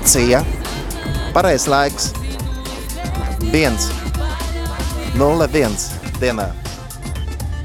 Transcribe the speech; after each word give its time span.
Stacija. 0.00 0.40
Pareizs 1.34 1.66
laiks. 1.68 2.04
1. 3.52 3.76
0, 5.18 5.48
1 5.52 5.74
dienā. 6.20 6.46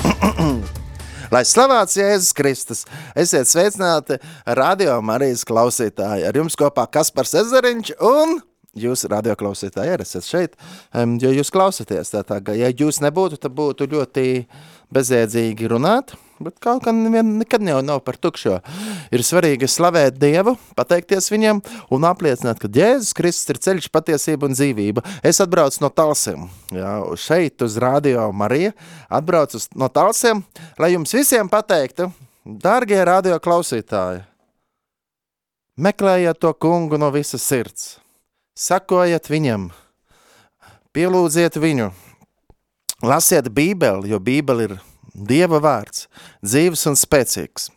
Lai 1.34 1.41
slavēts 1.48 1.96
Jēzus 1.96 2.36
Kristus, 2.36 2.84
esiet 3.16 3.48
sveicināti 3.48 4.20
radio 4.60 4.98
Marijas 5.02 5.46
klausītāji. 5.48 6.27
Ar 6.27 6.36
jums 6.36 6.60
kopā 6.60 6.84
Kaspars 6.91 7.38
Ezeriņš 7.40 7.96
un 8.04 8.41
jūs 8.84 9.08
radio 9.08 9.38
klausītāji 9.40 9.96
arī 9.96 10.04
esat 10.04 10.27
šeit, 10.27 10.60
jo 11.24 11.32
jūs 11.40 11.54
klausaties. 11.55 12.12
Tā, 12.12 12.26
tā, 12.27 12.44
ja 12.60 12.68
jūs 12.68 12.99
nebūtu, 13.05 13.40
tad 13.40 13.55
būtu 13.55 13.88
ļoti 13.96 14.27
bezjēdzīgi 14.94 15.72
runāt, 15.72 16.18
bet 16.40 16.58
kaut 16.64 16.84
kā 16.84 16.92
nekad 16.92 17.64
jau 17.64 17.80
nav 17.86 18.02
par 18.06 18.18
tukšo. 18.20 18.58
Ir 19.14 19.24
svarīgi 19.26 19.70
slavēt 19.72 20.18
Dievu, 20.20 20.56
pateikties 20.78 21.30
viņam 21.32 21.62
un 21.94 22.08
apliecināt, 22.08 22.60
ka 22.60 22.70
Jēzus 22.72 23.16
Kristus 23.16 23.54
ir 23.54 23.62
ceļš, 23.64 23.90
patiesība 23.94 24.50
un 24.50 24.56
dzīvība. 24.58 25.04
Es 25.24 25.40
atbraucu 25.44 25.84
no 25.84 25.92
Talsiem, 25.94 26.48
jā, 26.76 26.94
šeit 27.20 27.64
uz 27.66 27.78
Radio 27.82 28.28
Marija, 28.36 28.74
atbraucu 29.10 29.62
no 29.80 29.90
Talsiem, 29.92 30.44
lai 30.82 30.94
jums 30.96 31.16
visiem 31.16 31.52
pateiktu, 31.52 32.10
dārgie 32.46 32.99
radio 33.08 33.40
klausītāji, 33.42 34.26
meklējiet 35.80 36.42
to 36.42 36.52
kungu 36.54 36.99
no 36.99 37.12
visas 37.16 37.46
sirds, 37.46 37.96
sakojiet 38.55 39.32
viņam, 39.32 39.70
pielūdziet 40.96 41.60
viņu, 41.60 41.90
lasiet 43.05 43.49
bībeli, 43.52 44.12
jo 44.12 44.20
bībeli 44.20 44.70
ir 44.70 44.77
Dieva 45.16 45.62
vārds, 45.63 46.10
dzīves 46.44 46.82
un 46.90 46.98
spēcīgs, 46.99 47.70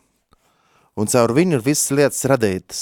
un 0.99 1.07
caur 1.07 1.31
viņu 1.37 1.55
ir 1.55 1.63
visas 1.63 1.93
lietas 1.95 2.25
radītas. 2.27 2.81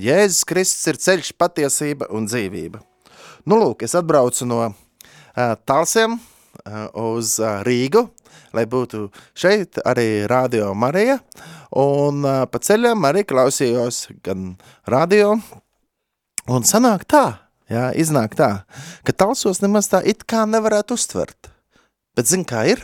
Jēzus 0.00 0.46
Kristus 0.48 0.86
ir 0.88 0.98
ceļš, 1.04 1.34
patiesība 1.36 2.06
un 2.16 2.24
dzīvība. 2.24 2.80
Nu, 3.44 3.58
lūk, 3.60 3.84
es 3.84 3.92
atbraucu 3.98 4.46
no 4.48 4.60
uh, 4.64 4.72
Talsiem 5.68 6.14
uh, 6.16 6.86
uz 6.96 7.34
uh, 7.42 7.60
Rīgu, 7.66 8.06
lai 8.56 8.64
būtu 8.64 9.10
šeit 9.36 9.82
arī 9.84 10.24
Radio 10.30 10.70
Marija, 10.72 11.18
un 11.76 12.24
uh, 12.24 12.46
pa 12.48 12.60
ceļam 12.64 13.04
arī 13.04 13.26
klausījos 13.28 14.06
gan 14.24 14.54
radio, 14.88 15.34
un 16.48 16.64
sanāk 16.64 17.04
tā, 17.04 17.26
jā, 17.68 17.90
iznāk 18.00 18.38
tā, 18.38 18.64
ka 19.04 19.12
Talsos 19.12 19.60
nemaz 19.60 19.92
tā 19.92 20.00
it 20.08 20.24
kā 20.24 20.46
nevarētu 20.48 20.96
uztvert. 20.96 21.52
Bet 22.16 22.32
zin 22.32 22.48
kā 22.48 22.64
ir? 22.72 22.80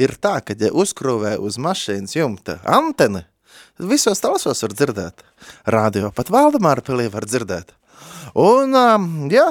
Ir 0.00 0.14
tā, 0.22 0.38
ka 0.44 0.56
ja 0.58 0.72
uzkrūvē 0.72 1.36
uz 1.42 1.58
mašīnas 1.62 2.16
jumta 2.16 2.58
anteni, 2.68 3.24
tad 3.76 3.88
visos 3.90 4.22
talsos 4.22 4.62
var 4.64 4.76
dzirdēt. 4.76 5.24
Radio 5.66 6.12
pat 6.14 6.30
Valdemāra 6.32 6.84
pilī 6.84 7.08
var 7.12 7.26
dzirdēt. 7.28 7.74
Un, 8.38 8.76
um, 8.78 9.10
jā, 9.32 9.50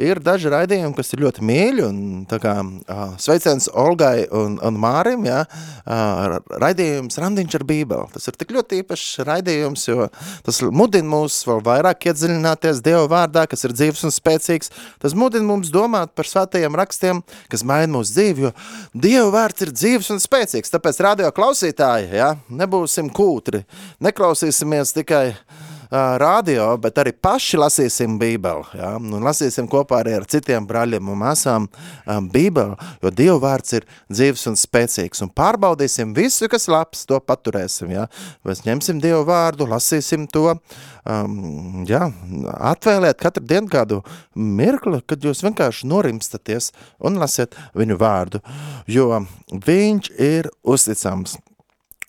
ir 0.00 0.20
daži 0.22 0.50
raidījumi, 0.52 0.94
kas 0.96 1.12
ir 1.14 1.22
ļoti 1.24 1.44
mīļi, 1.46 1.82
un 1.86 1.98
tā 2.30 2.38
kā 2.42 2.54
uh, 2.60 3.02
sveiciens 3.20 3.68
Olgai 3.70 4.26
un, 4.34 4.56
un 4.64 4.78
Mārim, 4.80 5.26
jā, 5.28 5.44
uh, 5.46 6.38
raidījums 6.62 7.18
Randiņš 7.20 7.58
ar 7.58 7.66
bībeli. 7.68 8.10
Tas 8.14 8.30
ir 8.30 8.38
tik 8.38 8.54
ļoti 8.56 8.80
īpašs 8.82 9.24
raidījums, 9.28 9.86
jo 9.88 10.08
tas 10.46 10.60
mudina 10.74 11.08
mūs 11.14 11.40
vēl 11.48 11.62
vairāk 11.66 12.08
iedziļināties 12.10 12.82
Dieva 12.84 13.06
vārdā, 13.10 13.46
kas 13.50 13.66
ir 13.66 13.76
dzīves 13.76 14.04
un 14.08 14.14
spēcīgs. 14.14 14.72
Tas 15.02 15.16
mudina 15.18 15.46
mums 15.48 15.72
domāt 15.74 16.14
par 16.18 16.28
svētajiem 16.30 16.78
rakstiem, 16.80 17.22
kas 17.52 17.66
maina 17.66 17.92
mūsu 17.94 18.16
dzīvi, 18.16 18.48
jo 18.48 18.54
Dieva 18.94 19.28
vārds 19.38 19.66
ir 19.66 19.74
dzīves 19.74 20.10
un 20.14 20.22
spēcīgs. 20.22 20.74
Tāpēc 20.74 21.02
radio 21.04 21.30
klausītāji, 21.34 22.10
jā, 22.18 22.34
nebūsim 22.50 23.12
kūtri, 23.14 23.62
neklausīsimies 24.04 24.94
tikai 24.98 25.26
uh, 25.34 25.63
radio, 26.18 26.66
bet 26.80 26.98
arī 26.98 27.12
paši 27.12 27.58
lasīsim 27.60 28.16
bībeli, 28.18 28.78
ja? 28.78 28.94
un 28.98 29.22
lasīsim 29.24 29.68
kopā 29.70 30.00
arī 30.02 30.16
ar 30.18 30.26
citiem 30.30 30.66
braļiem 30.66 31.10
un 31.10 31.20
māsām 31.20 31.68
bībeli, 32.32 32.74
jo 33.02 33.12
Dieva 33.14 33.36
vārds 33.44 33.76
ir 33.78 33.86
dzīves 34.10 34.46
un 34.50 34.58
spēcīgs, 34.58 35.22
un 35.24 35.30
pārbaudīsim 35.36 36.14
visu, 36.16 36.48
kas 36.50 36.66
labs, 36.72 37.04
to 37.08 37.20
paturēsim, 37.22 37.94
ja? 37.94 38.08
mēs 38.46 38.64
ņemsim 38.66 39.00
Dieva 39.02 39.22
vārdu, 39.28 39.68
lasīsim 39.70 40.26
to, 40.32 40.56
um, 41.06 41.84
ja? 41.88 42.08
atvēlēt 42.74 43.22
katru 43.22 43.46
dienu 43.54 43.70
kādu 43.72 44.02
mirkli, 44.34 45.02
kad 45.06 45.24
jūs 45.24 45.44
vienkārši 45.46 45.88
norimstaties 45.90 46.72
un 47.04 47.22
lasiet 47.22 47.54
viņu 47.78 47.98
vārdu, 48.00 48.42
jo 48.90 49.10
viņš 49.54 50.14
ir 50.18 50.50
uzticams. 50.62 51.38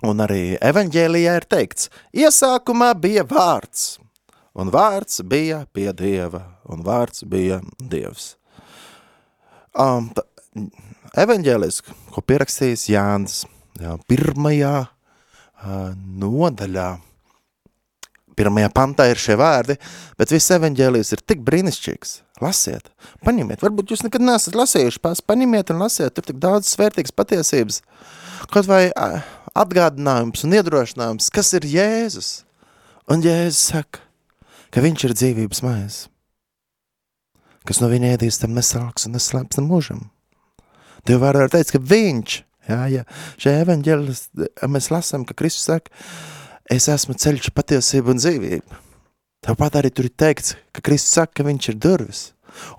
Un 0.04 0.20
arī 0.20 0.58
evaņģēlijā 0.60 1.36
ir 1.40 1.46
teikts, 1.48 1.88
iesākumā 2.12 2.90
bija 3.00 3.24
vārds, 3.30 3.96
un 4.56 4.72
vārds 4.74 5.22
bija 5.24 5.62
pie 5.72 5.88
Dieva, 5.96 6.42
un 6.68 6.84
vārds 6.84 7.24
bija 7.30 7.62
Dievs. 7.80 8.34
Um, 9.76 10.10
evaņģēlis, 11.16 11.82
ko 12.12 12.24
pierakstījis 12.28 12.90
Jānis, 12.92 13.38
jā, 13.80 13.96
pirmajā 14.10 14.74
uh, 14.84 15.88
nodaļā, 15.96 16.90
pirmajā 18.36 18.72
pantā 18.76 19.08
ir 19.12 19.22
šie 19.22 19.38
vārdi, 19.40 19.78
bet 20.20 20.36
viss 20.36 20.52
evaņģēlijs 20.58 21.16
ir 21.16 21.24
tik 21.24 21.44
brīnišķīgs. 21.48 22.18
Lasiet, 22.44 22.90
paņemiet, 23.24 23.62
varbūt 23.64 23.94
jūs 23.94 24.04
nekad 24.04 24.24
nesat 24.28 24.58
lasījuši, 24.60 25.00
pās 25.00 25.24
paņemiet 25.24 25.72
un 25.72 25.80
lasiet, 25.86 26.12
tur 26.18 26.28
tik 26.28 26.42
daudz 26.44 26.68
svērtīgas 26.74 27.16
patiesības. 27.16 27.80
Kaut 28.52 28.68
vai 28.68 28.90
uh, 28.92 29.22
atgādinājums 29.56 30.44
un 30.46 30.58
iedrošinājums, 30.58 31.32
kas 31.34 31.54
ir 31.58 31.68
Jēzus. 31.70 32.32
Un 33.12 33.24
Jēzus 33.24 33.62
saka, 33.72 34.02
ka 34.74 34.84
viņš 34.84 35.08
ir 35.08 35.16
dzīvības 35.16 35.62
maize, 35.66 36.08
kas 37.66 37.80
no 37.82 37.90
viņa 37.92 38.16
ēdīs 38.16 38.42
tam 38.42 38.56
nesalks 38.58 39.08
un 39.08 39.16
neslēps 39.16 39.60
tam 39.60 39.70
mūžam. 39.70 40.08
Tev 41.06 41.22
var 41.22 41.38
teikt, 41.54 41.76
ka 41.76 41.82
viņš, 41.82 42.38
jā, 42.70 42.80
ja 42.90 43.04
šajā 43.38 43.62
evaņģēlis 43.66 44.24
mēs 44.74 44.90
lasām, 44.90 45.26
ka 45.26 45.38
Kristus 45.38 45.68
saka, 45.70 45.94
es 46.72 46.90
esmu 46.90 47.14
ceļš, 47.22 47.52
patiesība 47.54 48.14
un 48.14 48.22
dzīvība. 48.22 48.82
Tāpat 49.46 49.78
arī 49.78 49.92
tur 49.94 50.10
ir 50.10 50.16
teikts, 50.18 50.56
ka 50.74 50.82
Kristus 50.82 51.14
saka, 51.20 51.38
ka 51.38 51.46
viņš 51.46 51.70
ir 51.70 51.78
durvis. 51.78 52.24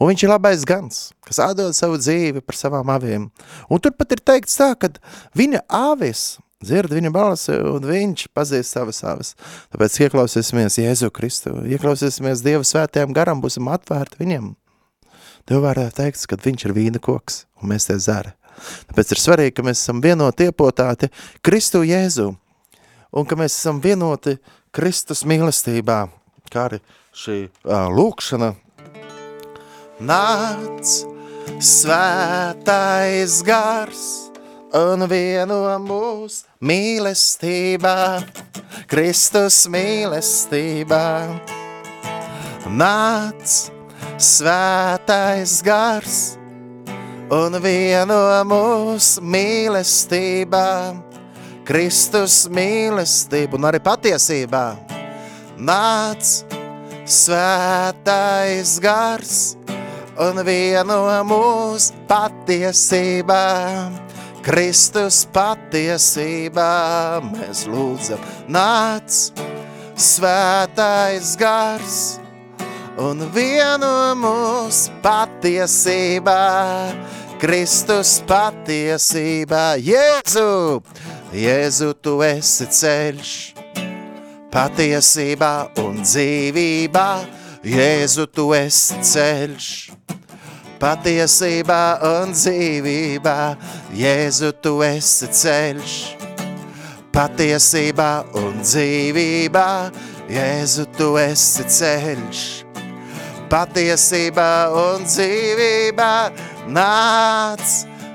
Un 0.01 0.11
viņš 0.11 0.25
ir 0.25 0.33
labais 0.33 0.65
gans, 0.67 1.11
kas 1.23 1.39
atdod 1.45 1.77
savu 1.77 2.01
dzīvi 2.01 2.43
par 2.43 2.59
savām 2.59 2.91
aviem. 2.91 3.29
Un 3.71 3.83
tur 3.83 3.95
pat 3.95 4.17
ir 4.17 4.23
teikts 4.25 4.59
tā, 4.59 4.73
ka 4.75 4.91
viņa 5.37 5.63
avis 5.69 6.25
dzird 6.65 6.93
viņa 6.97 7.13
balsi, 7.15 7.57
un 7.57 7.85
viņš 7.87 8.29
pazīst 8.37 8.77
savas 8.77 9.01
savas. 9.03 9.35
Tāpēc 9.75 9.99
ieklausīsimies 10.07 10.79
Jēzu 10.81 11.11
Kristu, 11.15 11.55
ieklausīsimies 11.69 12.45
Dieva 12.45 12.65
svētajam 12.67 13.15
garam, 13.17 13.43
būsim 13.45 13.69
atvērti 13.73 14.23
viņam. 14.23 14.55
Tev 15.47 15.63
varētu 15.63 16.01
teikt, 16.01 16.25
ka 16.27 16.39
viņš 16.43 16.67
ir 16.67 16.75
vīna 16.75 17.03
koks, 17.03 17.45
un 17.61 17.71
mēs 17.71 17.87
te 17.91 17.99
zara. 18.03 18.35
Tāpēc 18.89 19.13
ir 19.13 19.21
svarīgi, 19.21 19.55
ka 19.59 19.65
mēs 19.67 19.83
esam 19.83 20.01
vienoti 20.03 20.49
iepotāti 20.49 21.11
Kristu 21.45 21.85
Jēzu, 21.87 22.33
un 23.13 23.29
ka 23.29 23.39
mēs 23.39 23.55
esam 23.55 23.81
vienoti 23.85 24.39
Kristus 24.75 25.25
mīlestībā, 25.29 26.07
kā 26.53 26.69
arī 26.71 26.81
šī 27.17 27.39
uh, 27.47 27.87
lūkšana. 27.93 28.55
Nāc, 30.07 30.97
svētais 31.65 33.39
gars, 33.47 34.26
un 34.77 35.07
vieno 35.09 35.61
mūs 35.81 36.43
mīlestībā, 36.61 38.21
Kristus 38.91 39.65
mīlestībā. 39.73 41.07
Nāc, 42.77 43.55
svētais 44.21 45.59
gars, 45.65 46.19
un 47.33 47.57
vieno 47.63 48.21
mūs 48.49 49.17
mīlestībā, 49.23 50.69
Kristus 51.67 52.45
mīlestība. 52.53 53.57
Un 53.59 53.69
arī 53.71 53.81
patiesībā. 53.83 54.67
Nāc, 55.57 56.35
svētais 57.09 58.77
gars, 58.83 59.57
un 60.21 60.43
vieno 60.45 61.01
mūs 61.27 61.93
patiesībā, 62.11 63.47
Kristus 64.47 65.25
patiesībā 65.35 67.19
mēs 67.33 67.65
lūdzam, 67.67 68.21
nāc 68.47 69.17
svētais 69.99 71.33
gars 71.41 71.97
un 73.03 73.25
vieno 73.35 74.15
mūs 74.15 74.85
patiesībā, 75.03 76.39
Kristus 77.43 78.21
patiesībā, 78.31 79.65
Jēzu, 79.83 80.79
Jēzu, 81.35 81.91
tu 81.99 82.21
esi 82.23 82.71
ceļš, 82.71 83.35
patiesībā 84.55 85.53
un 85.83 85.99
dzīvībā, 86.07 87.09
Jēzu, 87.67 88.31
tu 88.31 88.53
esi 88.55 89.03
ceļš, 89.11 89.73
patiesībā 90.81 91.83
un 92.05 92.35
dzīvībā. 92.37 93.39
Jēzu, 93.97 94.53
tu 94.63 94.79
esi 94.85 95.29
ceļš, 95.41 95.97
patiesībā 97.15 98.11
un 98.41 98.61
dzīvībā, 98.63 99.69
Jēzu, 100.33 100.87
tu 100.99 101.15
esi 101.23 101.67
ceļš. 101.71 102.45
Patiesībā 103.47 104.51
un 104.75 105.05
dzīvībā 105.07 106.15
nāc 106.75 107.63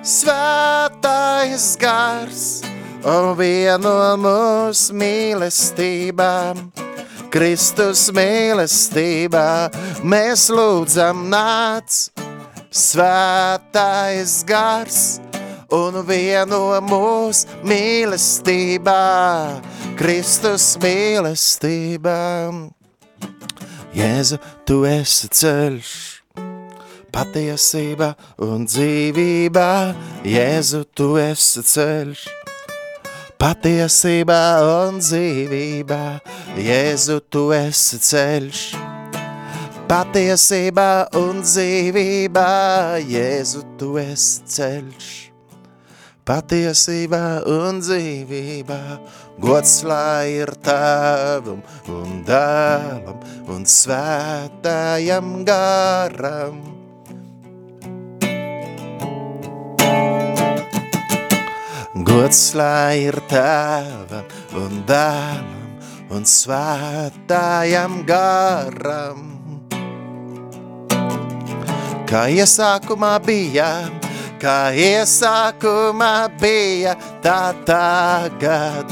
svētais 0.04 1.70
gars 1.80 2.44
un 3.08 3.32
vieno 3.40 3.96
mūsu 4.20 4.98
mīlestībām. 5.00 6.68
Kristus 7.32 8.10
mīlestībā 8.12 9.72
mēs 10.04 10.50
lūdzam 10.52 11.30
nāc 11.32 12.10
svētais 12.72 14.42
gars 14.48 15.20
un 15.72 16.02
vieno 16.08 16.80
mūs 16.88 17.46
mīlestībā, 17.68 19.02
Kristus 20.00 20.76
mīlestībā. 20.82 22.20
Jēzu, 23.92 24.38
tu 24.64 24.86
esi 24.88 25.28
ceļš, 25.36 25.90
patiesība 27.12 28.14
un 28.40 28.64
dzīvība, 28.70 29.66
Jēzu, 30.24 30.86
tu 30.96 31.18
esi 31.20 31.66
ceļš. 31.74 32.30
Patiesībā 33.42 34.44
un 34.62 35.02
dzīvībā, 35.02 36.04
Jēzu, 36.62 37.20
tu 37.34 37.50
esi 37.58 38.00
ceļš. 38.06 38.91
Patiesībā 39.92 41.12
un 41.20 41.42
dzīvībā, 41.44 42.48
Jēzu, 43.04 43.66
tu 43.76 43.98
esi 44.00 44.46
ceļš 44.48 45.08
patiesībā 46.24 47.42
un 47.52 47.82
dzīvībā. 47.84 48.78
Gods 49.44 49.82
lai 49.84 50.38
ir 50.38 50.54
tavam 50.64 51.60
un 51.92 52.22
dēlam 52.24 53.20
un 53.52 53.66
svētājam 53.68 55.42
garam. 55.50 56.62
Gods 62.08 62.46
lai 62.56 63.10
ir 63.10 63.20
tavam 63.28 64.32
un 64.56 64.80
dēlam 64.88 66.16
un 66.16 66.32
svētājam 66.38 68.02
garam. 68.08 69.41
Kā 72.12 72.26
iesākumā 72.28 73.14
bijām, 73.24 73.94
kā 74.42 74.74
iesākumā 74.76 76.28
bija, 76.42 76.98
tā 77.24 77.54
tagad 77.64 78.92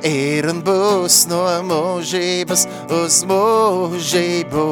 ir 0.00 0.48
un 0.48 0.62
būs 0.64 1.26
no 1.28 1.42
mūžības 1.68 2.64
uz 3.02 3.18
mūžību. 3.28 4.64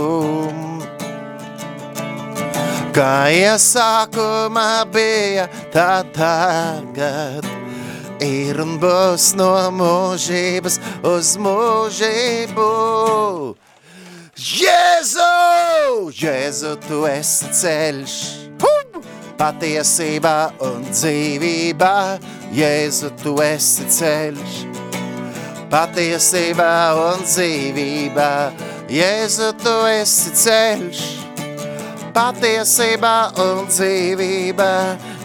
Kā 2.96 3.28
iesākumā 3.42 4.70
bija, 4.96 5.44
tā 5.68 6.00
tagad 6.16 7.44
ir 8.24 8.64
un 8.64 8.78
būs 8.80 9.34
no 9.36 9.52
mūžības 9.82 10.80
uz 11.12 11.36
mūžību. 11.36 12.72
Jēzu! 14.46 15.30
Jēzu, 16.14 16.76
tu 16.86 17.04
esi 17.10 17.54
ceļš! 17.60 18.18
patiesībā 19.36 20.36
un 20.64 20.84
dzīvībā, 20.88 21.96
Jēzu, 22.56 23.10
tu 23.20 23.36
esi 23.44 23.84
ceļš. 23.92 24.54
Patiesībā 25.72 26.72
un 27.02 27.24
dzīvībā, 27.26 28.30
Jēzu, 28.92 29.50
tu 29.60 29.74
esi 29.90 30.32
ceļš. 30.44 31.02
Patiesībā 32.16 33.16
un 33.42 33.66
dzīvībā, 33.68 34.72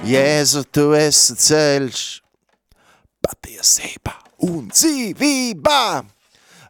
Jēzu, 0.07 0.65
tu 0.73 0.89
esi 0.97 1.37
ceļš. 1.47 2.03
Patiesībā 3.21 4.17
un 4.49 4.67
dzīvībā. 4.73 5.81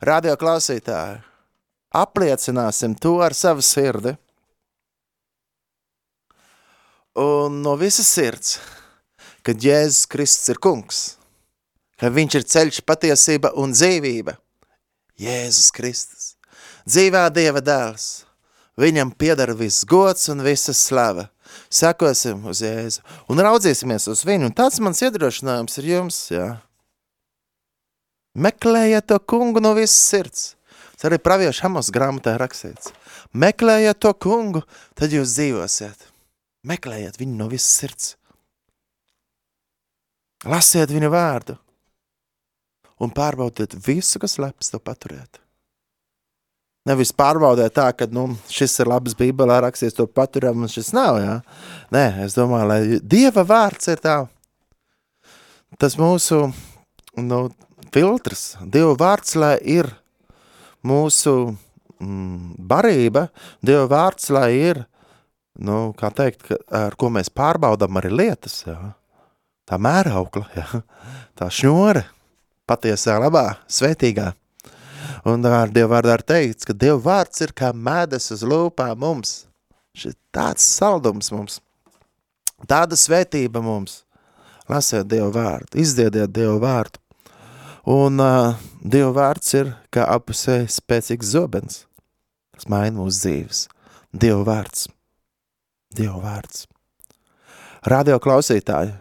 Radio 0.05 0.37
klausītāji, 0.37 1.21
apliecināsim 1.91 2.95
to 2.95 3.17
ar 3.23 3.35
savu 3.35 3.63
sirdi 3.65 4.15
un 7.15 7.59
no 7.61 7.75
visas 7.75 8.07
sirds, 8.07 8.59
ka 9.43 9.51
Jēzus 9.51 10.07
Kristus 10.07 10.53
ir 10.53 10.61
kungs, 10.63 11.01
ka 11.99 12.11
viņš 12.13 12.37
ir 12.39 12.47
ceļš 12.53 12.81
patiesība 12.87 13.51
un 13.59 13.75
dzīvība. 13.75 14.37
Jēzus 15.21 15.69
Kristus, 15.75 16.31
dzīvā 16.87 17.27
Dieva 17.35 17.61
dēls, 17.61 18.23
viņam 18.79 19.11
piedara 19.11 19.53
viss 19.53 19.85
gods 19.85 20.31
un 20.31 20.41
visa 20.45 20.73
slava. 20.73 21.27
Sekosim 21.67 22.45
uz 22.47 22.61
Jēzu 22.63 23.03
un 23.29 23.43
raudzīsimies 23.43 24.07
uz 24.07 24.23
viņu, 24.25 24.47
un 24.47 24.55
tāds 24.55 24.79
mans 24.79 25.03
iedrošinājums 25.03 25.77
ir 25.81 25.89
jums, 25.91 26.23
jā. 26.31 26.47
Meklējiet 28.39 29.09
to 29.11 29.19
kungu 29.19 29.59
no 29.59 29.75
visas 29.75 29.99
sirds. 29.99 30.45
Tas 31.01 31.09
arī 31.09 31.17
praviešu 31.17 31.65
Amos 31.65 31.87
grāmatā 31.89 32.35
rakstīts. 32.37 32.91
Meklējiet 33.33 33.97
to 34.05 34.11
kungu, 34.13 34.61
tad 34.93 35.09
jūs 35.09 35.33
dzīvosiet. 35.33 36.03
Meklējiet 36.69 37.15
viņu 37.17 37.39
no 37.39 37.47
visas 37.49 37.71
sirds. 37.79 38.09
Lasiet 40.45 40.93
viņa 40.93 41.09
vārdu 41.09 41.55
un 43.01 43.09
pārbaudiet 43.09 43.73
visu, 43.81 44.19
kas 44.21 44.37
leps 44.37 44.69
to 44.69 44.77
paturēt. 44.77 45.39
Nevis 46.85 47.09
pārbaudēt 47.17 47.73
tā, 47.77 47.87
ka 47.97 48.05
nu, 48.13 48.27
šis 48.49 48.77
ir 48.81 48.89
labs 48.89 49.17
bībelē 49.17 49.57
rakstīts, 49.65 49.97
to 49.97 50.05
paturam, 50.05 50.61
un 50.65 50.69
šis 50.69 50.91
nav, 50.97 51.17
jā. 51.21 51.35
Nē, 51.93 52.05
es 52.27 52.37
domāju, 52.37 52.67
lai 52.69 52.79
Dieva 53.01 53.41
vārds 53.45 53.89
ir 53.89 54.01
tā, 54.01 54.19
tas 55.81 55.97
mūsu 55.97 56.43
nu, 57.17 57.41
filtrs, 57.93 58.45
Dieva 58.61 58.93
vārds, 59.01 59.33
lai 59.37 59.55
ir 59.61 59.89
mūsu 60.87 61.33
mm, 62.01 62.55
barība, 62.71 63.27
Dieva 63.63 63.87
vārds, 63.91 64.29
lai 64.33 64.49
ir 64.57 64.83
nu, 65.59 65.91
kā 65.97 66.11
teikt, 66.15 66.45
ka, 66.47 66.57
ar 66.87 66.97
ko 66.99 67.11
mēs 67.13 67.31
pārbaudām 67.33 67.99
arī 67.99 68.11
lietas, 68.13 68.61
jā. 68.67 68.77
tā 69.69 69.79
mēraukla, 69.81 70.45
jā. 70.57 70.83
tā 71.39 71.49
šņore, 71.51 72.05
patiesā 72.69 73.17
labā, 73.21 73.47
svētīgā. 73.71 74.31
Un 75.27 75.45
ar 75.45 75.69
Dievu 75.73 75.91
vārdu 75.91 76.13
ir 76.15 76.23
teikts, 76.25 76.65
ka 76.65 76.73
Dievu 76.73 77.01
vārds 77.05 77.43
ir 77.45 77.53
kā 77.57 77.69
mēdes 77.75 78.31
uz 78.33 78.45
lūpām 78.47 78.97
mums. 79.01 79.43
Šis 79.97 80.15
tāds 80.33 80.63
saldums 80.63 81.29
mums, 81.33 81.59
tāda 82.69 82.97
svētība 82.97 83.61
mums. 83.61 84.01
Lasiet 84.71 85.09
Dievu 85.11 85.33
vārdu, 85.35 85.75
izdiediet 85.83 86.31
Dievu 86.31 86.61
vārdu. 86.63 87.00
Un 87.89 88.21
uh, 88.21 88.59
Dievu 88.81 89.13
vārds 89.17 89.55
ir 89.57 89.71
kā 89.93 90.05
apusē 90.05 90.67
spēcīgs 90.69 91.33
zobens, 91.33 91.85
kas 92.53 92.69
maina 92.69 92.99
mūsu 92.99 93.23
dzīves. 93.25 93.67
Dievu 94.13 94.43
vārds. 94.45 94.89
Dieva 95.91 96.19
vārds. 96.23 96.67
Radio 97.89 98.19
klausītāji, 98.21 98.93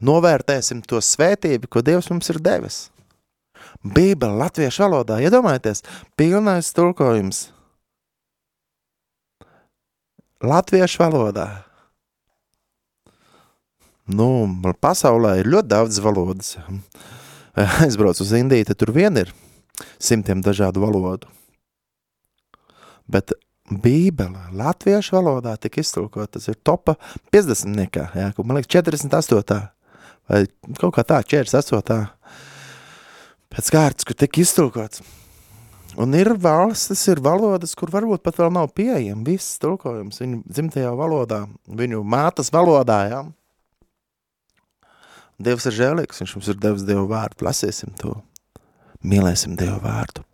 novērtēsim 0.00 0.80
to 0.88 1.02
svētību, 1.04 1.68
ko 1.68 1.82
Dievs 1.84 2.08
mums 2.10 2.32
ir 2.32 2.40
devis. 2.42 2.78
Bībele 3.84 4.40
latviešu 4.40 4.86
valodā, 4.86 5.20
iedomājieties, 5.22 5.84
pilnais 6.16 6.72
tulkojums. 6.74 7.48
Latviešu 10.42 11.02
valodā. 11.04 11.48
Nu, 14.08 14.28
pasaulē 14.80 15.38
ir 15.40 15.50
ļoti 15.52 15.68
daudz 15.68 15.98
valodas. 16.04 16.56
Aizbrauc 17.84 18.20
uz 18.22 18.32
Indiju, 18.38 18.70
tad 18.70 18.80
tur 18.80 18.94
vien 18.96 19.16
ir 19.20 19.34
simtiem 20.02 20.40
dažādu 20.44 20.82
valodu 20.86 21.28
bet 23.08 23.32
Bībele 23.68 24.48
latviešu 24.56 25.18
valodā 25.18 25.56
tika 25.60 25.82
iztulkot, 25.82 26.30
tas 26.32 26.48
ir 26.48 26.56
topa 26.64 26.94
50 27.34 27.74
nekā, 27.76 28.06
jā, 28.16 28.30
man 28.40 28.56
liekas 28.56 28.70
48. 28.78 29.58
vai 30.28 30.42
kaut 30.80 30.94
kā 30.96 31.04
tā, 31.04 31.20
48. 31.24 32.06
pēc 33.52 33.72
kārtas, 33.74 34.08
kur 34.08 34.16
tika 34.16 34.40
iztulkots. 34.40 35.04
Un 35.98 36.14
ir 36.14 36.30
valstis, 36.38 37.02
ir 37.10 37.20
valodas, 37.24 37.74
kur 37.76 37.90
varbūt 37.90 38.22
pat 38.24 38.38
vēl 38.38 38.52
nav 38.54 38.70
pieejama 38.76 39.26
viss 39.26 39.58
tulkojums 39.60 40.20
viņu 40.22 40.42
dzimtajā 40.46 40.92
valodā, 40.96 41.42
viņu 41.66 42.04
mātas 42.06 42.52
valodā, 42.54 42.98
jā. 43.10 43.22
Dievs 45.38 45.68
ir 45.70 45.76
žēlīgs, 45.76 46.22
viņš 46.22 46.32
mums 46.34 46.48
ir 46.50 46.56
devis 46.58 46.86
Dievu 46.86 47.04
vārdu, 47.10 47.44
lasīsim 47.46 47.92
to, 48.00 48.16
mīlēsim 49.06 49.54
Dievu 49.58 49.78
vārdu. 49.84 50.24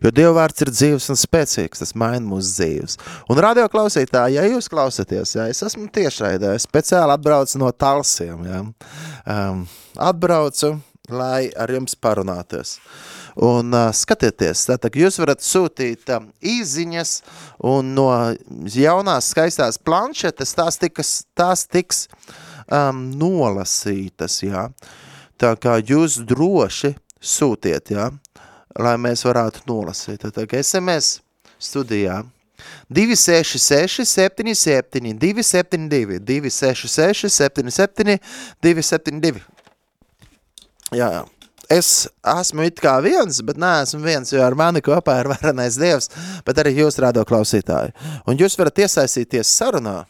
Jo 0.00 0.10
Dieva 0.12 0.32
vārds 0.38 0.62
ir 0.64 0.70
dzīves 0.72 1.10
un 1.12 1.18
spēcīgs, 1.20 1.82
tas 1.82 1.94
maina 1.98 2.22
mūsu 2.24 2.54
dzīves. 2.56 2.96
Un 3.30 3.40
radio 3.44 3.66
klausītāji, 3.72 4.38
ja 4.38 4.44
jūs 4.48 4.70
klausāties, 4.72 5.34
ja 5.36 5.46
es 5.52 5.60
esmu 5.64 5.88
tiešraidē, 5.92 6.54
speciāli 6.60 7.14
atbraucu 7.14 7.60
no 7.60 7.70
Talsiem, 7.72 8.44
ja, 8.48 8.62
um, 8.64 9.64
atbraucu, 10.10 10.74
lai 11.12 11.50
ar 11.58 11.72
jums 11.74 11.96
parunāties. 11.96 12.78
Un 13.40 13.72
uh, 13.76 13.90
skatieties, 13.94 14.64
tātad 14.68 14.96
jūs 14.98 15.20
varat 15.22 15.44
sūtīt 15.44 16.08
uh, 16.12 16.24
īziņas 16.40 17.16
un 17.70 17.92
no 17.96 18.08
jaunās 18.74 19.30
skaistās 19.34 19.78
planšetes 19.80 20.56
tās, 20.56 20.80
tikas, 20.80 21.12
tās 21.38 21.68
tiks 21.68 22.06
um, 22.72 23.06
nolasītas, 23.20 24.40
jā. 24.46 24.68
Tā 25.40 25.54
kā 25.60 25.78
jūs 25.80 26.18
droši 26.28 26.94
sūtiet, 27.20 27.92
jā, 27.94 28.10
lai 28.78 28.96
mēs 29.00 29.24
varētu 29.26 29.64
nolasīt. 29.70 30.22
Tātad 30.26 30.54
SMS 30.60 31.20
studijā 31.60 32.22
266 32.92 34.04
77 34.04 35.16
272 35.16 36.20
266 36.28 37.32
77 37.32 38.18
272 38.60 39.44
Jā, 40.90 41.06
jā 41.06 41.26
es 41.70 42.08
esmu 42.26 42.66
it 42.66 42.80
kā 42.82 42.96
viens, 43.04 43.38
bet 43.46 43.58
neesmu 43.60 44.02
viens, 44.02 44.32
jo 44.34 44.42
ar 44.42 44.56
mani 44.58 44.82
kopā 44.84 45.20
ir 45.22 45.30
varenais 45.30 45.78
Dievs, 45.78 46.10
bet 46.46 46.58
arī 46.58 46.74
jūs 46.80 46.98
rādo 47.02 47.22
klausītāji. 47.26 47.94
Un 48.26 48.40
jūs 48.40 48.58
varat 48.58 48.82
iesaistīties 48.82 49.52
sarunā. 49.54 50.00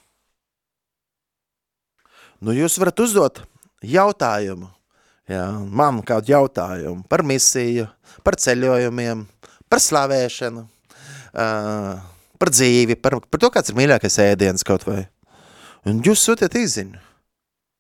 Nu, 2.40 2.54
jūs 2.56 2.78
varat 2.80 3.00
uzdot 3.04 3.42
jautājumu, 3.85 4.70
jā, 5.28 5.44
man 5.68 6.00
kādu 6.06 6.32
jautājumu 6.32 7.04
par 7.09 7.25
misiju, 7.26 7.87
par 8.25 8.38
ceļojumiem, 8.40 9.26
par 9.68 9.82
slavēšanu, 9.85 10.64
uh, 10.64 12.00
par 12.40 12.52
dzīvi, 12.54 12.97
par, 12.97 13.18
par 13.28 13.42
to, 13.42 13.52
kāds 13.52 13.73
ir 13.73 13.78
mīļākais 13.78 14.18
ēdiens 14.25 14.64
kaut 14.66 14.88
vai. 14.88 15.04
Un 15.88 16.00
jūs 16.04 16.25
sūtiet 16.25 16.56
izziņu. 16.56 17.00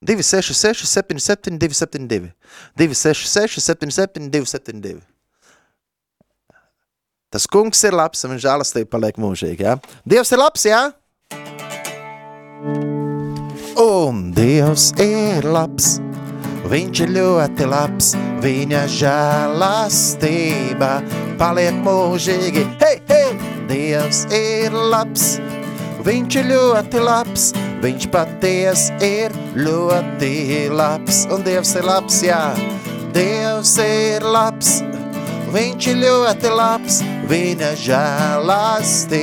266, 0.00 0.86
77, 0.88 1.58
272. 1.60 2.32
266, 2.76 3.60
77, 3.60 4.30
272. 4.32 5.00
Tas 7.30 7.46
kungs 7.46 7.84
ir 7.86 7.94
labs 7.94 8.24
un 8.26 8.40
žēlastība 8.40 8.90
paliek 8.96 9.20
mūžīgi. 9.20 9.68
Ja? 9.68 9.76
Dievs 10.08 10.32
ir 10.34 10.42
labs, 10.42 10.64
jā? 10.66 10.88
Un 13.90 14.28
Dievs 14.36 14.92
ir 15.02 15.42
labs, 15.50 15.96
viņš 16.70 17.00
ir 17.06 17.10
ļoti 17.16 17.66
labs, 17.66 18.12
viņa 18.44 18.84
žēlastība 19.00 20.92
paliek 21.40 21.74
mūžīgi. 21.82 22.62
Hei, 22.84 23.00
hei! 23.10 23.34
Dievs 23.70 24.26
ir 24.34 24.70
labs, 24.94 25.24
viņš 26.06 26.38
ir 26.38 26.46
ļoti 26.54 27.02
labs, 27.02 27.50
Viņš 27.80 28.10
paties 28.12 28.90
ir 29.00 29.32
ļoti 29.56 30.68
labs, 30.68 31.22
un 31.32 31.40
Dievs 31.46 31.70
ir 31.80 31.86
labs, 31.88 32.18
jā. 32.26 32.52
Dievs 33.16 33.78
ir 33.80 34.20
labs, 34.20 34.84
viņš 35.54 35.86
ir 35.88 35.96
ļoti 36.02 36.50
labs, 36.52 37.00
viņa 37.30 37.70
žēlastība 37.86 39.16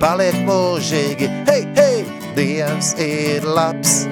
paliek 0.00 0.32
mūžīgi. 0.48 1.28
Hei, 1.50 1.68
hei, 1.76 2.21
Dievs 2.32 2.94
ir 2.96 3.44
labs, 3.44 4.06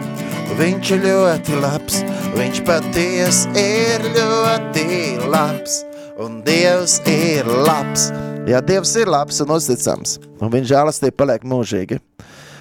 viņš 0.59 0.91
ir 0.93 1.05
ļoti 1.07 1.55
labs, 1.63 2.01
viņš 2.35 2.59
paties 2.69 3.39
ir 3.57 4.05
ļoti 4.13 4.85
labs, 5.25 5.79
un 6.21 6.43
Dievs 6.45 6.99
ir 7.09 7.49
labs. 7.49 8.11
Jā, 8.51 8.61
Dievs 8.61 8.93
ir 9.01 9.09
labs 9.09 9.41
un 9.41 9.55
uzticams, 9.57 10.19
un 10.37 10.53
viņa 10.53 10.69
žēlastība 10.75 11.17
paliek 11.23 11.47
mūžīgi. 11.49 11.97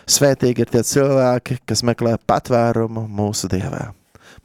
Svētīgi 0.08 0.63
ir 0.63 0.72
tie 0.72 0.86
cilvēki, 0.94 1.60
kas 1.68 1.84
meklē 1.84 2.16
patvērumu 2.30 3.04
mūsu 3.20 3.51
Dievā, 3.51 3.89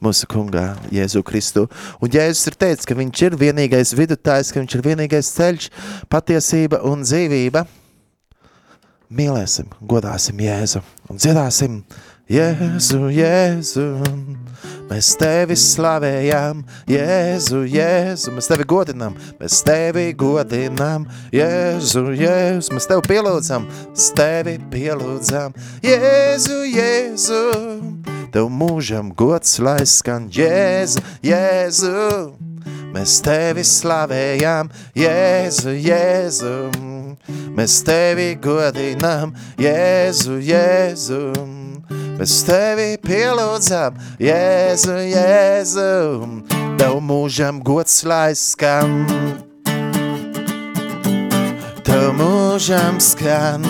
mūsu 0.03 0.27
kungā, 0.27 0.67
Jēzu 0.91 1.23
Kristu. 1.23 1.69
Un 2.03 2.11
Jēzus 2.11 2.51
ir 2.51 2.59
teicis, 2.59 2.91
ka 2.91 2.99
viņš 2.99 3.23
ir 3.29 3.39
vienīgais 3.39 3.95
vidutājs, 3.95 4.51
ka 4.51 4.59
viņš 4.59 4.77
ir 4.77 4.85
vienīgais 4.91 5.31
ceļš, 5.39 5.71
patiesība 6.11 6.83
un 6.91 7.07
dzīvība. 7.07 7.63
Mīlēsim, 9.15 9.69
godāsim 9.79 10.39
Jēzu 10.43 10.81
un 11.07 11.19
dziedāsim 11.21 11.79
Jēzu, 12.27 13.05
Jēzu. 13.13 13.83
Mēs 14.89 15.11
tevi 15.21 15.55
slavējam, 15.57 16.63
Jēzu, 16.89 17.61
Jēzu, 17.69 18.33
mēs 18.35 18.49
tevi 18.49 18.65
godinām, 18.69 19.15
mēs 19.39 19.61
tevi 19.65 20.09
godinām, 20.19 21.07
Jēzu, 21.33 22.03
Jēzu, 22.17 22.73
mēs 22.75 22.89
tevi 22.91 23.05
pielūdzam, 23.07 23.69
mēs 23.93 24.09
tevi 24.17 24.57
pielūdzam, 24.73 25.55
Jēzu, 25.85 26.59
Jēzu, 26.73 27.43
tev 28.35 28.49
mūžam 28.51 29.13
gods 29.15 29.59
lai 29.63 29.83
skan, 29.89 30.27
Jēzu, 30.33 31.05
Jēzu, 31.25 31.95
mēs 32.95 33.19
tevi 33.25 33.65
slavējam, 33.67 34.71
Jēzu, 34.95 35.75
Jēzu, 35.75 36.55
mēs 37.57 37.81
tevi 37.85 38.31
godinām, 38.41 39.35
Jēzu, 39.61 40.39
Jēzu, 40.39 41.23
Mēs 42.15 42.31
tevi 42.47 42.95
pielūdzam, 43.03 43.97
Jēzu, 44.23 44.93
Jēzu, 45.11 45.89
Tev 46.79 47.01
mūžam 47.03 47.59
gods 47.63 48.01
lai 48.07 48.31
skan. 48.39 49.03
Tev 51.83 52.15
mūžam 52.15 53.01
skan. 53.03 53.67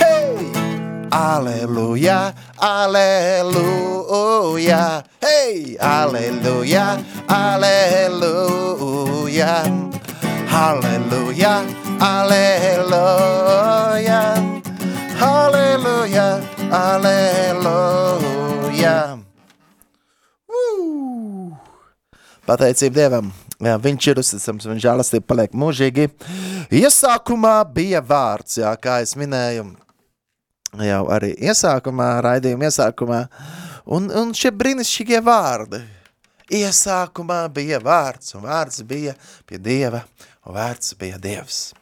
Hei! 0.00 0.48
Aleluja, 1.12 2.32
aleluja, 3.46 4.02
hei! 5.22 5.76
Aleluja, 5.80 6.98
aleluja, 7.28 8.50
aleluja, 10.50 11.54
aleluja. 12.00 13.56
Halleluja. 16.66 18.02
Uh! 20.50 21.54
Pateicība 22.46 22.94
Dievam, 22.98 23.30
jā, 23.62 23.74
viņš 23.82 24.08
ir 24.10 24.20
uzticams, 24.22 24.66
viņš 24.72 24.82
žēlastība 24.82 25.28
paliek 25.30 25.54
mūžīgi. 25.54 26.08
Iesākumā 26.74 27.54
bija 27.70 28.02
vārds, 28.02 28.58
jā, 28.58 28.72
kā 28.82 28.98
es 29.04 29.14
minēju, 29.18 29.68
jau 30.84 31.04
arī 31.12 31.32
iesākumā, 31.48 32.08
raidījuma 32.26 32.68
iesākumā, 32.68 33.20
un, 33.96 34.10
un 34.10 34.34
šie 34.36 34.52
brīnišķīgie 34.52 35.22
vārdi. 35.24 35.82
Iesākumā 36.56 37.40
bija 37.50 37.80
vārds, 37.82 38.36
un 38.38 38.44
vārds 38.46 38.84
bija 38.86 39.16
pie 39.48 39.58
Dieva, 39.58 40.04
un 40.46 40.54
vārds 40.54 40.94
bija 40.98 41.18
Dievs. 41.18 41.72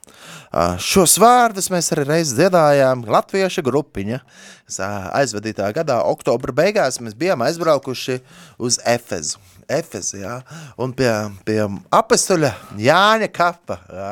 Šos 0.80 1.16
vārdus 1.20 1.68
mēs 1.72 1.90
arī 1.92 2.04
reiz 2.08 2.30
dziedājām 2.36 3.02
latvieša 3.10 3.64
grupiņa. 3.66 4.20
Aizvadītā 5.18 5.66
gadā, 5.76 5.98
oktobra 6.08 6.54
beigās, 6.56 7.00
mēs 7.02 7.16
bijām 7.18 7.42
aizbraukuši 7.44 8.20
uz 8.62 8.78
Efezu. 8.88 9.42
Efezu, 9.68 10.18
jā, 10.20 10.38
un 10.80 10.92
pie, 10.92 11.08
pie 11.48 11.62
apestuļa 11.92 12.50
Jāņa 12.84 13.30
kapa, 13.32 13.78
jā, 13.88 14.10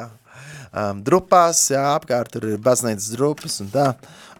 um, 0.72 1.02
drupās, 1.04 1.60
jā, 1.74 1.82
apkārt 1.92 2.32
tur 2.32 2.46
ir 2.48 2.62
baznīcas 2.62 3.10
drupas 3.12 3.60
un 3.60 3.68
tā. 3.72 3.90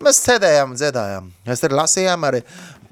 Mēs 0.02 0.22
sēdējām 0.26 0.72
un 0.74 0.80
dziedājām. 0.80 1.28
Mēs 1.46 1.62
arī 1.66 1.78
lasījām 1.78 2.26
arī 2.28 2.42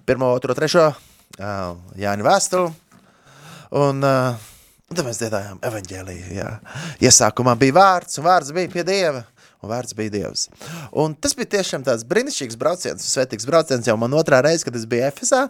pirmo, 0.07 0.31
otro, 0.37 0.55
trešo 0.57 0.91
uh, 0.91 1.75
Jāņa 1.99 2.27
vēstuli. 2.27 2.71
Un 3.81 4.07
uh, 4.07 4.49
Un 4.91 4.99
tad 4.99 5.07
mēs 5.07 5.21
dziedājām 5.21 5.61
evaņģēliju, 5.63 6.31
jā. 6.35 6.49
Iesākumā 7.07 7.53
bija 7.61 7.77
vārds, 7.77 8.17
un 8.19 8.25
vārds 8.27 8.49
bija 8.51 8.73
pie 8.73 8.83
Dieva, 8.83 9.21
un 9.63 9.71
vārds 9.71 9.95
bija 9.95 10.11
Dievs. 10.17 10.49
Un 10.99 11.15
tas 11.15 11.37
bija 11.39 11.53
tiešām 11.53 11.85
tāds 11.87 12.03
brīnišķīgs 12.11 12.59
brauciens, 12.59 13.05
svētīgs 13.13 13.47
brauciens 13.47 13.87
jau 13.87 13.95
man 14.03 14.17
otrā 14.19 14.41
reize, 14.43 14.67
kad 14.67 14.75
es 14.75 14.89
biju 14.91 15.05
Efesā, 15.07 15.45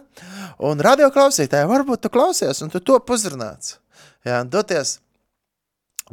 un 0.61 0.85
radio 0.85 1.09
klausītāji, 1.09 1.71
varbūt 1.73 2.03
tu 2.05 2.13
klausies, 2.13 2.61
un 2.61 2.69
tu 2.69 2.83
to 2.85 2.99
uzrunāts. 3.01 3.79
Jā, 4.29 4.43
doties 4.45 4.99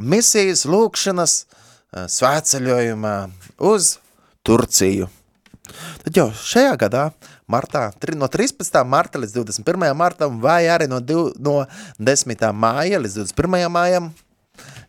misijas 0.00 0.64
lūkšanas 0.64 1.36
svētceļojumā 2.16 3.16
uz 3.74 3.98
Turciju. 4.40 5.12
Tad 6.04 6.20
jau 6.20 6.28
šajā 6.32 6.74
gadā, 6.80 7.08
martā, 7.50 7.88
no 8.16 8.28
13. 8.30 8.80
marta 8.86 9.20
līdz 9.20 9.36
21. 9.40 9.88
martam, 9.98 10.40
vai 10.42 10.64
arī 10.70 10.88
no, 10.90 11.00
div, 11.00 11.32
no 11.38 11.60
10. 11.98 12.46
māja 12.54 13.00
līdz 13.02 13.20
21. 13.22 13.68
mājam, 13.72 14.10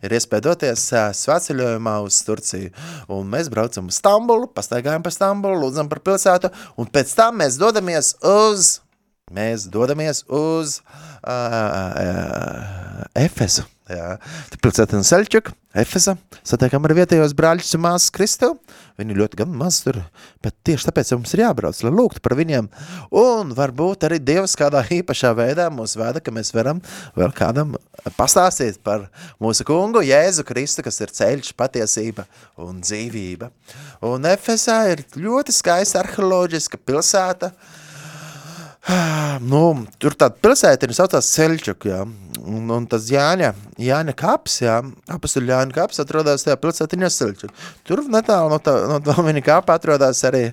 ir 0.04 0.14
iespēja 0.16 0.46
doties 0.48 0.86
svētceļojumā 1.20 1.96
uz 2.04 2.20
Turciju. 2.26 2.70
Un 3.12 3.28
mēs 3.30 3.50
braucam 3.52 3.90
uz 3.90 3.98
Stambulu, 4.00 4.50
pastaigājam 4.54 5.04
pa 5.04 5.12
Stambulu, 5.14 5.64
lūdzam 5.64 5.90
par 5.90 6.02
pilsētu, 6.04 6.52
un 6.80 6.88
pēc 6.90 7.16
tam 7.18 7.42
mēs 7.42 7.60
dodamies 7.60 8.14
uz 8.20 8.78
mēs 9.30 9.68
dodamies 9.70 10.24
uz 10.26 10.80
uh, 10.80 11.30
uh, 11.30 13.04
Efezu. 13.14 13.62
Jā. 13.90 14.10
Pilsēta 14.62 14.94
un 14.98 15.04
Seļķuk, 15.06 15.48
Efesa, 15.80 16.12
satiekam 16.46 16.84
ar 16.86 16.92
vietējos 16.94 17.32
brāļus 17.38 17.72
un 17.74 17.82
māsas 17.82 18.12
Kristu. 18.14 18.52
Viņi 19.00 19.16
ļoti 19.18 19.40
gan 19.40 19.50
maz 19.58 19.80
tur, 19.82 19.98
bet 20.44 20.54
tieši 20.66 20.86
tāpēc 20.86 21.10
mums 21.16 21.34
ir 21.34 21.42
jābrauc, 21.42 21.80
lai 21.82 21.92
lūgtu 21.94 22.22
par 22.22 22.36
viņiem. 22.38 22.68
Un 23.18 23.50
varbūt 23.56 24.06
arī 24.06 24.20
Dievs 24.22 24.54
kādā 24.58 24.84
īpašā 24.98 25.32
veidā 25.38 25.66
mūs 25.74 25.96
veda, 25.98 26.22
ka 26.22 26.34
mēs 26.34 26.52
varam 26.54 26.82
vēl 27.18 27.34
kādam 27.34 27.74
pastāstīt 28.18 28.78
par 28.86 29.08
mūsu 29.42 29.66
kungu 29.66 30.04
Jēzu 30.06 30.46
Kristu, 30.46 30.86
kas 30.86 31.02
ir 31.02 31.14
ceļš, 31.16 31.52
patiesība 31.58 32.28
un 32.62 32.78
dzīvība. 32.84 33.50
Un 34.06 34.30
Efesā 34.30 34.84
ir 34.94 35.06
ļoti 35.18 35.56
skaista 35.56 36.04
arheoloģiska 36.04 36.78
pilsēta, 36.86 37.50
uh, 37.50 37.78
Nu, 39.50 39.62
tur 40.00 40.14
tāda 40.18 40.36
pilsētiņa 40.42 40.96
saucās 40.96 41.28
Ceļčuk, 41.34 41.86
jā. 41.90 42.00
Un, 42.40 42.70
un 42.72 42.86
tas 42.90 43.06
Jāņa, 43.12 43.52
Jāņa 43.80 44.14
kaps, 44.18 44.60
jā, 44.64 44.78
apastuļa 45.12 45.54
Jāņa 45.54 45.76
kaps 45.76 46.02
atrodās 46.02 46.44
tajā 46.46 46.56
pilsētiņā 46.60 47.10
Ceļčuk. 47.14 47.54
Tur 47.86 48.02
netālu 48.12 48.52
no 48.52 48.58
tā, 48.64 48.74
no 49.06 49.16
viņa 49.26 49.44
kapa 49.46 49.76
atrodās 49.78 50.22
arī 50.28 50.48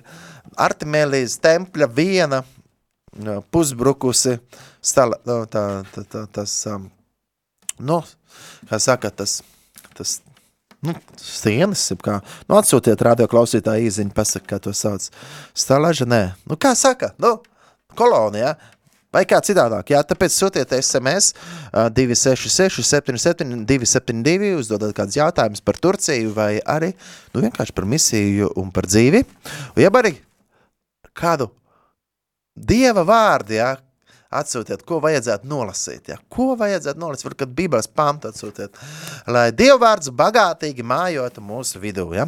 Artimēlijas 0.58 1.38
tempļa 1.44 1.90
viena 1.94 2.42
pusbrukusi 3.52 4.38
stala, 4.84 5.18
no, 5.26 5.42
tā, 5.50 5.64
tā, 5.94 6.04
tā, 6.08 6.24
tas, 6.32 6.54
um, 6.70 6.88
nu, 7.78 8.00
kā 8.70 8.78
saka, 8.82 9.10
tas, 9.10 9.40
tas, 9.96 10.18
nu, 10.84 10.94
stienas, 11.18 11.88
kā, 12.04 12.20
nu, 12.46 12.58
atsūtiet 12.60 13.02
radio 13.04 13.28
klausītāju 13.30 13.88
īziņu, 13.88 14.14
pasaka, 14.16 14.54
kā 14.54 14.60
to 14.62 14.74
sauc. 14.76 15.08
Stalaža, 15.56 16.08
nē, 16.08 16.22
nu, 16.48 16.58
kā 16.60 16.74
saka, 16.78 17.12
nu, 17.22 17.38
kolonijā, 17.98 18.54
vai 19.14 19.24
kā 19.28 19.40
citādāk. 19.44 19.92
Jā, 19.94 20.02
tāpēc 20.06 20.34
sūtiet 20.34 20.72
SMS 20.78 21.32
uh, 21.34 21.88
266 21.94 22.84
77 22.84 23.64
272, 23.68 24.54
uzdodat 24.60 24.94
kādus 24.96 25.18
jautājumus 25.18 25.64
par 25.64 25.80
Turciju 25.80 26.32
vai 26.36 26.52
arī 26.60 26.92
nu, 27.34 27.42
vienkārši 27.46 27.76
par 27.76 27.88
misiju 27.88 28.52
un 28.60 28.72
par 28.74 28.88
dzīvi. 28.88 29.24
Ja 29.80 29.92
arī 30.02 30.16
kādu 31.18 31.50
Dieva 32.58 33.04
vārdu, 33.06 33.54
jā, 33.54 33.76
atsūtiet, 34.28 34.82
ko 34.84 34.98
vajadzētu 35.00 35.48
nolasīt. 35.48 36.10
Ja? 36.12 36.18
Ko 36.32 36.52
vajadzētu 36.58 37.00
nolasīt, 37.00 37.24
varbūt 37.30 37.54
bībeles 37.56 37.88
pantu 37.88 38.28
atsūtiet, 38.28 38.76
lai 39.30 39.46
Dievvārds 39.56 40.12
bagātīgi 40.16 40.84
mājotu 40.84 41.44
mūsu 41.44 41.80
vidū. 41.80 42.04
Ja? 42.16 42.26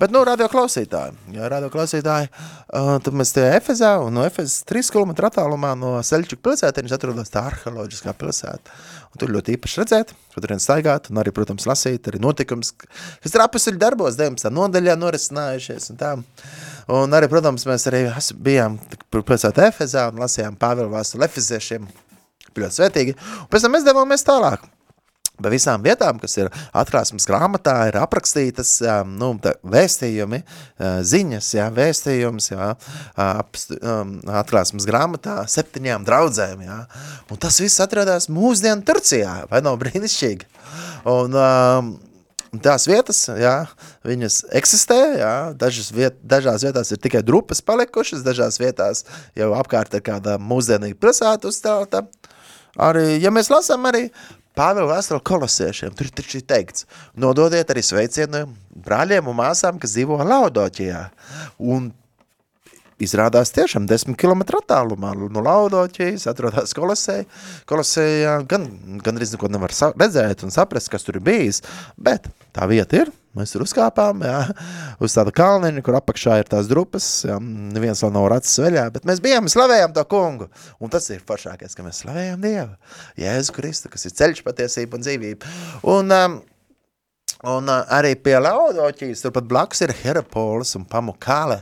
Bet, 0.00 0.12
nu, 0.12 0.24
radio 0.28 0.50
klausītāji, 0.52 1.16
ja 1.36 1.48
radio 1.48 1.70
klausītāji, 1.72 2.28
uh, 2.28 2.94
tad 3.04 3.16
mēs 3.16 3.32
tie 3.36 3.46
Efezā 3.56 3.94
un 4.04 4.18
no 4.18 4.26
Efezas 4.28 4.60
3 4.68 4.92
km 4.92 5.16
attālumā 5.30 5.72
no 5.78 5.96
Seļčuka 6.04 6.44
pilsētienes 6.50 6.96
atrodas 6.98 7.32
tā 7.32 7.46
arheoloģiskā 7.48 8.12
pilsēta. 8.20 8.78
Un 9.08 9.22
tur 9.22 9.32
ļoti 9.32 9.56
īpaši 9.56 9.80
redzēt, 9.80 10.12
kur 10.34 10.44
turien 10.44 10.60
staigāt 10.60 11.08
un 11.08 11.22
arī, 11.22 11.32
protams, 11.32 11.64
lasīt 11.68 12.10
arī 12.10 12.20
notikums, 12.20 12.74
kas 12.76 13.32
ir 13.32 13.44
apasuļu 13.46 13.80
darbos 13.80 14.20
19. 14.20 14.52
nodaļā 14.52 14.98
norisinājušies 15.00 15.94
un 15.94 16.00
tā. 16.02 16.12
Un 16.88 17.12
arī, 17.12 17.28
protams, 17.28 17.66
mēs 17.68 17.84
arī 17.90 18.06
bijām 18.44 18.78
pilsētā 19.12 19.68
Efezā 19.68 20.06
un 20.08 20.22
lasījām 20.22 20.56
Pāvila 20.60 20.88
vēstuli 20.96 21.26
Efeziešiem. 21.28 21.84
Ļoti 22.58 22.80
svētīgi. 22.80 23.14
Un 23.44 23.52
pēc 23.52 23.64
tam 23.64 23.74
mēs 23.76 23.86
devāmies 23.86 24.24
tālāk. 24.26 24.64
Pa 25.38 25.52
visām 25.52 25.84
vietām, 25.84 26.18
kas 26.18 26.34
ir 26.40 26.48
atklāsmes 26.74 27.28
grāmatā, 27.28 27.76
ir 27.86 28.00
aprakstītas 28.00 28.72
um, 28.82 29.12
nu, 29.20 29.28
vēstījumi, 29.70 30.40
uh, 30.42 30.96
ziņas, 31.06 31.50
jā, 31.54 31.68
vēstījums, 31.76 32.48
jā, 32.50 32.72
um, 33.78 34.16
atklāsmes 34.40 34.88
grāmatā 34.88 35.36
septiņām 35.46 36.08
draudzēm, 36.08 36.66
jā. 36.66 36.80
Un 37.30 37.38
tas 37.44 37.60
viss 37.62 37.84
atradās 37.84 38.26
mūsdienu 38.32 38.82
Turcijā, 38.88 39.44
vai 39.52 39.62
nav 39.62 39.78
brīnišķīgi? 39.84 40.50
Un, 41.14 41.38
um, 41.38 41.94
Tās 42.64 42.86
vietas, 42.88 43.26
jā, 43.36 43.66
viņas 44.08 44.38
eksistē, 44.56 44.96
jā, 45.20 45.32
dažas 45.58 45.90
viet, 45.92 46.16
dažās 46.24 46.64
vietās 46.64 46.90
ir 46.94 47.00
tikai 47.04 47.20
drupas 47.26 47.60
palikušas, 47.60 48.24
dažās 48.24 48.56
vietās 48.60 49.04
jau 49.36 49.50
apkārt 49.58 49.98
ir 49.98 50.04
kāda 50.06 50.38
mūsdienīga 50.40 50.96
pilsēta 50.96 51.50
uzstāta. 51.50 52.06
Arī, 52.78 53.18
ja 53.20 53.32
mēs 53.34 53.52
lasām 53.52 53.84
arī 53.90 54.06
Pāvela 54.58 54.96
vēstuli 54.96 55.22
kolosiešiem, 55.28 55.92
tur 55.94 56.08
taču 56.10 56.40
ir 56.40 56.46
teikts, 56.50 56.88
nododiet 57.14 57.68
arī 57.70 57.84
sveicienu 57.84 58.40
brāļiem 58.82 59.28
un 59.30 59.36
māsām, 59.38 59.76
kas 59.78 59.92
dzīvo 59.94 60.16
Laudoķijā. 60.18 61.04
Un 61.62 61.92
izrādās 63.02 63.52
tiešām 63.54 63.86
10 63.88 64.16
km 64.18 64.44
attālumā 64.58 65.14
no 65.18 65.44
Laudoķijas, 65.44 66.26
atrodas 66.30 66.74
Kolosei. 66.76 67.24
Kolosejā 67.68 68.38
gan, 68.50 68.66
gan 69.04 69.20
arī 69.20 69.30
neko 69.32 69.50
nevar 69.52 69.74
redzēt 69.98 70.44
un 70.46 70.54
saprast, 70.54 70.90
kas 70.92 71.06
tur 71.06 71.20
ir 71.20 71.24
bijis, 71.24 71.62
bet 71.96 72.28
tā 72.56 72.66
vieta 72.70 73.02
ir, 73.02 73.12
mēs 73.38 73.54
tur 73.54 73.62
uzkāpām, 73.64 74.22
jā, 74.26 74.40
uz 75.04 75.14
tādu 75.14 75.32
kalniņu, 75.36 75.84
kur 75.86 75.98
apakšā 76.00 76.40
ir 76.42 76.50
tās 76.50 76.70
drupas, 76.70 77.06
jā, 77.28 77.38
neviens 77.38 78.02
vēl 78.02 78.14
nav 78.14 78.28
racis 78.34 78.58
veļā, 78.64 78.88
bet 78.94 79.06
mēs 79.08 79.22
bijām, 79.24 79.50
slavējām 79.52 79.94
to 79.96 80.04
kungu, 80.10 80.50
un 80.82 80.92
tas 80.92 81.06
ir 81.14 81.24
foršākais, 81.28 81.76
ka 81.78 81.86
mēs 81.86 82.02
slavējām 82.04 82.42
Dievu, 82.44 82.94
Jēzu 83.20 83.56
Kristu, 83.56 83.92
kas 83.92 84.08
ir 84.08 84.16
ceļš, 84.18 84.44
patiesība 84.46 84.98
un 84.98 85.06
dzīvība. 85.06 85.58
Un, 85.94 86.14
um, 86.18 86.40
Un 87.46 87.70
uh, 87.70 87.84
arī 87.94 88.16
pie 88.18 88.34
Laudoķijas, 88.42 89.20
turpat 89.22 89.46
blakus 89.46 89.84
ir 89.86 89.92
Herapolis 90.00 90.74
un 90.74 90.86
Pamukāle. 90.90 91.60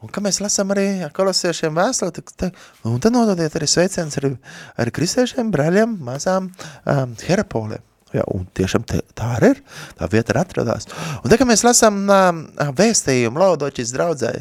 Un, 0.00 0.08
kā 0.12 0.22
mēs 0.24 0.40
lasām 0.40 0.72
arī 0.72 0.86
kolosiešiem 1.16 1.74
vēstuli, 1.76 2.14
tad, 2.16 2.32
tad, 2.40 2.62
un 2.88 2.96
tad 3.04 3.12
nododiet 3.12 3.58
arī 3.58 3.68
sveiciens 3.68 4.16
arī, 4.20 4.32
arī 4.80 4.94
kristiešiem, 4.96 5.50
brāļiem, 5.52 5.98
mazām 6.06 6.48
um, 6.48 7.12
Herapoliem. 7.28 7.84
Ja, 8.16 8.22
un 8.32 8.46
tiešām 8.56 8.86
te, 8.88 9.02
tā 9.12 9.34
arī 9.36 9.52
ir, 9.52 9.60
tā 9.98 10.08
vieta 10.08 10.32
ir 10.32 10.40
atradās. 10.40 10.88
Un 11.20 11.28
te, 11.28 11.36
kad 11.36 11.48
mēs 11.50 11.66
lasām 11.66 12.00
um, 12.08 12.40
vēstījumu 12.78 13.42
Laudoķijas 13.42 13.92
draudzē, 13.92 14.32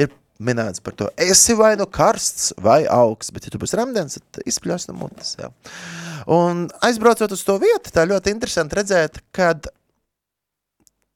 ir 0.00 0.14
minēts 0.42 0.80
par 0.80 0.96
to, 0.96 1.10
esi 1.20 1.52
vai 1.58 1.74
nu 1.76 1.84
karsts 1.92 2.54
vai 2.64 2.80
augsts, 2.88 3.34
bet 3.36 3.46
ja 3.46 3.52
tu 3.52 3.60
būsi 3.60 3.76
ramdens, 3.78 4.16
tad 4.16 4.48
izpļos 4.48 4.88
no 4.88 4.96
mutes. 5.02 5.36
Ja. 5.36 5.52
Un 6.32 6.66
aizbraucot 6.88 7.36
uz 7.36 7.44
to 7.44 7.58
vietu, 7.62 7.92
tā 7.92 8.08
ļoti 8.08 8.32
interesanti 8.32 8.80
redzēt, 8.80 9.20
kad 9.36 9.68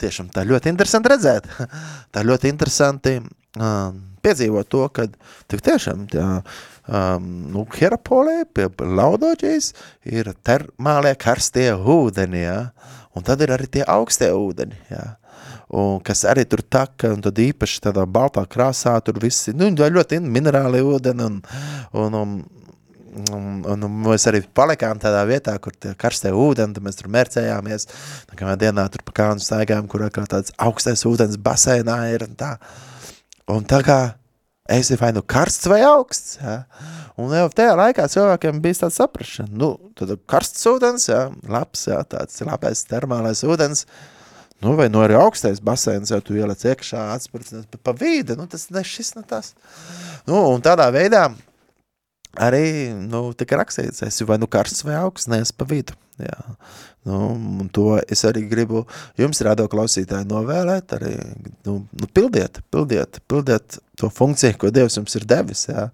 tiešām 0.00 0.30
tā 0.34 0.44
ļoti 0.46 0.72
interesanti 0.72 1.12
redzēt. 1.12 1.48
tā 2.14 2.24
ļoti 2.26 2.50
interesanti 2.52 3.16
um, 3.20 4.00
piedzīvot 4.24 4.70
to, 4.72 4.86
ka 4.94 5.06
tiešām 5.52 6.06
tā, 6.12 6.26
um, 6.88 7.28
nu, 7.52 7.66
Herapolē 7.76 8.44
pie 8.54 8.68
Laudoģijas 8.80 9.72
ir 10.08 10.32
termālie 10.46 11.14
karstie 11.20 11.70
ūdeni, 11.74 12.42
ja? 12.46 12.58
un 13.16 13.24
tad 13.24 13.40
ir 13.44 13.54
arī 13.54 13.68
tie 13.72 13.84
augstie 13.88 14.32
ūdeni, 14.34 14.76
ja? 14.90 15.14
un 15.76 16.00
kas 16.04 16.24
arī 16.28 16.44
tur 16.48 16.62
taka, 16.62 17.10
un 17.14 17.22
tad 17.24 17.38
īpaši 17.42 17.80
tādā 17.88 18.04
baltā 18.06 18.44
krāsā 18.50 18.94
tur 19.04 19.18
visi, 19.22 19.54
nu, 19.56 19.70
ļoti 19.72 20.20
minerāli 20.22 20.82
ūdeni, 20.84 21.26
un, 21.26 21.40
un, 21.96 22.20
un 22.20 22.36
Un, 23.16 23.62
un, 23.64 23.86
un 23.86 24.00
mēs 24.04 24.26
arī 24.28 24.42
palikām 24.56 25.00
tādā 25.00 25.22
vietā, 25.28 25.54
kur 25.62 25.72
tie 25.72 25.94
karstie 25.96 26.34
ūdeni, 26.36 26.76
tad 26.76 26.84
mēs 26.84 26.98
tur 26.98 27.08
mērcējāmies. 27.14 27.88
Nākamajā 28.32 28.60
dienā 28.66 28.84
tur 28.92 29.06
pa 29.06 29.14
kānu 29.22 29.44
staigājām, 29.44 29.88
kur 29.88 30.04
kā 30.12 30.26
tāds 30.28 30.52
augstais 30.60 31.06
ūdens 31.08 31.38
basēnā 31.40 31.96
ir 32.12 32.26
un 32.26 32.36
tā. 32.36 32.56
Un 33.52 33.64
tā 33.68 33.80
kā 33.86 34.00
esi 34.68 34.98
vai 35.00 35.12
nu 35.16 35.22
karsts 35.22 35.68
vai 35.70 35.80
augsts, 35.86 36.36
ja? 36.42 36.64
un 37.16 37.32
jau 37.34 37.46
tajā 37.54 37.76
laikā 37.78 38.08
cilvēkiem 38.10 38.58
bija 38.64 38.82
tāds 38.82 38.98
saprašana, 39.00 39.52
nu, 39.54 39.70
tad 39.98 40.12
karsts 40.28 40.66
ūdens, 40.70 41.08
ja? 41.08 41.28
labs, 41.48 41.86
ja? 41.86 42.02
tāds 42.10 42.42
labais 42.44 42.82
termālais 42.90 43.44
ūdens, 43.46 43.86
nu, 44.64 44.74
vai 44.78 44.88
nu 44.90 45.04
arī 45.04 45.16
augstais 45.20 45.62
basēns, 45.62 46.10
ja 46.10 46.18
tu 46.24 46.36
ielec 46.36 46.66
iekšā, 46.66 47.06
atspurcinās, 47.14 47.68
bet 47.70 47.82
pa 47.86 47.94
vīdi, 47.96 48.36
nu, 48.38 48.48
tas 48.50 48.66
ne 48.74 48.82
šis, 48.84 49.14
ne 49.16 49.22
tas. 49.28 49.54
Nu, 50.26 50.42
un 50.50 50.64
tādā 50.64 50.90
veidā 50.94 51.28
arī 52.42 52.66
nu, 52.96 53.30
tika 53.38 53.58
rakstīts, 53.60 54.04
esi 54.06 54.26
vai 54.28 54.38
nu 54.40 54.48
karsts 54.50 54.84
vai 54.86 54.96
augsts, 55.00 55.30
neesi 55.30 55.54
pa 55.56 55.66
vidu. 55.68 55.96
Jā. 56.20 56.36
Nu, 57.06 57.18
un 57.62 57.68
to 57.70 57.98
es 58.10 58.24
arī 58.26 58.46
gribu 58.50 58.82
jums, 59.20 59.42
rādo 59.44 59.66
klausītāji, 59.70 60.26
novēlēt, 60.30 60.96
arī 60.96 61.12
nu, 61.68 61.76
nu, 61.86 62.08
pildiet, 62.16 62.62
pildiet, 62.72 63.20
pildiet 63.30 63.78
to 64.00 64.10
funkciju, 64.10 64.56
ko 64.58 64.72
Dievs 64.74 64.98
jums 64.98 65.14
ir 65.18 65.28
devis. 65.28 65.66
Jā. 65.68 65.90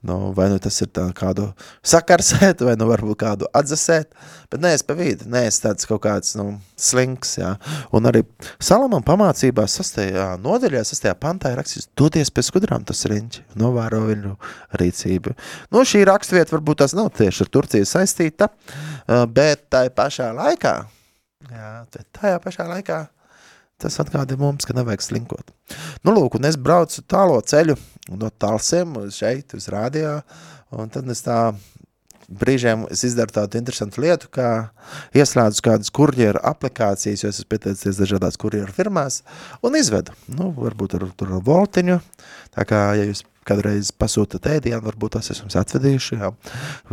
Nu, 0.00 0.30
vai 0.32 0.46
nu 0.48 0.56
tas 0.56 0.78
ir 0.80 0.88
kādu 1.12 1.50
sakarsēt, 1.84 2.62
vai 2.64 2.72
nu 2.80 2.86
varbūt 2.88 3.18
kādu 3.20 3.48
atzasēt, 3.52 4.14
bet 4.48 4.62
nees 4.64 4.80
pa 4.86 4.96
vidi, 4.96 5.26
nees 5.28 5.60
tāds 5.60 5.84
kaut 5.88 6.00
kāds 6.06 6.32
nu, 6.40 6.54
slinks, 6.80 7.34
jā. 7.36 7.50
Un 7.92 8.08
arī 8.08 8.22
Salamam 8.56 9.04
pamācībā 9.04 9.66
sastajā 9.68 10.30
nodaļā, 10.40 10.86
sastajā 10.88 11.12
pantā 11.20 11.52
ir 11.52 11.60
rakstīts, 11.60 11.90
doties 12.00 12.32
pie 12.32 12.46
skudrām 12.48 12.88
tas 12.88 13.04
riņķi, 13.12 13.44
novēro 13.60 14.00
viņu 14.08 14.34
rīcību. 14.80 15.36
Nu, 15.76 15.84
šī 15.84 16.06
rakstvieta 16.08 16.56
varbūt 16.56 16.80
tās 16.80 16.96
nav 16.96 17.12
tieši 17.20 17.44
ar 17.44 17.54
Turciju 17.58 17.92
saistīta, 17.92 18.48
bet 19.36 19.68
tā 19.68 19.84
pašā 19.92 20.32
laikā, 20.32 20.76
jā, 21.52 21.72
tajā 21.92 22.40
pašā 22.40 22.72
laikā 22.72 23.04
Tas 23.80 23.96
atgādina 24.02 24.42
mums, 24.42 24.68
ka 24.68 24.76
nevajag 24.76 25.06
slinkot. 25.06 25.52
Nu, 26.04 26.12
lūk, 26.12 26.36
un 26.36 26.48
es 26.48 26.58
braucu 26.60 27.02
tālo 27.08 27.40
ceļu 27.40 27.78
no 28.20 28.30
Talsiem 28.42 28.96
uz 29.00 29.18
šeit, 29.20 29.54
uz 29.56 29.68
rādio, 29.72 30.18
Un 30.70 30.90
tad 30.92 31.08
es 31.10 31.22
tā 31.26 31.50
brīžiem 32.30 32.84
es 32.94 33.02
izdaru 33.08 33.34
tādu 33.34 33.58
interesantu 33.58 34.04
lietu, 34.04 34.28
kā 34.30 34.70
ieslēdzu 35.18 35.64
kādas 35.66 35.90
kurjeru 35.94 36.38
aplikācijas, 36.46 37.24
jo 37.24 37.30
es 37.32 37.40
esmu 37.40 37.48
pieteicies 37.50 37.98
dažādās 37.98 38.38
kurjeru 38.38 38.70
firmās, 38.76 39.24
un 39.66 39.74
izvedu, 39.74 40.14
nu, 40.30 40.52
varbūt 40.54 40.94
ar, 41.00 41.08
tur 41.18 41.34
voltiņu, 41.48 41.98
tā 42.54 42.66
kā, 42.70 42.84
ja 43.00 43.08
jūs 43.08 43.24
kādreiz 43.50 43.90
pasūtat 43.98 44.46
ēdienu, 44.46 44.78
varbūt 44.84 45.16
tas 45.16 45.32
esmu 45.34 45.50
atvedījuši, 45.58 46.20
jā, 46.22 46.30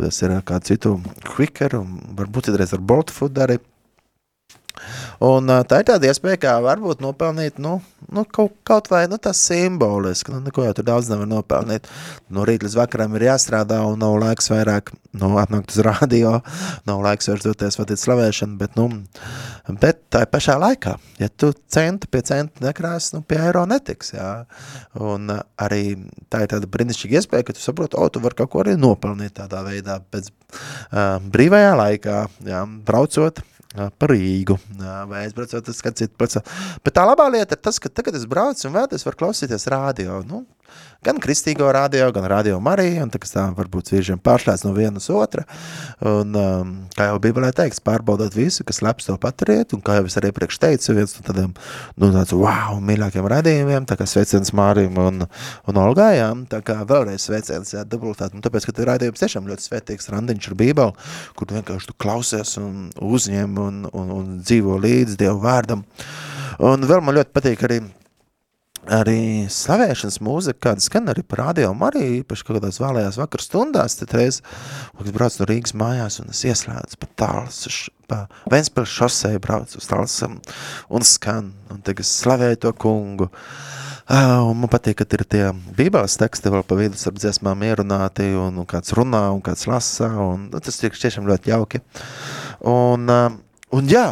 tas 0.00 0.22
ir 0.26 0.34
kādu 0.48 0.72
citu 0.72 0.96
quicker, 1.36 1.78
un 1.84 2.00
varbūt 2.18 2.50
citreiz 2.50 2.74
ar 2.74 2.82
Bolt 2.82 3.14
Food 3.14 3.38
arī, 3.44 3.60
Un 5.24 5.50
tā 5.66 5.80
ir 5.82 5.88
tāda 5.88 6.10
iespēja, 6.10 6.38
kā 6.42 6.54
varbūt 6.62 7.00
nopelnīt, 7.02 7.58
nu, 7.62 7.78
nu 8.14 8.22
kaut, 8.24 8.54
kaut 8.66 8.86
vai 8.92 9.04
nu, 9.10 9.18
tas 9.22 9.40
simboliski, 9.48 10.30
nu, 10.34 10.40
neko 10.44 10.66
jau 10.66 10.76
tur 10.78 10.86
daudz 10.86 11.10
nevar 11.10 11.26
nopelnīt. 11.30 11.88
No 12.30 12.44
rīta 12.46 12.66
līdz 12.66 12.76
vakaram 12.78 13.16
ir 13.18 13.26
jāstrādā 13.26 13.80
un 13.88 13.98
nav 14.02 14.14
laiks 14.22 14.50
vairāk, 14.52 14.92
nu, 15.18 15.32
atnākt 15.42 15.74
uz 15.74 15.82
radio, 15.86 16.36
nav 16.88 17.02
laiks 17.04 17.30
vairs 17.30 17.46
doties 17.48 17.78
vadīt 17.80 18.02
slavēšanu, 18.02 18.58
bet, 18.60 18.78
nu, 18.78 18.88
bet 19.82 20.04
tā 20.14 20.22
pašā 20.30 20.58
laikā, 20.62 20.94
ja 21.18 21.30
tu 21.34 21.50
centi 21.66 22.10
pie 22.10 22.22
centa 22.28 22.68
nekrās, 22.68 23.10
nu, 23.16 23.24
pie 23.26 23.40
eiro 23.42 23.66
netiks, 23.68 24.14
jā. 24.14 24.30
Un 25.02 25.32
arī 25.34 25.82
tā 26.30 26.44
ir 26.44 26.54
tāda 26.54 26.70
brīnišķīga 26.70 27.20
iespēja, 27.20 27.48
ka 27.48 27.56
tu 27.56 27.64
saproti, 27.64 27.98
o, 27.98 28.06
tu 28.12 28.22
var 28.22 28.38
kaut 28.38 28.54
ko 28.54 28.62
arī 28.62 28.78
nopelnīt 28.78 29.38
tādā 29.40 29.64
veidā, 29.66 29.98
pēc 30.12 30.30
uh, 30.30 31.18
brīvajā 31.34 31.74
laikā, 31.82 32.18
jā, 32.46 32.64
braucot, 32.86 33.42
par 33.74 34.12
Rīgu, 34.12 34.56
vai 34.78 35.24
aizbraucot 35.26 35.68
uz 35.68 35.80
kādu 35.84 36.02
citu 36.02 36.14
procesu. 36.16 36.44
Bet 36.84 36.96
tā 36.96 37.04
labā 37.04 37.28
lieta 37.32 37.56
ir 37.56 37.62
tas, 37.62 37.80
ka 37.82 37.90
tagad 37.92 38.16
es 38.16 38.24
braucu 38.28 38.68
un 38.68 38.76
vēl 38.78 38.88
es 38.96 39.04
varu 39.04 39.20
klausīties 39.24 39.68
rādio. 39.72 40.22
Nu, 40.28 40.44
gan 41.06 41.20
kristīgo 41.22 41.68
radio, 41.72 42.08
gan 42.14 42.24
radio 42.26 42.58
Mariju, 42.62 43.04
un 43.04 43.10
tā, 43.12 43.20
kas 43.22 43.30
tā 43.30 43.44
varbūt 43.54 43.92
vīržiem 43.92 44.18
pārslēdz 44.22 44.64
no 44.66 44.72
vienas 44.74 45.06
otra, 45.14 45.44
un, 46.02 46.34
um, 46.34 46.72
kā 46.96 47.06
jau 47.06 47.20
Bībelē 47.22 47.52
teiks, 47.54 47.78
pārbaudot 47.86 48.34
visu, 48.34 48.64
kas 48.66 48.80
labs 48.82 49.06
to 49.06 49.14
paturiet, 49.22 49.72
un 49.76 49.82
kā 49.84 50.00
jau 50.00 50.08
es 50.10 50.18
arī 50.18 50.32
priekš 50.34 50.58
teicu, 50.64 50.96
viens 50.98 51.14
no 51.14 51.22
tādiem, 51.28 51.52
nu, 51.94 52.10
tāds, 52.14 52.34
wow, 52.34 52.80
mīļākiem 52.82 53.28
radījumiem, 53.30 53.86
tā 53.88 53.98
kā 54.00 54.08
sveiciens 54.10 54.50
Mārim 54.58 54.98
un, 54.98 55.22
un 55.70 55.80
Olgājām, 55.84 56.42
tā 56.50 56.60
kā 56.66 56.80
vēlreiz 56.88 57.28
sveiciens, 57.28 57.76
jā, 57.76 57.84
dubultāt, 57.86 58.34
un 58.34 58.42
tāpēc, 58.42 58.66
ka 58.66 58.74
tu 58.74 58.88
radījums 58.88 59.22
tiešām 59.22 59.46
ļoti 59.52 59.68
svētīgs 59.68 60.10
randiņš 60.14 60.50
ar 60.50 60.58
Bībeli, 60.58 61.06
kur 61.38 61.54
vienkārši 61.54 61.92
tu 61.92 61.98
klausies 62.02 62.56
un 62.58 62.88
uzņem 62.98 63.62
un, 63.62 63.84
un, 63.92 64.10
un 64.18 64.34
dzīvo 64.42 64.80
līdz 64.82 65.14
Dievu 65.22 65.38
vārdam. 65.46 65.86
Un 66.58 66.82
vēl 66.90 67.04
man 67.06 67.14
ļoti 67.20 67.34
patīk 67.36 67.62
arī 67.68 67.78
arī 68.92 69.46
slavēšanas 69.52 70.18
mūzika, 70.24 70.60
kāda 70.68 70.84
skan 70.84 71.12
arī 71.12 71.22
par 71.26 71.42
radio 71.46 71.70
arī, 71.86 72.22
īpaši 72.22 72.46
kaut 72.46 72.58
kādās 72.58 72.80
vēlējās 72.82 73.20
vakar 73.20 73.44
stundās, 73.44 73.98
tad 74.00 74.14
reiz, 74.16 74.40
kad 74.96 75.10
brauc 75.14 75.38
no 75.38 75.48
Rīgas 75.48 75.76
mājās 75.78 76.20
un 76.22 76.32
es 76.32 76.44
ieslēdzu 76.48 77.00
pa 77.00 77.08
tāls, 77.22 77.88
pa 78.08 78.24
Ventspils 78.50 78.92
šosei 78.92 79.40
brauc 79.42 79.74
uz 79.76 79.88
tālsam 79.88 80.38
un 80.88 81.04
skan, 81.06 81.52
un 81.72 81.82
tagad 81.84 82.08
slavēju 82.08 82.62
to 82.64 82.74
kungu. 82.80 83.28
Uh, 84.08 84.40
un 84.48 84.54
man 84.56 84.70
patīk, 84.72 85.02
ka 85.02 85.04
ir 85.18 85.20
tie 85.28 85.42
bībeles 85.76 86.14
teksti 86.16 86.48
vēl 86.48 86.62
pa 86.64 86.78
vidu 86.78 86.96
starp 86.96 87.18
dziesmām 87.20 87.60
ierunāti, 87.66 88.30
un, 88.40 88.56
un 88.56 88.68
kāds 88.68 88.94
runā, 88.96 89.26
un 89.36 89.42
kāds 89.44 89.66
lasa, 89.68 90.08
un 90.08 90.46
nu, 90.48 90.62
tas 90.64 90.80
ir 90.80 90.96
tiešām 90.96 91.28
ļoti 91.28 91.52
jauki. 91.52 91.82
Un, 92.72 93.04
uh, 93.12 93.36
un 93.76 93.92
jā, 93.92 94.06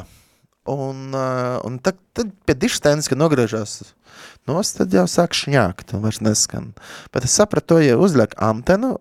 un, 0.69 1.07
uh, 1.17 1.57
un 1.65 1.81
tad, 1.81 1.97
tad 2.13 2.35
pie 2.45 2.59
dištenis, 2.67 3.09
kad 3.09 3.23
nogriežās 3.23 3.95
nos, 4.49 4.73
tad 4.77 4.95
jau 4.95 5.05
sāk 5.11 5.37
šņākt 5.37 5.95
un 5.97 6.05
vairs 6.07 6.23
neskan. 6.25 6.73
Bet 7.15 7.27
es 7.29 7.37
sapratu 7.39 7.81
ja 7.83 7.99
uzliek 8.01 8.35
antenu 8.43 8.97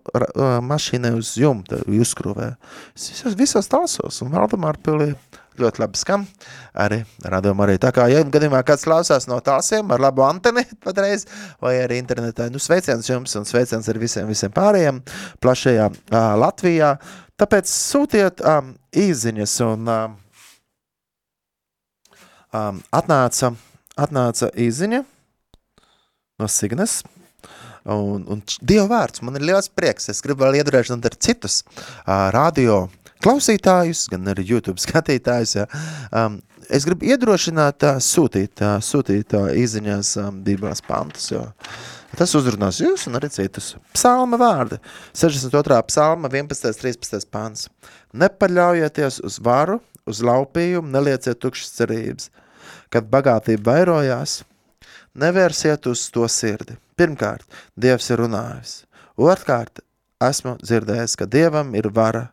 mašīnai 0.66 1.14
uz 1.16 1.34
jumta, 1.40 1.80
uzskrūvē. 1.86 2.52
Es 2.96 3.10
visos, 3.12 3.38
visos 3.38 3.70
talsos 3.72 4.22
un 4.24 4.34
Valdemāra 4.34 4.82
pilī 4.82 5.12
ļoti 5.60 5.82
labi 5.82 6.00
skan. 6.00 6.26
Arī 6.76 7.00
radom 7.24 7.60
arī 7.64 7.76
tā 7.80 7.92
kā, 7.94 8.06
ja 8.12 8.22
gadījumā 8.22 8.62
kāds 8.66 8.84
klausās 8.86 9.28
no 9.30 9.38
tālsiem 9.44 9.90
ar 9.94 10.02
labu 10.02 10.24
anteni 10.26 10.64
patreiz, 10.84 11.26
vai 11.62 11.76
arī 11.82 12.00
internetā, 12.02 12.50
nu 12.52 12.60
sveiciens 12.62 13.08
jums 13.08 13.36
un 13.38 13.48
sveiciens 13.48 13.88
ar 13.88 14.00
visiem, 14.00 14.28
visiem 14.28 14.52
pārējiem 14.54 15.00
plašajā 15.44 15.88
uh, 15.90 16.20
Latvijā. 16.42 16.96
Tāpēc 17.40 17.68
sūtiet 17.72 18.40
um, 18.44 18.72
īziņas 18.96 19.58
un 19.66 19.90
um, 19.92 20.16
atnāca, 22.96 23.52
atnāca 23.96 24.48
īziņa, 24.56 25.02
no 26.38 26.48
Signes. 26.48 27.02
Un, 27.86 28.24
un 28.26 28.42
Dieva 28.66 28.88
vārds, 28.90 29.22
man 29.22 29.38
ir 29.38 29.44
liels 29.46 29.68
prieks. 29.70 30.10
Es 30.10 30.22
gribu 30.24 30.42
vēl 30.42 30.58
iedrošināt 30.60 31.06
ar 31.06 31.14
citus 31.22 31.60
uh, 31.62 32.28
radio 32.34 32.86
klausītājus, 33.22 34.08
gan 34.12 34.26
arī 34.32 34.44
YouTube 34.50 34.82
skatītājus. 34.82 35.54
Ja. 35.60 35.66
Um, 36.10 36.40
es 36.66 36.86
gribu 36.88 37.06
iedrošināt 37.06 37.86
uh, 37.86 38.00
sūtīt, 38.02 38.58
uh, 38.58 38.80
sūtīt 38.82 39.36
uh, 39.38 39.52
izziņās 39.54 40.16
um, 40.22 40.40
Bībeles 40.46 40.82
pantus, 40.86 41.30
jo 41.30 41.44
tas 42.16 42.32
uzrunās 42.38 42.80
jūs 42.80 43.06
un 43.10 43.20
arī 43.20 43.30
citus. 43.32 43.74
Psalma 43.94 44.38
vārdi, 44.40 44.80
62. 45.14 45.78
psalma, 45.90 46.30
11. 46.32 46.74
13. 46.82 47.28
pants. 47.30 47.68
Nepaļaujieties 48.16 49.20
uz 49.26 49.38
varu, 49.44 49.78
uz 50.08 50.24
laupījumu, 50.26 50.90
nelieciet 50.90 51.38
tukšas 51.42 51.74
cerības. 51.78 52.30
Kad 52.90 53.10
bagātība 53.12 53.74
vairojās, 53.74 54.40
nevērsiet 55.18 55.88
uz 55.90 56.06
to 56.12 56.26
sirdi. 56.30 56.76
Pirmkārt, 56.96 57.44
Dievs 57.76 58.08
ir 58.12 58.22
runājis. 58.22 58.78
Otrkārt, 59.16 59.82
esmu 60.22 60.56
dzirdējis, 60.62 61.16
ka 61.18 61.28
Dievam 61.28 61.74
ir 61.76 61.88
vara. 61.92 62.28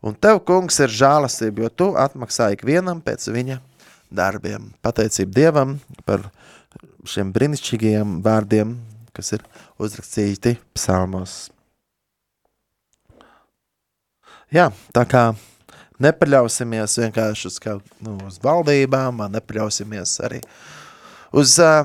Un 0.00 0.16
tev, 0.16 0.40
kungs, 0.48 0.78
ir 0.80 0.92
žālastība, 0.92 1.66
jo 1.66 1.68
tu 1.68 1.88
atmaksā 2.00 2.50
ikvienam 2.54 3.02
pēc 3.04 3.28
viņa 3.28 3.58
darbiem. 4.10 4.70
Pateicība 4.84 5.36
Dievam 5.36 5.78
par 6.08 6.30
šiem 7.08 7.32
brīnišķīgajiem 7.34 8.18
vārdiem, 8.24 8.74
kas 9.16 9.34
ir 9.36 9.44
uzrakstīti 9.80 10.56
psalmos. 10.76 11.50
Jā, 14.50 14.70
tā 14.96 15.04
kā 15.06 15.24
nepaļausimies 16.02 16.96
vienkārši 17.04 17.48
uz, 17.50 17.58
kaut, 17.62 17.84
nu, 18.02 18.16
uz 18.26 18.40
valdībām, 18.42 19.20
nepaļausimies 19.36 20.16
arī 20.26 20.40
uz 21.36 21.54
uh, 21.62 21.84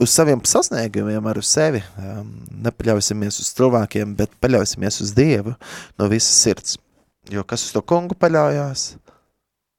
uz 0.00 0.10
saviem 0.12 0.40
sasniegumiem, 0.48 1.26
ar 1.28 1.40
sevi. 1.44 1.82
Nepaļausimies 2.64 3.40
uz 3.42 3.52
cilvēkiem, 3.58 4.14
bet 4.18 4.32
paļausimies 4.42 5.00
uz 5.04 5.14
Dievu 5.16 5.54
no 6.00 6.08
visas 6.10 6.36
sirds. 6.44 6.78
Jo 7.30 7.44
kas 7.46 7.66
uz 7.66 7.74
to 7.74 7.82
kungu 7.84 8.16
paļaujās, 8.18 8.94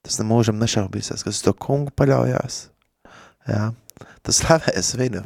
tas 0.05 0.19
ne 0.21 0.27
mūžam 0.29 0.61
nešaubīsies, 0.61 1.25
kas 1.25 1.39
uz 1.39 1.45
to 1.45 1.55
kungu 1.57 1.93
paļaujās. 1.97 2.63
Jā, 3.49 3.71
tas 4.21 4.41
slavēs 4.43 4.93
viņu. 4.99 5.25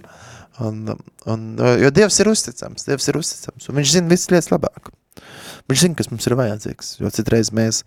Un, 0.63 0.85
un, 1.27 1.47
jo 1.81 1.91
Dievs 1.91 2.21
ir 2.23 2.31
uzticams, 2.31 2.87
Dievs 2.87 3.09
ir 3.11 3.19
uzticams, 3.19 3.67
un 3.67 3.81
viņš 3.81 3.97
zina 3.97 4.11
visas 4.11 4.31
lietas 4.31 4.53
labāk. 4.53 4.93
Viņš 5.67 5.81
zina, 5.81 5.97
kas 5.99 6.11
mums 6.11 6.27
ir 6.29 6.37
vajadzīgs, 6.39 6.93
jo 7.01 7.11
citreiz 7.11 7.51
mēs 7.55 7.81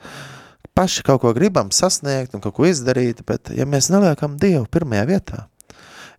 paši 0.77 1.05
kaut 1.07 1.23
ko 1.23 1.33
gribam 1.35 1.73
sasniegt 1.75 2.37
un 2.37 2.43
kaut 2.45 2.59
ko 2.59 2.69
izdarīt, 2.69 3.25
bet 3.27 3.49
ja 3.57 3.65
mēs 3.67 3.89
neliekam 3.93 4.37
Dievu 4.41 4.67
pirmajā 4.71 5.07
vietā, 5.09 5.47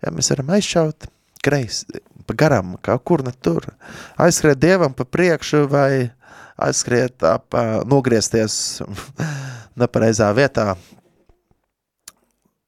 ja 0.03 0.13
mēs 0.15 0.31
varam 0.33 0.53
aizšaut 0.57 1.09
kreis, 1.43 1.83
pa 2.27 2.35
garam, 2.37 2.75
kaut 2.83 3.03
kur 3.07 3.23
ne 3.25 3.31
tur, 3.31 3.65
aizskriet 4.19 4.59
Dievam 4.59 4.93
pa 4.93 5.05
priekšu 5.07 5.65
vai 5.71 6.09
aizskriet 6.59 7.23
ap, 7.23 7.55
nogriezties 7.87 8.81
nepareizā 9.79 10.29
vietā. 10.35 10.73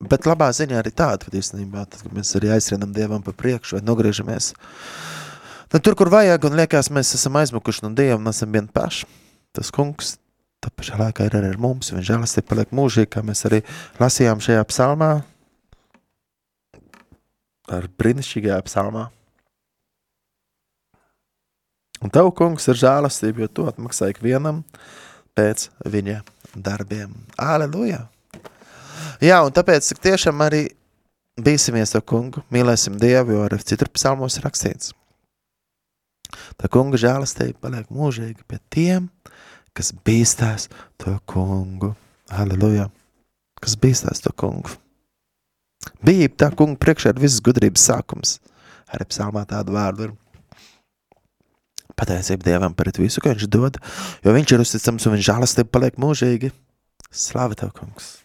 Bet 0.02 0.26
labā 0.26 0.48
ziņa 0.56 0.80
arī 0.80 0.94
tāda, 0.98 1.28
ka 1.28 1.38
īstenībā, 1.38 1.84
tad, 1.86 2.02
kad 2.06 2.13
mēs 2.15 2.32
arī 2.39 2.56
aizskrienam 2.56 2.94
Dievam 2.96 3.22
pa 3.26 3.36
priekšu 3.38 3.78
vai 3.78 3.84
nogriežamies, 3.86 4.54
tad 5.70 5.84
tur, 5.86 5.98
kur 6.00 6.10
vajag 6.13 6.48
un 6.50 6.58
liekas, 6.58 6.89
mēs 6.94 7.13
esam 7.20 7.38
aizmukuši 7.41 7.86
no 7.86 7.94
Dieva 7.98 8.17
un 8.17 8.32
esam 8.32 8.52
vien 8.56 8.70
paši. 8.72 9.06
Tas 9.52 9.70
kungs, 9.76 10.15
tā 10.63 10.72
pašā 10.74 10.98
laikā 10.98 11.28
ir 11.28 11.36
arī 11.38 11.52
ar 11.52 11.60
mums, 11.62 11.91
viņš 11.91 12.08
žēlastība 12.08 12.50
paliek 12.54 12.74
mūžīgi, 12.74 13.12
kā 13.13 13.22
mēs 13.28 13.44
arī 13.50 13.62
lasījām 14.00 14.41
šajā 14.41 14.63
psalmā, 14.72 15.12
ar 17.72 17.88
brīnišķīgajā 18.00 18.60
psalmā. 18.68 19.08
Un 22.02 22.10
tev, 22.10 22.32
kungs, 22.38 22.66
ir 22.72 22.80
žēlastība, 22.82 23.44
jo 23.44 23.50
tu 23.52 23.68
atmaksā 23.70 24.10
ikvienam 24.10 24.64
pēc 25.38 25.68
viņa 25.86 26.22
darbiem. 26.56 27.14
Aleluja! 27.38 28.08
Jā, 29.22 29.38
un 29.46 29.54
tāpēc 29.54 29.92
tiešām 30.02 30.42
arī 30.42 30.64
bīsimies 31.42 31.94
to 31.94 32.02
kungu, 32.02 32.42
mīlēsim 32.54 32.98
Dievu, 33.02 33.36
jo 33.36 33.46
arī 33.46 33.62
citur 33.62 33.92
psalmos 33.94 34.40
rakstīts. 34.42 34.96
Tā 36.58 36.70
kunga 36.72 36.98
žēlastība 37.00 37.68
paliek 37.68 37.92
mūžīgi 37.94 38.48
pie 38.50 38.60
tiem, 38.74 39.10
kas 39.78 39.94
bīstās 39.94 40.72
to 41.02 41.18
kungu. 41.30 41.94
Aleluja! 42.34 42.90
Kas 43.62 43.78
bīstās 43.78 44.24
to 44.26 44.34
kungu. 44.34 44.81
Bija 46.06 46.30
tā 46.44 46.52
kunga 46.58 46.80
priekšā 46.82 47.13
ir 47.13 47.22
visas 47.22 47.41
gudrības 47.44 47.86
sākums. 47.89 48.38
Arī 48.91 49.08
psalmā 49.10 49.46
tādu 49.50 49.76
vārdu 49.76 50.10
ir. 50.10 50.17
Pateicība 51.98 52.48
Dievam 52.48 52.74
par 52.74 52.89
visu, 52.98 53.22
ko 53.22 53.30
viņš 53.30 53.46
dod, 53.52 53.78
jo 54.26 54.34
viņš 54.34 54.56
ir 54.56 54.63
uzticams 54.63 55.06
un 55.06 55.15
viņš 55.17 55.28
žēlastība 55.28 55.74
paliek 55.76 56.02
mūžīgi. 56.02 56.50
Slāva 57.12 57.58
tev, 57.60 57.74
kungs! 57.78 58.22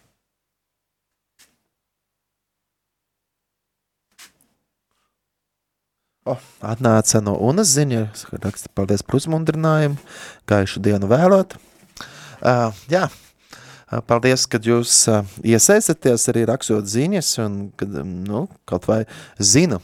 Oh, 6.27 6.41
atnāca 6.59 7.21
no 7.23 7.37
UNAS 7.39 7.69
ziņa, 7.71 8.01
raksta 8.43 8.71
paldies 8.75 9.03
par 9.05 9.21
uzmundrinājumu, 9.21 9.95
gaišu 10.49 10.81
dienu 10.83 11.07
vēlot. 11.07 11.55
Uh, 12.41 12.75
jā, 12.91 13.05
paldies, 14.07 14.45
kad 14.51 14.65
jūs 14.67 14.93
uh, 15.11 15.21
iesaistaties 15.47 16.27
arī 16.31 16.43
rakstot 16.49 16.89
ziņas 16.91 17.29
un 17.43 17.59
kad, 17.79 17.93
nu, 18.03 18.47
kaut 18.67 18.87
vai 18.89 19.03
zinu 19.39 19.79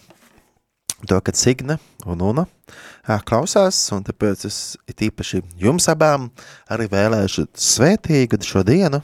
to, 1.08 1.20
kad 1.24 1.40
Signe 1.40 1.78
un 2.08 2.24
Una 2.24 2.44
uh, 2.44 3.22
klausās, 3.28 3.80
un 3.96 4.04
tāpēc 4.08 4.46
es 4.50 4.60
īpaši 4.92 5.44
jums 5.62 5.88
abām 5.92 6.30
arī 6.72 6.90
vēlēšu 6.92 7.48
svētīgu 7.56 8.40
šo 8.44 8.66
dienu. 8.68 9.04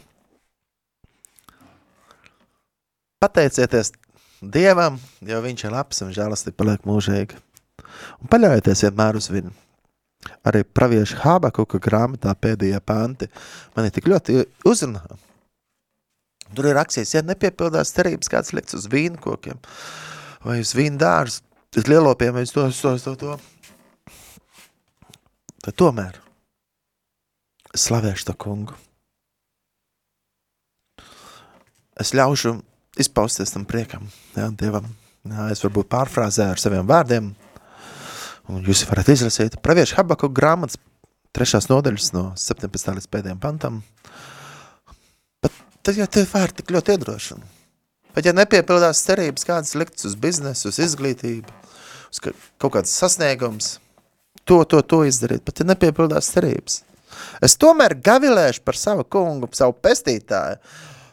Pateicieties 3.19 3.91
Dievam, 4.39 4.95
jo 5.27 5.39
viņš 5.43 5.65
ir 5.67 5.73
labs 5.75 5.97
un 6.05 6.13
žēlastība 6.15 6.62
paliek 6.62 6.85
mūžīgi. 6.88 7.35
Un 8.23 8.31
paļaujieties 8.31 8.85
vienmēr 8.85 9.19
uz 9.19 9.27
viņu. 9.31 9.51
Arī 10.47 10.65
pravieša 10.67 11.21
Habakuka 11.23 11.79
grāmatā 11.84 12.34
pēdējie 12.36 12.79
panti 12.84 13.29
mani 13.75 13.91
tik 13.95 14.10
ļoti 14.12 14.41
uzrunā. 14.67 15.03
Tur 16.55 16.65
ir 16.65 16.75
rakstīts, 16.79 17.13
ja 17.13 17.21
nepiepildās 17.23 17.93
cerības 17.93 18.32
kāds 18.32 18.53
likts 18.58 18.75
uz 18.77 18.89
vīnu 18.91 19.21
kokiem 19.21 19.60
vai 20.43 20.60
uz 20.63 20.73
vīnu 20.75 20.99
dārzu, 20.99 21.43
uz 21.77 21.88
lielopiem 21.88 22.34
vai 22.36 22.45
uz 22.47 22.53
to, 22.55 22.65
uz 22.71 22.79
to, 22.82 22.95
uz 22.97 23.05
to, 23.05 23.15
to. 23.19 23.38
Tad 25.60 25.75
tomēr 25.77 26.19
slavēšu 27.77 28.29
to 28.29 28.36
kungu. 28.39 28.77
Es 31.99 32.13
ļaušu 32.15 32.55
izpausties 32.99 33.51
tam 33.53 33.67
priekam, 33.67 34.08
jā, 34.36 34.47
Dievam. 34.55 34.88
Jā, 35.27 35.49
es 35.51 35.62
varbūt 35.62 35.89
pārfrāzēju 35.91 36.55
ar 36.55 36.62
saviem 36.62 36.88
vārdiem, 36.88 37.34
un 38.49 38.65
jūs 38.65 38.83
varat 38.89 39.12
izlasīt 39.13 39.59
praviešu 39.63 39.99
Habaku 39.99 40.29
grāmatas 40.33 40.79
trešās 41.35 41.69
nodaļas 41.69 42.12
no 42.15 42.25
17. 42.39 42.95
līdz 42.97 43.07
pēdējiem 43.13 43.39
pantam. 43.41 43.81
Bet 45.43 45.55
tad 45.85 45.99
jau 45.99 46.07
tie 46.09 46.25
vārdi 46.29 46.62
tik 46.62 46.73
ļoti 46.73 46.95
iedrošina. 46.95 47.55
Bet 48.15 48.25
ja 48.25 48.33
nepiepildās 48.33 49.03
cerības 49.05 49.45
kādas 49.45 49.75
liktas 49.77 50.09
uz 50.09 50.17
biznesu, 50.19 50.71
uz 50.71 50.79
izglītību, 50.81 51.53
uz 52.09 52.21
kaut 52.23 52.73
kādas 52.73 52.95
sasniegums, 52.97 53.75
to, 54.49 54.63
to, 54.65 54.81
to 54.81 55.03
izdarīt, 55.05 55.45
bet 55.45 55.62
ja 55.62 55.69
nepiepildās 55.69 56.31
cerības. 56.33 56.81
Es 57.45 57.55
tomēr 57.59 57.95
gavilēšu 58.01 58.63
par 58.65 58.77
savu 58.77 59.05
kungu, 59.05 59.49
savu 59.53 59.75
pestītāju, 59.77 60.57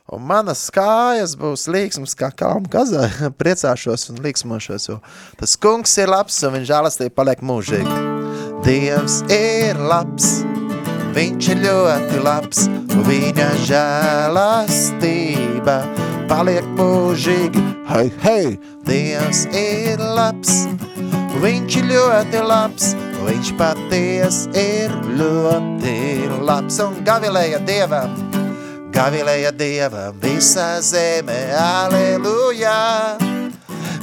Un 0.07 0.23
manas 0.23 0.61
kājas 0.71 1.33
būs 1.35 1.65
līksmas 1.67 2.13
kā 2.15 2.29
kalnu 2.31 2.71
kazai. 2.71 3.09
Priecāšos 3.41 4.07
un 4.13 4.21
līksmošos, 4.23 4.85
jo 4.87 5.01
tas 5.41 5.57
kungs 5.59 5.97
ir 5.99 6.07
labs 6.13 6.37
un 6.47 6.55
viņa 6.55 6.69
žēlastība 6.69 7.15
paliek 7.17 7.43
mūžīgi. 7.43 7.91
Dievs 8.63 9.27
ir 9.35 9.75
labs, 9.83 10.47
viņš 11.17 11.49
ir 11.57 11.59
ļoti 11.65 12.21
labs, 12.23 12.69
un 12.71 13.03
viņa 13.09 13.49
žēlastība 13.67 15.77
paliek 16.31 16.63
mūžīgi. 16.79 17.67
Hei, 17.91 18.07
hei, 18.23 18.55
Dievs 18.87 19.51
ir 19.59 19.99
labs, 19.99 20.71
viņš 21.43 21.83
ir 21.83 21.87
ļoti 21.91 22.47
labs, 22.47 22.95
viņš 23.27 23.55
paties 23.59 24.47
ir 24.55 24.95
ļoti 25.19 26.31
labs. 26.47 26.79
Un 26.87 27.03
gavilēja 27.07 27.59
Dievam, 27.67 28.36
Gavilēja 28.97 29.51
Dieva 29.53 30.07
visā 30.23 30.81
zemē, 30.81 31.53
aleluja! 31.61 33.21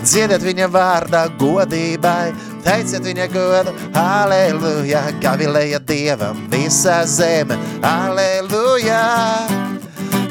Dziediet 0.03 0.43
viņa 0.45 0.67
vārdā 0.69 1.23
godībai, 1.41 2.29
teiciet 2.61 3.01
viņa 3.07 3.25
godu, 3.33 3.73
aleluja! 3.97 5.01
Gavilēja 5.23 5.79
Dievam 5.89 6.45
visā 6.51 7.09
zemē, 7.09 7.57
aleluja! 7.89 9.01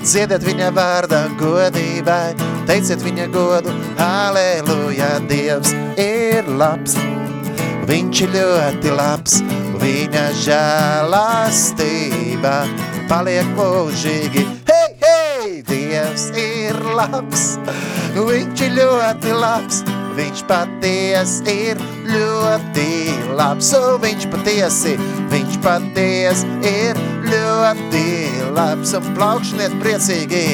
Dziediet 0.04 0.46
viņa 0.46 0.70
vārdā 0.78 1.26
godībai, 1.42 2.30
teiciet 2.70 3.02
viņa 3.02 3.26
godu, 3.34 3.74
aleluja! 3.98 5.18
Dievs 5.26 5.74
ir 5.98 6.46
labs, 6.46 6.94
viņš 7.90 8.16
ir 8.28 8.30
ļoti 8.38 8.94
labs, 8.94 9.42
viņa 9.82 10.24
žēlastība 10.46 11.42
paliek 13.12 13.48
mūžīgi. 13.58 14.42
Hei, 14.68 14.92
hei, 15.02 15.48
Dievs 15.68 16.30
ir 16.38 16.78
labs, 16.96 17.42
viņš 18.16 18.62
ir 18.64 18.76
ļoti 18.78 19.34
labs, 19.36 19.82
viņš 20.16 20.44
paties 20.48 21.34
ir 21.52 21.80
ļoti 22.08 22.88
labs, 23.36 23.72
un 23.76 24.00
viņš 24.00 24.28
patiesi, 24.32 24.94
viņš 25.32 25.60
paties 25.64 26.46
ir 26.64 27.00
ļoti 27.28 28.06
labs, 28.56 28.96
un 28.96 29.12
plaukšaniet 29.18 29.76
priecīgi, 29.82 30.44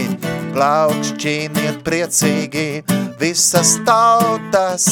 plaukšķiniet 0.57 1.83
priecīgi, 1.87 2.69
visas 3.23 3.77
tautas, 3.87 4.91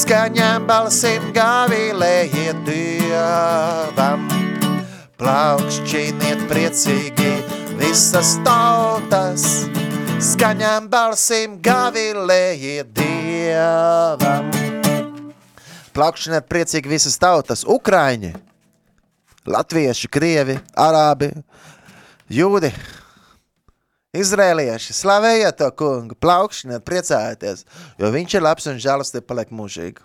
skaņām 0.00 0.68
balsim 0.70 1.28
gavilējiet 1.36 2.64
Dievam 2.68 4.49
plaukšķiniet 5.20 6.46
priecīgi 6.48 7.30
visas 7.76 8.38
tautas, 8.40 9.42
skaņām 10.24 10.86
balsim 10.88 11.58
gavilējiet 11.60 12.88
Dievam. 12.96 14.46
Plaukšķiniet 15.92 16.46
priecīgi 16.48 16.88
visas 16.88 17.18
tautas, 17.20 17.66
Ukraiņi, 17.68 18.30
latvieši, 19.44 20.08
krievi, 20.08 20.56
arābi, 20.72 21.28
jūdi, 22.32 22.70
izrēlieši, 24.16 24.96
slavējiet 24.96 25.58
to 25.60 25.68
kungu, 25.76 26.16
plaukšķiniet, 26.16 26.86
priecājieties, 26.86 27.66
jo 28.00 28.12
viņš 28.14 28.38
ir 28.38 28.46
labs 28.46 28.70
un 28.72 28.80
žēlastība 28.80 29.28
paliek 29.34 29.52
mūžīgi. 29.52 30.00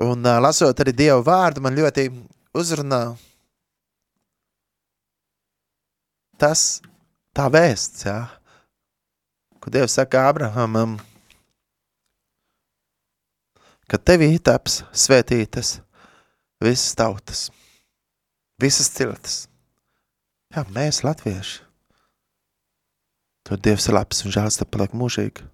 Un 0.00 0.24
uh, 0.24 0.38
lasot 0.40 0.80
arī 0.80 0.96
Dievu 0.96 1.20
vārdu, 1.26 1.60
man 1.60 1.76
ļoti 1.76 2.06
uzrunā 2.56 3.02
tas 6.42 6.82
tā 7.36 7.46
vēsts, 7.52 8.02
jā, 8.08 8.18
ko 9.62 9.70
Dievs 9.70 9.94
saka 9.94 10.26
Abrahamam, 10.32 10.96
ka 13.86 14.00
tevī 14.00 14.34
taps 14.42 14.80
svētītas 14.90 15.76
visas 16.62 16.96
tautas, 16.98 17.46
visas 18.58 18.90
ciltas. 18.90 19.36
Jā, 20.52 20.66
mēs 20.74 21.00
latvieši. 21.06 21.62
To 23.48 23.56
Dievs 23.56 23.88
ir 23.88 23.96
labs 23.96 24.22
un 24.26 24.34
žēls, 24.34 24.58
tad 24.60 24.70
paliek 24.70 24.92
mūžīgi. 24.94 25.46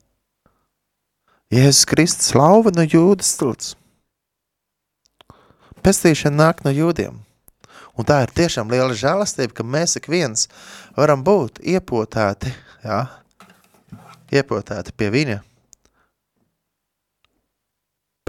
Jēzus 1.54 1.86
Kristus 1.88 2.34
lauva 2.36 2.72
no 2.74 2.84
jūdas 2.84 3.30
cilts. 3.38 3.70
Pestīšana 5.80 6.36
nāk 6.36 6.60
no 6.66 6.72
jūdiem. 6.74 7.22
Un 7.98 8.06
tā 8.06 8.20
ir 8.22 8.30
tiešām 8.34 8.70
liela 8.70 8.94
žēlastība, 8.94 9.56
ka 9.58 9.66
mēs 9.66 9.98
ik 9.98 10.06
viens 10.10 10.46
varam 10.96 11.24
būt 11.26 11.58
iepotēti, 11.66 12.52
jā, 12.84 13.00
iepotēti 14.38 14.94
pie 14.94 15.10
viņa. 15.14 15.40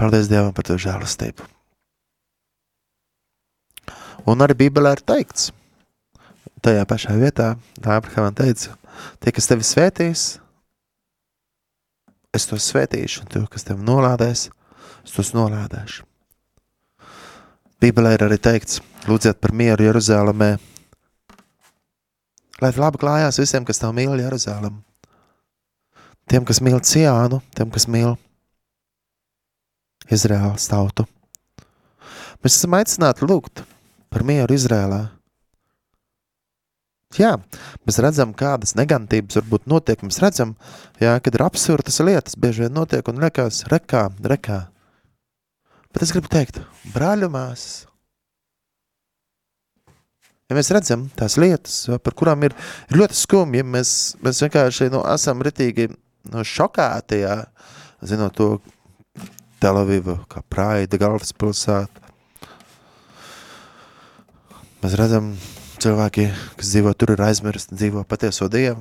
Paldies 0.00 0.30
Dievam 0.32 0.52
par 0.56 0.66
to 0.66 0.78
žēlastību. 0.80 1.46
Un 4.28 4.42
arī 4.44 4.56
Bībelē 4.64 4.96
ir 4.96 5.04
teikts, 5.06 5.48
tajā 6.64 6.84
pašā 6.88 7.16
vietā, 7.20 7.54
tā 7.80 7.96
Abrahamam 7.96 8.34
teica, 8.36 8.74
tie, 9.22 9.32
kas 9.32 9.48
tevi 9.48 9.64
svētīs, 9.64 10.26
es 12.36 12.46
tos 12.50 12.68
svētīšu, 12.72 13.24
un 13.24 13.32
to, 13.32 13.46
kas 13.50 13.66
tevi 13.70 13.86
nolādēs, 13.86 14.48
es 15.06 15.16
tos 15.16 15.32
nolādēšu. 15.36 16.09
Bībelē 17.80 18.12
ir 18.16 18.26
arī 18.26 18.36
teikts, 18.36 18.82
lūdziet 19.08 19.38
par 19.40 19.54
mieru 19.56 19.86
Jeruzalemē. 19.86 20.50
Lai 22.60 22.70
labi 22.76 23.00
klājās 23.00 23.40
visiem, 23.40 23.64
kas 23.64 23.80
tev 23.80 23.94
mīl 23.96 24.18
Jeruzalem. 24.20 24.82
Tiem, 26.28 26.44
kas 26.44 26.60
mīl 26.60 26.76
Ciānu, 26.84 27.40
tiem, 27.56 27.70
kas 27.72 27.88
mīl 27.88 28.18
Izraēlas 30.12 30.68
tautu. 30.68 31.06
Mēs 32.44 32.58
esam 32.58 32.76
aicināti 32.76 33.24
lūgt 33.24 33.64
par 34.12 34.26
mieru 34.28 34.58
Izrēlā. 34.58 35.00
Jā, 37.18 37.32
mēs 37.88 37.98
redzam, 38.04 38.36
kādas 38.36 38.76
negantības 38.78 39.40
varbūt 39.40 39.64
notiek. 39.72 40.04
Mēs 40.06 40.20
redzam, 40.22 40.52
jā, 41.02 41.16
kad 41.24 41.34
ir 41.34 41.46
absurdas 41.48 41.98
lietas, 42.04 42.36
bieži 42.38 42.66
vien 42.66 42.76
notiek 42.76 43.08
un 43.10 43.24
liekas, 43.24 43.64
rekā, 43.72 44.04
rekā. 44.20 44.60
Bet 45.90 46.04
es 46.06 46.12
gribu 46.14 46.30
teikt, 46.30 46.60
brāļu 46.94 47.30
māsas, 47.32 47.86
ja 50.50 50.58
mēs 50.58 50.70
redzam 50.74 51.08
tās 51.18 51.36
lietas, 51.40 51.82
par 52.02 52.14
kurām 52.18 52.46
ir, 52.46 52.54
ir 52.90 53.00
ļoti 53.00 53.18
skumji, 53.18 53.64
mēs, 53.66 53.94
mēs 54.22 54.42
vienkārši 54.44 54.90
nu, 54.94 55.02
esam 55.10 55.42
ritīgi 55.46 55.88
nu, 55.90 56.44
šokēti, 56.46 57.22
jā, 57.24 57.40
zinot 58.06 58.36
to 58.38 58.52
Tel 59.60 59.76
Avivu 59.76 60.16
kā 60.30 60.40
praida 60.48 60.96
galvaspilsētu. 61.00 62.06
Mēs 64.80 64.94
redzam 64.96 65.34
cilvēki, 65.80 66.30
kas 66.56 66.70
dzīvo 66.72 66.94
tur, 66.96 67.12
ir 67.12 67.26
aizmirsti, 67.26 67.76
dzīvo 67.76 68.06
patieso 68.08 68.48
Dievu. 68.48 68.80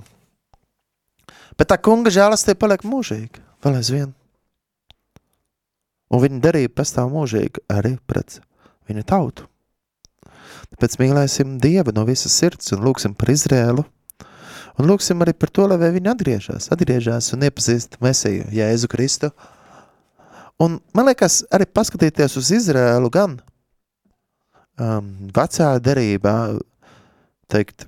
Bet 1.59 1.67
tā 1.73 1.75
kunga 1.83 2.11
žēlastība 2.13 2.61
paliek 2.63 2.85
mūžīga, 2.87 3.43
vēl 3.65 3.81
aizvien. 3.81 4.13
Un 6.09 6.23
viņa 6.23 6.41
darība 6.41 6.79
pastāv 6.81 7.11
mūžīgi 7.13 7.65
arī 7.69 7.95
pret 8.09 8.39
viņa 8.89 9.05
tautu. 9.09 9.45
Tāpēc 10.73 10.97
mīlēsim 11.01 11.57
Dievu 11.61 11.93
no 11.95 12.05
visas 12.07 12.33
sirds 12.33 12.73
un 12.75 12.83
lūksim 12.85 13.15
par 13.17 13.31
Izrēlu. 13.33 13.85
Un 14.79 14.87
lūksim 14.87 15.19
arī 15.21 15.33
par 15.35 15.51
to, 15.51 15.65
lai 15.67 15.91
viņi 15.91 16.11
atgriežas, 16.13 16.69
atgriežas 16.71 17.33
un 17.35 17.43
iepazīst 17.43 17.97
Mesiju, 18.03 18.47
Jēzu 18.55 18.89
Kristu. 18.91 19.29
Un 20.59 20.79
man 20.95 21.09
liekas, 21.09 21.41
arī 21.51 21.67
paskatīties 21.67 22.37
uz 22.39 22.51
Izrēlu 22.55 23.11
gan 23.11 23.37
um, 24.79 25.11
vecā 25.35 25.73
derībā, 25.83 26.35
teikt, 27.51 27.87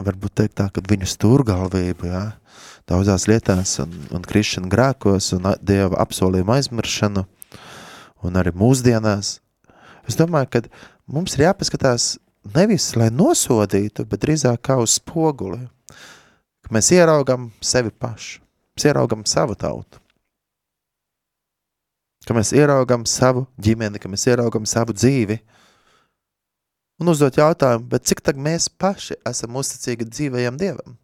varbūt 0.00 0.36
teikt 0.42 0.58
tā, 0.60 0.68
ka 0.72 0.84
viņu 0.84 1.08
stūrgalvība, 1.08 2.10
jā, 2.10 2.24
daudzās 2.90 3.26
lietās 3.30 3.76
un, 3.82 3.94
un 4.14 4.24
krišana 4.26 4.70
grēkos 4.70 5.32
un 5.36 5.50
Dieva 5.62 5.98
apsolījuma 6.04 6.58
aizmiršanu 6.60 7.24
un 8.26 8.38
arī 8.38 8.52
mūsdienās. 8.56 9.36
Es 10.06 10.18
domāju, 10.18 10.50
ka 10.52 10.62
mums 11.10 11.34
ir 11.36 11.46
jāpaskatās 11.48 12.14
nevis, 12.54 12.92
lai 12.98 13.10
nosodītu, 13.10 14.06
bet 14.06 14.22
drīzāk 14.22 14.62
kā 14.68 14.78
uz 14.82 14.96
spoguli, 15.00 15.64
ka 16.62 16.74
mēs 16.74 16.92
ieraugam 16.94 17.50
sevi 17.62 17.90
pašu, 17.90 18.40
mēs 18.76 18.88
ieraugam 18.90 19.24
savu 19.26 19.56
tautu, 19.58 20.00
ka 22.26 22.34
mēs 22.34 22.52
ieraugam 22.54 23.06
savu 23.06 23.46
ģimeni, 23.62 24.02
ka 24.02 24.10
mēs 24.10 24.28
ieraugam 24.30 24.66
savu 24.66 24.94
dzīvi, 24.94 25.40
un 27.02 27.10
uzdot 27.12 27.38
jautājumu, 27.38 27.90
bet 27.90 28.06
cik 28.08 28.22
tad 28.24 28.38
mēs 28.40 28.70
paši 28.70 29.18
esam 29.26 29.58
uzticīgi 29.58 30.06
dzīvajam 30.10 30.58
Dievam? 30.60 30.96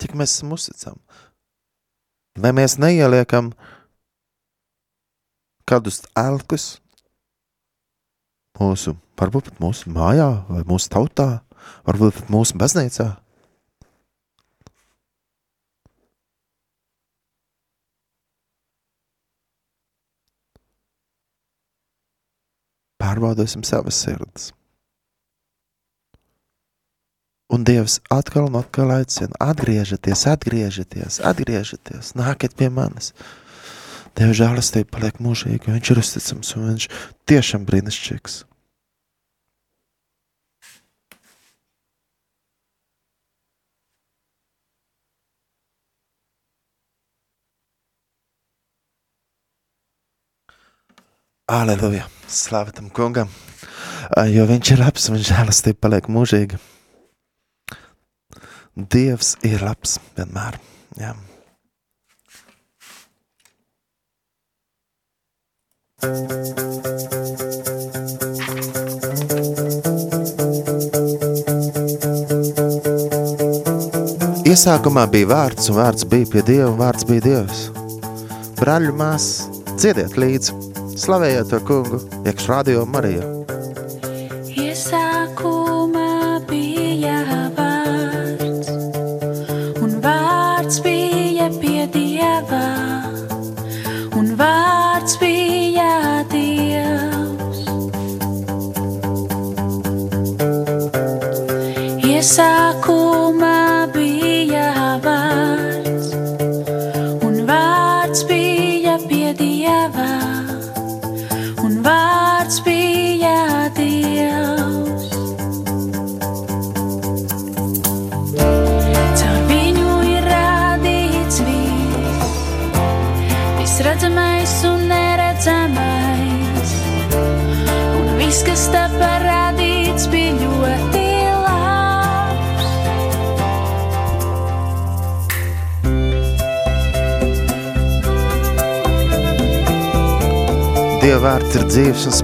Cik 0.00 0.16
mēs 0.16 0.36
esam 0.36 0.54
uzticam? 0.56 1.00
Vai 2.40 2.54
mēs 2.56 2.78
neieliekam 2.80 3.52
kādus 5.68 6.00
elkus 6.18 6.78
mūsu, 8.58 8.96
varbūt 9.20 9.50
pat 9.50 9.60
mūsu 9.62 9.92
mājā, 9.92 10.30
vai 10.48 10.62
mūsu 10.68 10.90
tautā, 10.92 11.28
varbūt 11.88 12.22
pat 12.22 12.32
mūsu 12.32 12.58
baznīcā? 12.60 13.12
pārbaudīsim 23.00 23.64
savas 23.66 23.98
sirds. 24.04 24.50
Un 27.50 27.64
Dievs 27.66 27.98
atkal 28.14 28.46
un 28.46 28.54
atkal 28.60 28.92
aicina, 28.94 29.34
atgriežieties, 29.42 30.20
atgriežieties, 30.30 31.18
atgriežieties, 31.26 32.12
nāciet 32.14 32.54
pie 32.54 32.68
manis. 32.70 33.10
Dieva 34.14 34.36
žēlastība 34.38 34.86
paliek 34.94 35.18
mūžīga, 35.18 35.74
viņš 35.74 35.90
ir 35.90 36.00
uzticams 36.04 36.54
un 36.54 36.68
viņš 36.70 36.86
tiešām 37.26 37.66
brīnišķīgs. 37.66 38.38
Aleluja! 51.50 52.06
Slāva 52.30 52.70
tam 52.70 52.94
kungam! 52.94 53.30
Jo 54.30 54.46
viņš 54.46 54.76
ir 54.76 54.84
labs 54.86 55.10
un 55.10 55.18
žēlastība 55.18 55.88
paliek 55.88 56.06
mūžīga. 56.06 56.62
Dievs 58.88 59.34
ir 59.46 59.60
labs 59.64 59.98
vienmēr. 60.16 60.56
Jā. 61.00 61.14
Iesākumā 74.50 75.04
bija 75.12 75.28
vārds, 75.30 75.68
un 75.70 75.76
vārds 75.78 76.06
bija 76.08 76.30
pie 76.32 76.42
Dieva, 76.46 76.70
un 76.72 76.80
vārds 76.80 77.06
bija 77.06 77.26
Dievs. 77.26 77.66
Brāļu 78.58 78.96
mās, 78.96 79.28
dziediet 79.76 80.16
līdzi! 80.20 80.56
Slavējiet 81.00 81.52
to 81.52 81.60
kungu, 81.64 82.00
iekš 82.28 82.48
radio 82.50 82.82
Mariju. 82.84 83.39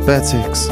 Spēcīgs. 0.07 0.69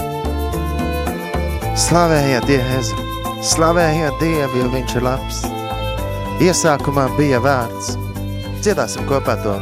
Slavējiet 1.74 2.44
Dievu, 2.46 3.06
slavējiet 3.42 4.20
Dievu, 4.20 4.60
jo 4.60 4.68
viņš 4.70 4.92
ir 4.94 5.06
labs. 5.08 5.40
Iesākumā 6.44 7.08
bija 7.18 7.40
vārds. 7.42 7.96
Dziedāsim 8.62 9.08
kopā 9.10 9.34
to. 9.42 9.56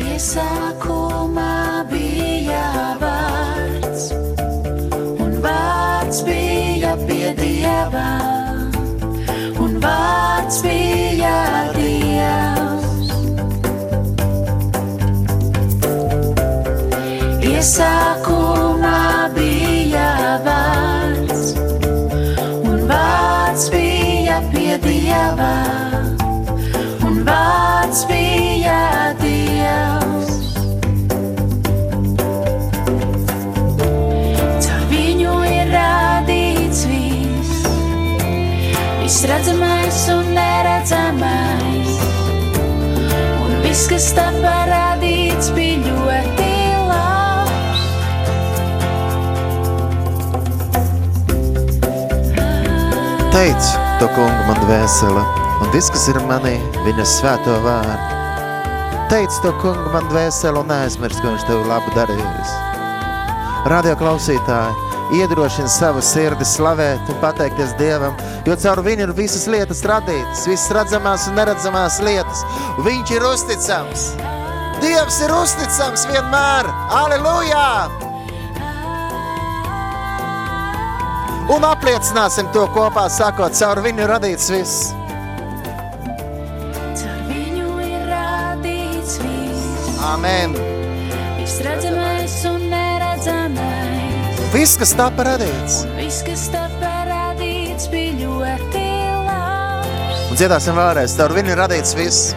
Iesākumā 0.00 1.84
bija 1.92 2.64
vārds, 3.02 4.08
un 5.20 5.36
vārds 5.44 6.24
bija 6.24 6.96
pie 7.04 7.34
Dieva, 7.42 8.08
un 9.60 9.76
vārds 9.84 10.64
bija 10.64 11.36
Dievs. 11.76 12.51
Iesākumā 17.62 19.30
bija 19.36 20.06
vārds, 20.42 21.52
un 22.66 22.80
vārds 22.88 23.68
bija 23.70 24.40
pie 24.50 24.80
Dieva, 24.82 25.52
un 27.06 27.20
vārds 27.28 28.02
bija 28.10 28.80
Dievs. 29.20 30.42
Caur 34.66 34.82
viņu 34.90 35.38
ir 35.52 35.72
radīts 35.76 36.82
viss, 36.90 37.64
viss 39.04 39.22
redzamais 39.30 40.02
un 40.18 40.34
neredzamais, 40.34 41.96
un 43.38 43.58
viss, 43.62 43.86
kas 43.94 44.10
tā 44.18 44.30
parādīts, 44.42 45.54
bija 45.54 45.78
ļoti 45.86 46.31
Teic 53.32 53.64
to 53.96 54.10
kungu 54.12 54.42
man 54.44 54.58
dvēsele, 54.60 55.20
un 55.64 55.70
viss, 55.72 55.88
kas 55.88 56.02
ir 56.12 56.18
manī, 56.28 56.58
viņa 56.84 57.06
svēto 57.08 57.54
vārdu. 57.64 57.94
Teic 59.08 59.38
to 59.40 59.54
kungu 59.62 59.88
man 59.94 60.04
dvēseli 60.10 60.60
un 60.60 60.68
neaizmirst, 60.68 61.22
ko 61.24 61.32
viņš 61.32 61.46
tev 61.48 61.62
labu 61.64 61.94
darījis. 61.96 62.52
Radio 63.72 63.96
klausītāji, 63.96 64.76
iedrošina 65.16 65.72
savu 65.72 66.04
sirdi 66.04 66.44
slavēt 66.44 67.08
un 67.08 67.20
pateikties 67.24 67.72
Dievam, 67.80 68.20
jo 68.44 68.58
caur 68.66 68.84
viņu 68.84 69.08
ir 69.08 69.16
visas 69.16 69.48
lietas 69.48 69.80
radītas, 69.88 70.44
visas 70.52 70.68
redzamās 70.76 71.24
un 71.32 71.40
neredzamās 71.40 72.02
lietas. 72.04 72.44
Viņš 72.84 73.16
ir 73.16 73.28
uzticams. 73.32 74.08
Dievs 74.84 75.24
ir 75.24 75.36
uzticams 75.40 76.08
vienmēr. 76.12 76.68
Aleluja! 77.00 78.01
Un 81.50 81.64
apliecināsim 81.66 82.46
to 82.54 82.66
kopā, 82.72 83.08
sakot, 83.10 83.52
caur 83.58 83.80
viņu 83.84 84.06
radīts 84.08 84.46
viss. 84.52 84.92
Caur 87.00 87.18
viņu 87.28 87.72
ir 87.82 88.04
radīts 88.08 89.16
viss, 89.20 89.98
Amen. 90.06 90.54
viss 91.40 91.58
redzamais 91.66 92.36
un 92.48 92.68
neredzamais. 92.70 94.40
Viss, 94.54 94.76
kas 94.80 94.94
tā 94.96 95.08
parādīts. 95.18 95.82
Viss, 95.98 96.22
kas 96.26 96.46
tev 96.54 96.72
parādīts, 96.82 97.88
bija 97.92 98.14
ļoti 98.22 98.86
labs. 99.26 100.24
Un 100.30 100.40
dziedāsim 100.40 100.78
vēlreiz, 100.78 101.18
caur 101.18 101.34
viņu 101.36 101.54
ir 101.56 101.62
radīts 101.64 101.96
viss. 101.98 102.32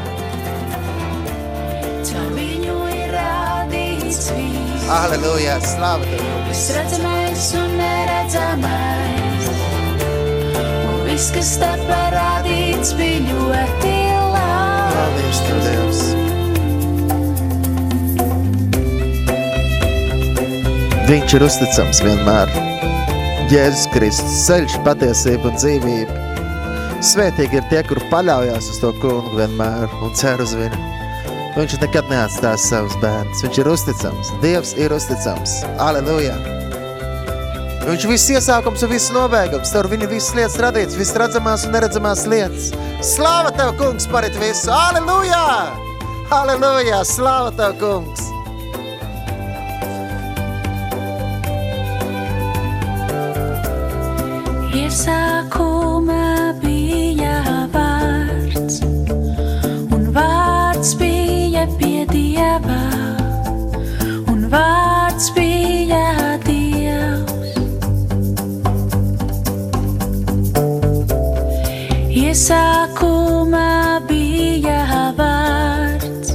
Caur 2.10 2.34
viņu 2.39 2.82
ir 2.97 3.16
radīts 3.16 4.28
viss, 4.34 4.89
Aleluja, 4.97 5.60
slāva 5.66 6.06
tev. 6.10 6.28
viss 6.49 6.68
redzamais 6.76 7.49
un 7.62 7.80
neredzamais. 7.80 8.95
Viss, 11.16 11.30
kas 11.32 11.53
tev 11.55 11.80
parādīts, 11.88 12.89
bija 12.99 13.22
ļoti 13.24 13.91
labs. 14.34 14.95
Paldies, 14.97 15.38
tev, 15.45 15.59
Dievs. 15.63 15.99
Viņš 21.07 21.36
ir 21.38 21.45
uzticams 21.47 22.01
vienmēr. 22.03 22.51
Jēzus 23.47 23.88
Kristus, 23.93 24.41
ceļš, 24.49 24.76
patiesība 24.84 25.53
un 25.53 25.55
dzīvība. 25.55 26.13
Svētīgi 26.99 27.61
ir 27.61 27.66
tie, 27.72 27.80
kur 27.88 28.03
paļaujās 28.11 28.68
uz 28.74 28.82
to 28.84 28.91
kungu 28.99 29.39
vienmēr 29.39 29.88
un 30.03 30.11
cer 30.20 30.43
uz 30.43 30.51
viņu. 30.59 30.82
Viņš 31.55 31.80
nekad 31.86 32.11
neatstās 32.11 32.68
savus 32.74 32.99
bērnus. 32.99 33.39
Viņš 33.47 33.63
ir 33.63 33.72
uzticams. 33.72 34.36
Dievs 34.43 34.76
ir 34.76 34.91
uzticams. 34.99 35.61
Aleluja! 35.80 36.55
Viņš 37.86 38.06
viss 38.10 38.32
iesākums 38.34 38.82
un 38.82 38.90
viss 38.90 39.12
nobeigums. 39.14 39.70
Caur 39.70 39.86
viņu 39.92 40.08
visas 40.10 40.34
lietas 40.34 40.58
radīts, 40.64 40.98
viss 40.98 41.14
redzamās 41.22 41.68
un 41.68 41.76
neredzamās 41.76 42.24
lietas. 42.26 42.72
Slāva 43.06 43.52
tev, 43.54 43.76
kungs, 43.78 44.08
par 44.10 44.26
visu! 44.42 44.72
Aleluja! 44.74 45.70
Aleluja! 46.34 47.04
Slāva 47.06 47.54
tev, 47.54 47.76
kungs! 47.78 48.26
Iesākumā 54.76 56.56
bija 56.64 57.38
vārds, 57.76 58.82
un 59.94 60.10
vārds 60.18 60.98
bija 60.98 61.70
pie 61.78 62.02
Dieva, 62.10 62.82
un 64.26 64.50
vārds 64.50 64.85
Iesākumā 72.36 74.04
bija 74.10 75.14
vārds, 75.16 76.34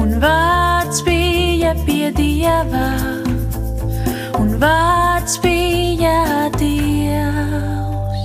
un 0.00 0.14
vārds 0.22 1.02
bija 1.04 1.74
pie 1.84 2.06
Dieva, 2.16 2.86
un 4.40 4.54
vārds 4.62 5.34
bija 5.44 6.48
Dievs. 6.54 8.22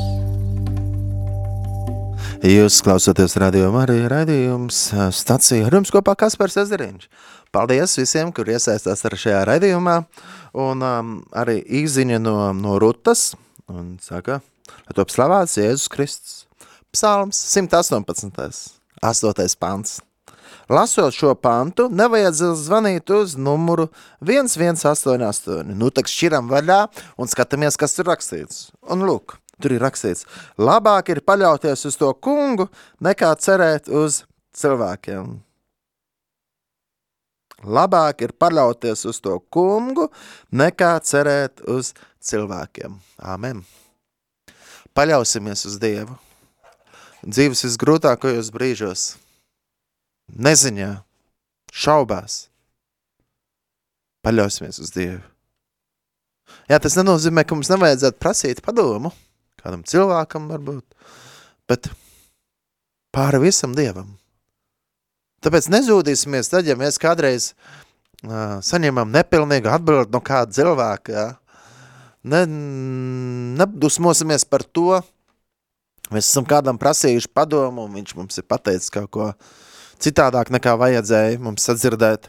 Jūs 2.47 2.77
klausāties 2.87 3.35
radio 3.43 3.67
Marija 3.75 4.07
raidījums 4.13 4.79
ā, 4.95 5.09
stacija 5.11 5.67
ar 5.67 5.75
jums 5.75 5.91
kopā 5.91 6.15
Kaspars 6.23 6.55
Ezeriņš. 6.63 7.09
Paldies 7.51 7.97
visiem, 7.99 8.31
kur 8.31 8.47
iesaistās 8.47 9.03
ar 9.09 9.17
šajā 9.25 9.41
raidījumā. 9.51 9.97
Un 10.55 10.87
um, 10.87 11.11
arī 11.35 11.57
īziņa 11.81 12.21
no, 12.23 12.37
no 12.55 12.79
Rutas. 12.79 13.33
Un 13.67 13.97
saka, 13.99 14.39
lai 14.85 14.95
top 14.95 15.11
slavēts 15.11 15.57
Jēzus 15.59 15.91
Kristus. 15.91 16.40
Psalms 16.91 17.37
118. 17.37 18.81
8. 19.01 19.55
pants. 19.59 20.01
Lasot 20.71 21.15
šo 21.15 21.33
pantu, 21.39 21.87
nevajadzēs 21.91 22.65
zvanīt 22.65 23.11
uz 23.15 23.35
numuru 23.39 23.87
1188. 24.23 25.71
Nu, 25.71 25.89
tak 25.91 26.11
šķiram 26.11 26.49
vaļā 26.51 26.81
un 27.19 27.31
skatāmies, 27.31 27.77
kas 27.79 27.95
tur 27.95 28.09
rakstīts. 28.11 28.69
Un 28.91 29.05
lūk, 29.07 29.37
tur 29.63 29.75
ir 29.75 29.83
rakstīts, 29.83 30.27
labāk 30.59 31.13
ir 31.13 31.23
paļauties 31.27 31.85
uz 31.87 31.97
to 31.99 32.11
kungu, 32.19 32.67
nekā 32.99 33.31
cerēt 33.39 33.87
uz 33.87 34.23
cilvēkiem. 34.59 35.37
Labāk 37.61 38.25
ir 38.25 38.33
paļauties 38.35 39.05
uz 39.11 39.21
to 39.21 39.37
kungu, 39.53 40.09
nekā 40.51 40.95
cerēt 41.05 41.63
uz 41.69 41.93
cilvēkiem. 42.19 42.99
Āmen. 43.21 43.63
Paļausimies 44.97 45.67
uz 45.69 45.79
Dievu. 45.79 46.17
Dzīves 47.21 47.65
visgrūtākajos 47.67 48.49
brīžos, 48.53 49.01
neziņā, 50.31 50.93
šaubās. 51.71 52.47
Paļausimies 54.25 54.79
uz 54.81 54.93
Dievu. 54.93 55.21
Jā, 56.69 56.77
tas 56.81 56.97
nenozīmē, 56.97 57.45
ka 57.45 57.55
mums 57.57 57.69
nevajadzētu 57.71 58.19
prasīt 58.21 58.61
padomu 58.65 59.13
kādam 59.61 59.83
cilvēkam, 59.87 60.49
varbūt, 60.51 60.85
bet 61.69 61.91
pāri 63.13 63.41
visam 63.45 63.75
Dievam. 63.77 64.15
Tāpēc 65.41 65.69
nezūdīsimies 65.73 66.51
tad, 66.51 66.67
ja 66.69 66.77
mēs 66.77 66.99
kādreiz 67.01 67.51
uh, 67.53 68.59
saņemam 68.65 69.13
nepilnīgu 69.13 69.71
atbildi 69.73 70.13
no 70.13 70.21
kāda 70.25 70.53
cilvēka. 70.53 71.13
Ja? 71.15 71.27
Ne, 72.29 72.43
nedusmosimies 73.57 74.45
par 74.45 74.65
to. 74.65 75.01
Mēs 76.11 76.27
esam 76.27 76.45
kādam 76.47 76.79
prasījuši 76.79 77.31
padomu, 77.31 77.85
un 77.87 77.95
viņš 77.95 78.15
mums 78.17 78.39
ir 78.41 78.47
pateicis 78.47 78.91
kaut 78.91 79.11
ko 79.15 79.27
citādāk 80.01 80.51
nekā 80.51 80.75
vajadzēja 80.79 81.39
mums 81.39 81.63
sadzirdēt. 81.69 82.27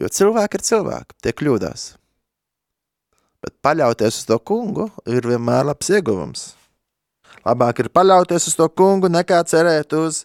Jo 0.00 0.10
cilvēki 0.12 0.58
ir 0.58 0.66
cilvēki, 0.66 1.16
tie 1.24 1.32
kļūdās. 1.32 1.86
Bet 3.40 3.54
paļauties 3.64 4.20
uz 4.20 4.28
to 4.28 4.36
kungu 4.44 4.90
ir 5.08 5.24
vienmēr 5.24 5.64
labs 5.70 5.88
ieguvums. 5.92 6.50
Labāk 7.46 7.80
ir 7.80 7.92
paļauties 7.94 8.50
uz 8.50 8.56
to 8.58 8.66
kungu 8.68 9.08
nekā 9.12 9.38
cerēt 9.48 9.94
uz 9.96 10.24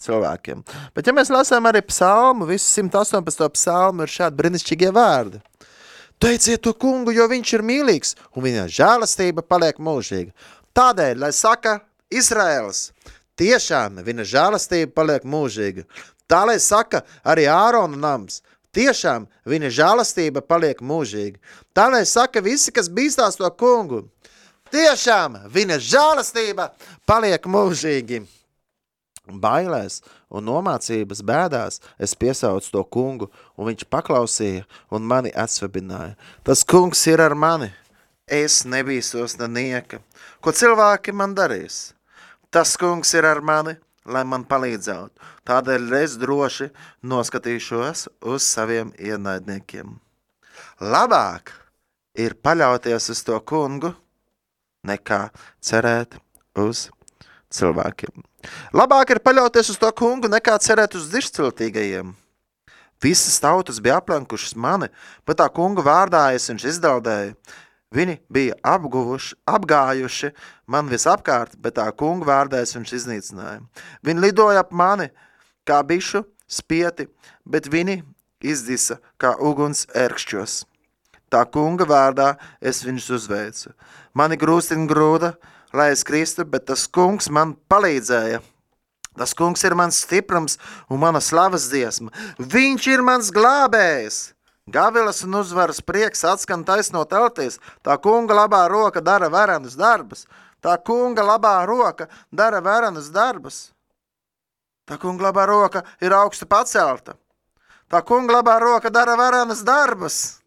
cilvēkiem. 0.00 0.62
Bet 0.96 1.08
ja 1.08 1.14
mēs 1.16 1.32
lasām 1.32 1.68
arī 1.68 1.82
psalmu, 1.84 2.48
visu 2.48 2.68
118. 2.80 3.48
psalmu 3.56 4.06
ir 4.06 4.12
šādi 4.14 4.40
brīnišķīgie 4.40 4.92
vārdi. 4.96 5.42
Teiciet 6.20 6.60
to 6.64 6.74
kungu, 6.76 7.14
jo 7.16 7.24
viņš 7.28 7.54
ir 7.56 7.62
mīlīgs, 7.64 8.14
un 8.36 8.44
viņa 8.44 8.66
žēlastība 8.76 9.44
paliek 9.44 9.78
mūžīga. 9.80 10.34
Tādēļ, 10.76 11.18
lai 11.18 11.32
saka 11.34 11.80
Izraels, 12.10 12.90
tiešām 13.40 14.00
viņa 14.06 14.26
žēlastība 14.32 14.94
paliek 14.94 15.26
mūžīga. 15.26 15.86
Tā, 16.30 16.44
lai 16.46 16.60
saka 16.62 17.02
arī 17.26 17.48
Ārona 17.50 17.98
nams, 17.98 18.40
tiešām 18.76 19.26
viņa 19.50 19.70
žēlastība 19.80 20.42
paliek 20.46 20.78
mūžīga. 20.82 21.40
Tā, 21.74 21.88
lai 21.90 22.04
saka 22.06 22.42
visi, 22.44 22.70
kas 22.74 22.90
bīstās 22.90 23.40
to 23.40 23.50
kungu, 23.50 24.04
tiešām 24.70 25.40
viņa 25.50 25.80
žēlastība 25.90 26.70
paliek 27.08 27.50
mūžīgi. 27.50 28.22
Bailēs 29.30 30.00
un 30.30 30.46
nomācības 30.46 31.20
bēdās 31.26 31.78
es 32.02 32.16
piesaucu 32.18 32.70
to 32.72 32.82
kungu, 32.82 33.28
un 33.58 33.70
viņš 33.70 33.86
paklausīja 33.90 34.64
un 34.90 35.06
mani 35.06 35.30
atsvabināja. 35.34 36.16
Tas 36.46 36.64
kungs 36.66 37.02
ir 37.10 37.22
ar 37.22 37.36
mani, 37.38 37.70
es 38.30 38.62
nebīstos 38.64 39.36
nenieka. 39.40 40.00
Ko 40.40 40.54
cilvēki 40.54 41.12
man 41.12 41.34
darīs? 41.34 41.92
Tas 42.50 42.76
kungs 42.78 43.12
ir 43.14 43.26
ar 43.26 43.42
mani, 43.42 43.76
lai 44.06 44.22
man 44.26 44.46
palīdzētu. 44.48 45.12
Tādēļ 45.46 45.90
es 46.00 46.16
droši 46.18 46.70
noskatīšos 47.02 48.06
uz 48.30 48.46
saviem 48.46 48.94
ienaidniekiem. 48.98 49.98
Labāk 50.80 51.52
ir 52.18 52.34
paļauties 52.38 53.10
uz 53.12 53.22
to 53.26 53.36
kungu, 53.46 53.92
nekā 54.86 55.28
cerēt 55.60 56.16
uz 56.58 56.88
cilvēkiem. 57.52 58.24
Labāk 58.72 59.14
ir 59.14 59.20
paļauties 59.22 59.74
uz 59.74 59.78
to 59.80 59.90
kungu, 59.96 60.30
nekā 60.32 60.56
cerēt 60.62 60.96
uz 60.96 61.10
dišciltīgajiem. 61.12 62.14
Visas 63.00 63.38
tautas 63.40 63.80
bija 63.80 63.96
aplenkušas 64.00 64.54
mani, 64.60 64.90
bet 65.24 65.38
tā 65.40 65.46
kunga 65.52 65.84
vārdā 65.84 66.26
es 66.36 66.48
viņš 66.50 66.66
izdaldēju. 66.74 67.36
Viņi 67.90 68.20
bija 68.30 68.54
apguvuši, 68.62 69.34
apgājuši 69.50 70.30
man 70.70 70.86
visapkārt, 70.90 71.56
bet 71.58 71.74
tā 71.80 71.88
kunga 71.90 72.28
vārdēs 72.28 72.76
viņš 72.76 72.92
iznīcināja. 73.00 73.64
Viņi 74.06 74.22
lidoja 74.28 74.62
ap 74.62 74.70
mani 74.70 75.08
kā 75.66 75.80
bišu 75.82 76.22
spieti, 76.46 77.08
bet 77.42 77.66
viņi 77.66 78.00
izdisa 78.46 79.00
kā 79.18 79.34
uguns 79.42 79.88
ērkšķos. 79.90 80.60
Tā 81.30 81.42
kunga 81.50 81.86
vārdā 81.86 82.32
es 82.62 82.84
viņus 82.86 83.10
uzveicu. 83.18 83.74
Mani 84.14 84.38
grūstina 84.38 84.86
grūda, 84.90 85.34
lai 85.74 85.90
es 85.94 86.06
kristu, 86.06 86.46
bet 86.46 86.66
tas 86.70 86.86
kungs 86.90 87.30
man 87.30 87.56
palīdzēja. 87.70 88.40
Tas 89.18 89.34
kungs 89.34 89.62
ir 89.66 89.74
mans 89.74 89.98
stiprums 90.04 90.58
un 90.90 91.02
mana 91.02 91.18
slavas 91.22 91.66
dziesma. 91.70 92.10
Viņš 92.38 92.86
ir 92.94 93.02
mans 93.06 93.30
glābējs. 93.34 94.28
Gavilas 94.70 95.24
un 95.26 95.34
uzvaras 95.34 95.80
prieks 95.82 96.22
atskan 96.24 96.62
taisno 96.64 97.02
teltīs. 97.04 97.58
Tā 97.82 97.96
kunga 97.98 98.36
labā 98.44 98.62
roka 98.70 99.02
dara 99.02 99.28
varenas 99.32 99.74
darbus. 99.74 100.26
Tā 100.62 100.76
kunga 100.86 101.24
labā 101.26 101.56
roka 101.66 102.06
dara 102.30 102.60
varenas 102.62 103.08
darbus. 103.10 103.70
Tā 104.86 104.98
kunga 104.98 105.28
labā 105.30 105.46
roka 105.50 105.82
ir 106.00 106.14
augstu 106.14 106.46
pacelta. 106.46 107.16
Tā 107.90 108.02
kunga 108.06 108.38
labā 108.38 108.60
roka 108.62 108.90
dara 108.90 109.16
varenas 109.18 109.64
darbus. 109.66 110.40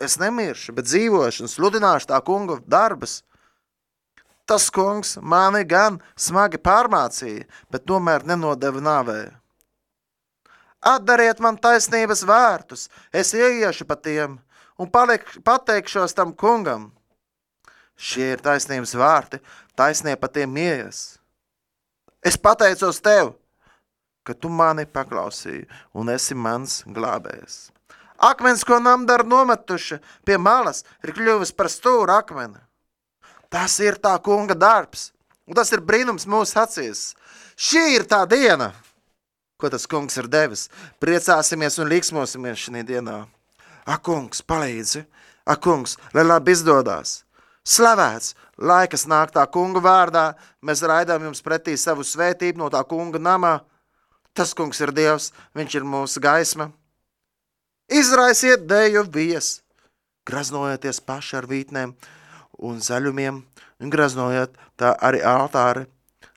Es 0.00 0.16
nemiršu, 0.16 0.72
bet 0.72 0.88
dzīvošu 0.88 1.44
un 1.44 1.52
sludināšu 1.52 2.08
tā 2.08 2.20
kunga 2.24 2.56
darbus. 2.64 3.20
Tas 4.48 4.70
kungs 4.72 5.18
mani 5.20 5.60
gan 5.68 6.00
smagi 6.16 6.58
pārmācīja, 6.58 7.44
bet 7.70 7.84
tomēr 7.84 8.24
nenodeva 8.26 8.80
nāvē. 8.80 9.18
Atdariet 10.80 11.40
man 11.44 11.58
taisnības 11.60 12.22
vārtus, 12.24 12.88
es 13.12 13.34
ieiešu 13.36 13.84
pa 13.84 13.98
tiem 14.00 14.38
un 14.80 14.88
paliek, 14.88 15.26
pateikšos 15.44 16.16
tam 16.16 16.32
kungam. 16.32 16.88
Šie 18.00 18.32
ir 18.32 18.40
taisnības 18.40 18.94
vārti, 18.96 19.42
taisnie 19.76 20.16
pa 20.16 20.30
tiem 20.32 20.56
ieies. 20.56 21.20
Es 22.24 22.40
pateicos 22.40 23.00
tev, 23.04 23.34
ka 24.24 24.32
tu 24.32 24.48
mani 24.48 24.86
paklausīji 24.88 25.66
un 25.92 26.08
esi 26.12 26.36
mans 26.36 26.80
glābējs. 26.88 27.68
Akmens, 28.20 28.64
ko 28.64 28.76
namdara 28.80 29.24
nometuši 29.24 30.00
pie 30.28 30.36
malas, 30.36 30.84
ir 31.04 31.12
kļuvis 31.16 31.52
par 31.56 31.68
stūru 31.72 32.12
akmeni. 32.12 32.60
Tas 33.52 33.78
ir 33.80 33.96
tā 34.00 34.12
kunga 34.24 34.56
darbs, 34.56 35.10
un 35.48 35.56
tas 35.56 35.72
ir 35.72 35.80
brīnums 35.84 36.28
mūsu 36.28 36.60
acīs. 36.60 37.00
Šī 37.56 37.96
ir 37.96 38.04
tā 38.08 38.22
diena, 38.28 38.70
ko 39.60 39.70
tas 39.72 39.86
kungs 39.90 40.16
ir 40.20 40.28
devis. 40.30 40.68
Priecāsimies 41.02 41.78
un 41.82 41.90
liksmosimies 41.92 42.66
šajā 42.66 42.84
dienā. 42.88 43.18
Ak, 43.86 44.02
kungs, 44.06 44.42
palīdzi! 44.42 45.04
Ak, 45.46 45.62
kungs, 45.64 45.96
lai 46.14 46.24
labi 46.26 46.54
izdodas! 46.56 47.20
Slavēts, 47.66 48.34
lai 48.56 48.86
kas 48.88 49.04
nāk 49.06 49.34
tā 49.34 49.44
kunga 49.52 49.82
vārdā, 49.84 50.24
mēs 50.64 50.82
raidām 50.82 51.28
jums 51.28 51.42
pretī 51.44 51.76
savu 51.76 52.04
svētību 52.06 52.58
no 52.62 52.70
tā 52.72 52.80
kunga 52.88 53.20
namā. 53.20 53.60
Tas 54.34 54.54
kungs 54.56 54.80
ir 54.80 54.92
Dievs, 54.96 55.30
viņš 55.54 55.76
ir 55.76 55.84
mūsu 55.84 56.22
gaisma. 56.22 56.70
Izraisiet 57.90 58.64
dēju 58.70 59.04
vies, 59.12 59.60
graznojieties 60.26 61.02
paši 61.04 61.36
ar 61.40 61.48
vītnēm 61.50 61.96
un 62.62 62.78
zaļumiem, 62.80 63.42
un 63.80 63.92
graznojiet 63.92 64.54
tā 64.78 64.94
arī 65.02 65.24
altāri 65.26 65.88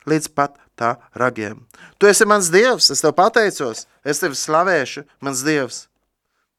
līdz 0.09 0.31
pat 0.35 0.57
tā 0.79 0.95
ragiem. 1.17 1.61
Tu 1.97 2.09
esi 2.09 2.27
mans 2.29 2.49
dievs, 2.53 2.91
es 2.93 3.03
tev 3.03 3.15
pateicos, 3.17 3.85
es 4.05 4.21
tevi 4.21 4.37
slavēšu, 4.37 5.05
mans 5.23 5.43
dievs. 5.45 5.87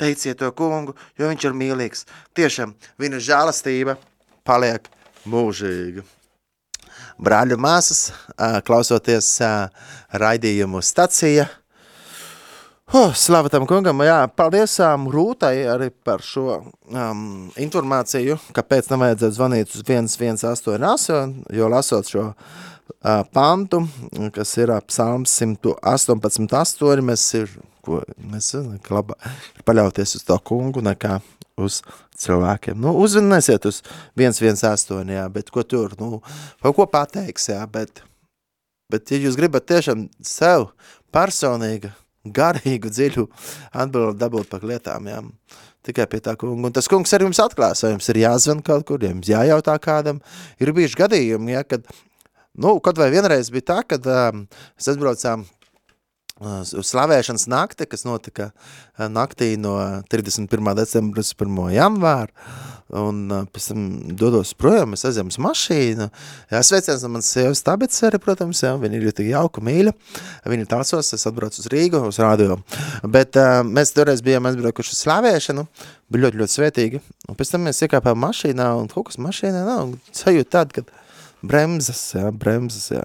Teiciet 0.00 0.40
to 0.40 0.50
kungu, 0.58 0.96
jo 1.18 1.28
viņš 1.30 1.46
ir 1.46 1.54
mīlīgs. 1.54 2.02
Tiešām 2.34 2.74
viņa 2.98 3.22
žēlastība 3.22 3.94
paliek 4.46 4.88
mūžīga. 5.30 6.02
Brāļu 7.22 7.58
māsas, 7.62 8.08
klausoties 8.66 9.36
raidījumu 10.10 10.82
stacija, 10.82 11.46
Oh, 12.92 13.14
Slava 13.16 13.48
tam 13.48 13.64
kungam, 13.66 14.02
jā, 14.04 14.18
paldies 14.36 14.74
um, 14.84 15.06
Rūtai 15.10 15.64
arī 15.72 15.86
par 16.04 16.20
šo 16.22 16.58
um, 16.60 17.22
informāciju, 17.58 18.36
kāpēc 18.54 18.90
tam 18.90 19.00
vajadzētu 19.02 19.34
zvanīt 19.38 19.72
uz 19.72 19.86
1188, 19.88 21.32
jo 21.56 21.70
lasot 21.72 22.12
šo 22.12 22.26
uh, 22.28 22.60
pantu, 23.34 23.84
kas 24.34 24.56
ir 24.60 24.72
psalms 24.88 25.34
118.8, 25.40 27.04
mēs 27.04 27.26
ir, 27.38 27.54
ko, 27.84 28.02
mēs 28.30 28.52
labā, 28.90 29.16
ir 29.56 29.66
paļauties 29.66 30.18
uz 30.20 30.26
to 30.26 30.38
kungu 30.44 30.84
nekā 30.84 31.18
uz 31.60 31.80
cilvēkiem. 32.18 32.78
Nu, 32.80 32.94
uzvinēsiet 33.04 33.66
uz 33.70 33.82
118, 34.18 35.12
jā, 35.14 35.26
bet 35.32 35.52
ko 35.54 35.62
tur, 35.66 35.94
nu, 36.00 36.20
kaut 36.62 36.78
ko 36.78 36.88
pateiks, 36.90 37.50
jā, 37.52 37.60
bet, 37.70 38.02
bet 38.92 39.12
ja 39.12 39.20
jūs 39.22 39.38
gribat 39.38 39.68
tiešām 39.70 40.08
sev 40.24 40.70
personīgi 41.14 41.92
garīgu, 42.24 42.90
dziļu 42.90 43.28
atbildi 43.76 44.18
dabūt 44.20 44.50
par 44.50 44.66
lietām, 44.66 45.10
jā. 45.10 45.20
Tikai 45.84 46.06
pie 46.08 46.22
tā 46.24 46.32
kunga. 46.40 46.70
Un 46.70 46.72
tas 46.72 46.86
kungs 46.88 47.12
arī 47.12 47.26
jums 47.26 47.42
atklās, 47.44 47.82
vai 47.84 47.90
jums 47.92 48.06
ir 48.08 48.22
jāzvan 48.22 48.62
kaut 48.64 48.86
kur, 48.88 49.02
ja 49.04 49.10
jums 49.12 49.28
jājautā 49.28 49.74
kādam. 49.84 50.22
Ir 50.56 50.72
bijuši 50.72 50.96
gadījumi, 50.96 51.52
ja, 51.52 51.60
kad, 51.68 51.84
nu, 52.54 52.78
kaut 52.84 53.00
vai 53.00 53.10
vienreiz 53.14 53.50
bija 53.54 53.70
tā, 53.74 53.82
kad 53.94 54.06
um, 54.10 54.46
es 54.78 54.90
aizbraucām 54.92 55.46
uz 56.42 56.88
slavēšanas 56.90 57.46
nakti, 57.46 57.86
kas 57.86 58.02
notika 58.04 58.50
naktī 58.98 59.54
no 59.60 59.76
31. 60.10 60.74
decembra 60.74 61.22
uz 61.22 61.30
1. 61.38 61.60
janvāru, 61.76 62.32
un 62.94 63.20
pēc 63.54 63.68
tam 63.70 63.84
dodos 64.18 64.52
projām, 64.58 64.96
es 64.96 65.06
aizjām 65.06 65.30
uz 65.30 65.38
mašīnu, 65.42 66.08
jā, 66.50 66.62
sveiciens 66.66 67.04
no 67.06 67.12
manas 67.14 67.30
sievas 67.30 67.62
tabets 67.64 68.02
arī, 68.06 68.18
protams, 68.22 68.64
jā, 68.66 68.74
viņa 68.82 68.98
ir 68.98 69.06
ļoti 69.06 69.28
jauka, 69.30 69.62
mīļa, 69.64 69.94
viņa 70.50 70.68
tāsos, 70.74 71.12
es 71.14 71.26
atbraucu 71.30 71.62
uz 71.62 71.70
Rīgu, 71.70 72.02
uz 72.10 72.18
radio, 72.22 72.58
bet 73.06 73.38
uh, 73.38 73.62
mēs 73.66 73.94
toreiz 73.94 74.22
bijām 74.24 74.50
aizbraukuši 74.50 74.94
uz 74.94 75.04
slavēšanu, 75.06 75.66
bija 76.10 76.26
ļoti, 76.26 76.42
ļoti 76.42 76.58
svētīgi, 76.58 77.02
un 77.30 77.38
pēc 77.38 77.54
tam 77.54 77.66
mēs 77.70 77.82
iekāpām 77.86 78.20
mašīnā, 78.26 78.68
un 78.82 78.90
kaut 78.90 79.12
kas 79.12 79.22
mašīnā 79.22 79.64
nav, 79.70 79.86
un 79.88 80.14
sajūt 80.18 80.52
tādu, 80.54 80.80
kad 80.80 80.94
bremzes, 81.50 82.00
jā, 82.16 82.28
bremzes, 82.44 82.90
jā. 82.92 83.04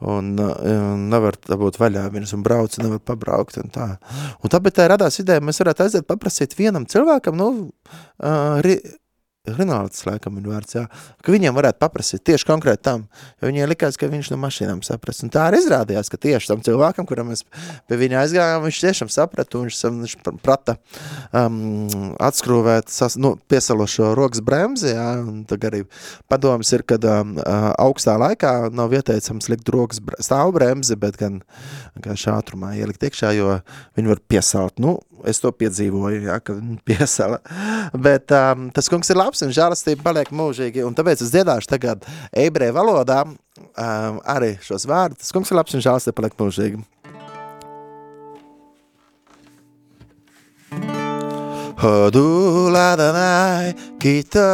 Un, 0.00 0.30
un 0.38 1.08
nevar 1.12 1.38
dabūt 1.48 1.80
vaļā 1.80 2.06
viņas 2.14 2.36
un 2.36 2.44
brauc, 2.46 2.78
nevar 2.82 3.02
pabraukt 3.04 3.60
un 3.62 3.72
tā. 3.74 3.88
Un 4.42 4.54
tāpēc 4.54 4.78
tā 4.78 4.88
radās 4.92 5.20
ideja, 5.22 5.44
mēs 5.44 5.60
varētu 5.62 5.86
aiziet 5.86 6.08
paprasīt 6.08 6.56
vienam 6.58 6.86
cilvēkam, 6.88 7.38
nu, 7.38 7.50
uh, 7.68 8.58
Rinalds, 9.56 10.04
laikam, 10.06 10.36
ir 10.40 10.48
vārds, 10.50 10.76
jā, 10.76 10.84
ka 11.24 11.32
viņiem 11.34 11.56
varētu 11.56 11.80
paprasīt 11.82 12.24
tieši 12.28 12.46
konkrēti 12.48 12.84
tam, 12.88 13.06
jo 13.40 13.50
viņiem 13.50 13.70
likās, 13.70 13.98
ka 14.00 14.08
viņš 14.10 14.30
no 14.32 14.38
mašīnām 14.42 14.82
saprast. 14.86 15.24
Un 15.24 15.32
tā 15.34 15.46
arī 15.48 15.62
izrādījās, 15.62 16.10
ka 16.12 16.20
tieši 16.20 16.52
tam 16.52 16.64
cilvēkam, 16.66 17.06
kuram 17.08 17.30
mēs 17.32 17.44
pie 17.88 17.98
viņa 18.00 18.22
aizgājām, 18.24 18.64
viņš 18.66 18.80
tiešām 18.84 19.12
saprata, 19.12 19.58
un 19.58 19.68
viņš, 19.68 19.80
viņš 20.02 20.16
prata 20.44 20.76
um, 21.32 22.14
atskrūvēt, 22.28 22.92
sas, 22.92 23.18
nu, 23.20 23.34
piesalošo 23.50 24.12
rokas 24.18 24.42
bremzi, 24.44 24.92
jā, 24.94 25.08
un 25.22 25.42
tad 25.48 25.64
arī 25.68 25.84
padoms 26.30 26.72
ir, 26.76 26.84
kad 26.88 27.04
um, 27.08 27.36
augstā 27.78 28.18
laikā 28.20 28.54
nav 28.74 28.94
ieteicams 28.96 29.50
likt 29.52 29.68
rokas 29.72 30.02
stāvbremzi, 30.24 30.98
bet 31.00 31.18
gan, 31.20 31.40
gan 32.02 32.18
šātrumā 32.18 32.74
ielikt 32.78 33.08
iekšā, 33.08 33.32
jo 33.38 33.58
viņi 33.98 34.12
var 34.12 34.24
piesalt. 34.30 34.78
Nu, 34.82 34.98
es 35.28 35.40
to 35.42 35.50
piedzīvoju, 35.54 36.22
jā, 36.28 36.38
ka 36.44 36.56
piesala. 36.88 37.40
Bet 37.96 38.32
um, 38.34 38.68
tas 38.74 38.90
kungs 38.90 39.10
ir 39.12 39.18
labs 39.18 39.37
un 39.37 39.53
žālastība 39.53 40.03
paliek 40.03 40.31
mūžīgi, 40.33 40.83
un 40.87 40.95
tāpēc 40.95 41.21
es 41.23 41.31
dziedāšu 41.33 41.69
tagad 41.69 42.05
ebreju 42.31 42.73
valodā 42.75 43.23
um, 43.25 44.19
arī 44.25 44.57
šos 44.61 44.87
vārdus. 44.89 45.21
Tas 45.23 45.31
kungs 45.35 45.51
ir 45.51 45.57
labs 45.57 45.75
un 45.75 45.83
žālastība 45.83 46.21
paliek 46.21 46.35
mūžīgi. 46.39 46.83
Hodu 51.83 52.69
ladanai 52.71 53.73
kito 53.99 54.45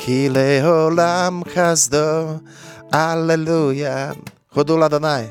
ki 0.00 0.30
leolam 0.32 1.42
chazdo 1.52 2.40
Alleluja 2.96 4.14
Hodu 4.56 4.78
ladanai 4.80 5.28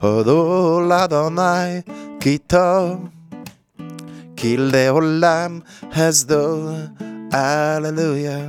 Hodu 0.00 0.38
ladanai 0.86 1.82
kito 2.22 3.10
כי 4.42 4.56
לעולם 4.56 5.58
הסדור, 5.92 6.70
הללויה. 7.31 8.39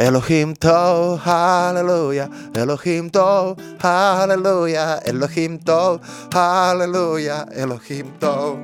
אלוהים 0.00 0.54
טוב, 0.54 1.18
הללויה, 1.22 2.26
אלוהים 2.56 3.08
טוב, 3.08 3.56
הללויה, 3.80 4.96
אלוהים 5.06 5.56
טוב, 5.56 5.98
הללויה, 6.32 7.42
אלוהים 7.56 8.10
טוב. 8.18 8.58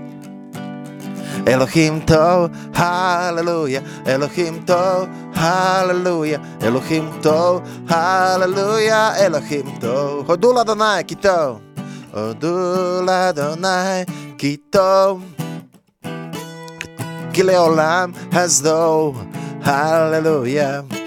אלוהים 1.49 2.01
טוב, 2.07 2.51
הללויה, 2.75 3.81
אלוהים 4.07 4.63
טוב, 4.67 5.09
הללויה, 5.35 6.39
אלוהים 6.63 7.11
טוב, 7.23 7.63
הללויה, 7.89 9.17
אלוהים 9.17 9.79
טוב. 9.81 10.31
הודו 10.31 10.53
לאדוני 10.53 11.05
כי 11.07 11.15
טוב, 11.15 11.61
הודו 12.13 13.03
לאדוני 13.07 14.05
כי 14.39 14.57
טוב. 14.71 15.23
Kileolam 17.34 18.14
Hasdo, 18.32 19.16
Hallelujah. 19.64 21.00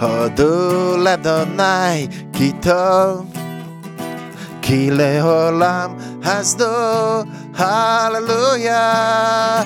הודו 0.00 0.96
לאדוני 0.96 2.08
כי 2.32 2.52
טוב, 2.62 3.26
כי 4.62 4.90
לעולם 4.90 5.96
הסדו, 6.24 7.22
הללויה. 7.56 9.62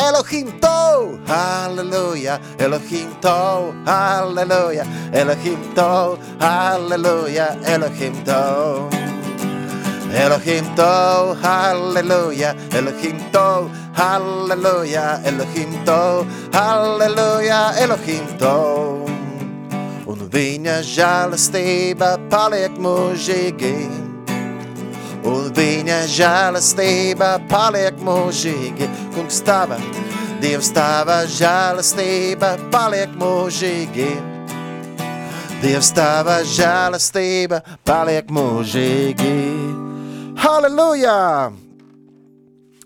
אלוהים 0.00 0.50
טוב, 0.60 1.16
הללויה, 1.26 2.36
אלוהים 2.60 3.10
טוב, 3.20 3.74
הללויה, 3.86 4.84
אלוהים 5.14 5.72
טוב, 5.74 6.18
הללויה, 6.40 7.46
אלוהים 7.66 8.12
טוב. 8.24 9.01
Elohim 10.13 10.65
Tov, 10.75 11.41
Hallelujah. 11.41 12.55
Elohim 12.71 13.17
Tov, 13.31 13.69
Hallelujah. 13.93 15.21
Elohim 15.25 15.73
Tov, 15.85 16.27
Hallelujah. 16.53 17.73
Elohim 17.77 18.27
Tov. 18.37 19.09
Un 20.05 20.29
viņa 20.29 20.77
žēlastība 20.85 22.17
paliek 22.29 22.77
mūžīgi. 22.77 23.73
Un 25.25 25.49
viņa 25.55 25.99
žēlastība 26.13 27.31
paliek 27.49 27.97
mūžīgi. 27.97 28.89
Kungs 29.15 29.41
tava, 29.41 29.79
Dievs 30.43 30.73
tava 30.75 31.23
žēlastība 31.25 32.57
paliek 32.69 33.09
mūžīgi. 33.17 34.11
Dievs 35.63 35.93
tava 35.95 36.41
žēlastība 36.43 37.61
paliek 37.87 38.27
mūžīgi. 38.27 39.52
Halleluja! 40.53 41.49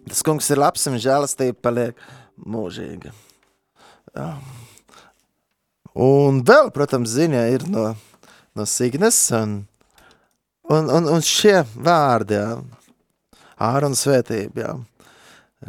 Tas 0.07 0.21
kungs 0.23 0.45
ir 0.53 0.59
labs 0.61 0.85
un 0.87 0.93
žēlastība 1.03 1.57
paliek 1.67 1.97
mūžīga. 2.39 3.09
Jā. 4.15 4.27
Un 5.99 6.37
vēl, 6.47 6.69
protams, 6.71 7.11
ziņā 7.11 7.41
ir 7.51 7.65
no, 7.67 7.89
no 8.55 8.65
Signes 8.71 9.17
un, 9.35 9.57
un, 10.71 10.87
un, 10.95 11.09
un 11.17 11.25
šie 11.27 11.57
vārdi, 11.75 12.37
jā. 12.39 12.53
Ārona 13.67 13.99
svētība, 13.99 14.63
jā. 14.63 14.71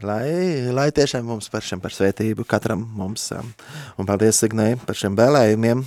Lai, 0.06 0.28
lai 0.78 0.92
tiešām 0.94 1.26
mums 1.26 1.50
par 1.50 1.66
šiem 1.66 1.82
par 1.82 1.96
svētību, 1.96 2.46
katram 2.46 2.84
mums, 3.00 3.32
un 3.98 4.06
paldies 4.06 4.38
Signai 4.44 4.76
par 4.84 5.00
šiem 5.00 5.18
vēlējumiem. 5.18 5.82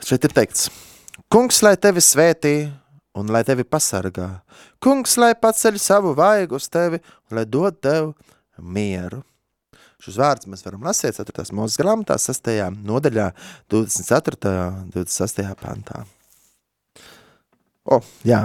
Šeit 0.00 0.24
ir 0.24 0.38
teikts, 0.40 0.70
kungs, 1.28 1.60
lai 1.66 1.74
tevi 1.76 2.00
svētī 2.00 2.54
un 3.14 3.30
lai 3.30 3.44
tevi 3.46 3.64
pasargā. 3.66 4.28
Kungs, 4.82 5.16
lai 5.20 5.34
paceļ 5.38 5.78
savu 5.80 6.14
vaigu 6.18 6.58
uz 6.58 6.66
tevi 6.72 7.00
un 7.30 7.38
lai 7.38 7.46
dod 7.46 7.78
tev 7.82 8.12
mieru. 8.58 9.22
Šos 10.02 10.18
vārdus 10.20 10.50
mēs 10.50 10.64
varam 10.66 10.82
lasīt 10.84 11.16
4. 11.16 11.46
mūzes 11.56 11.78
grāmatā, 11.80 12.18
6. 12.20 12.50
nodaļā, 12.84 13.30
24. 13.72 14.52
un 14.82 14.90
26. 14.92 15.46
pantā. 15.62 16.02
O, 17.84 18.00
jā. 18.26 18.44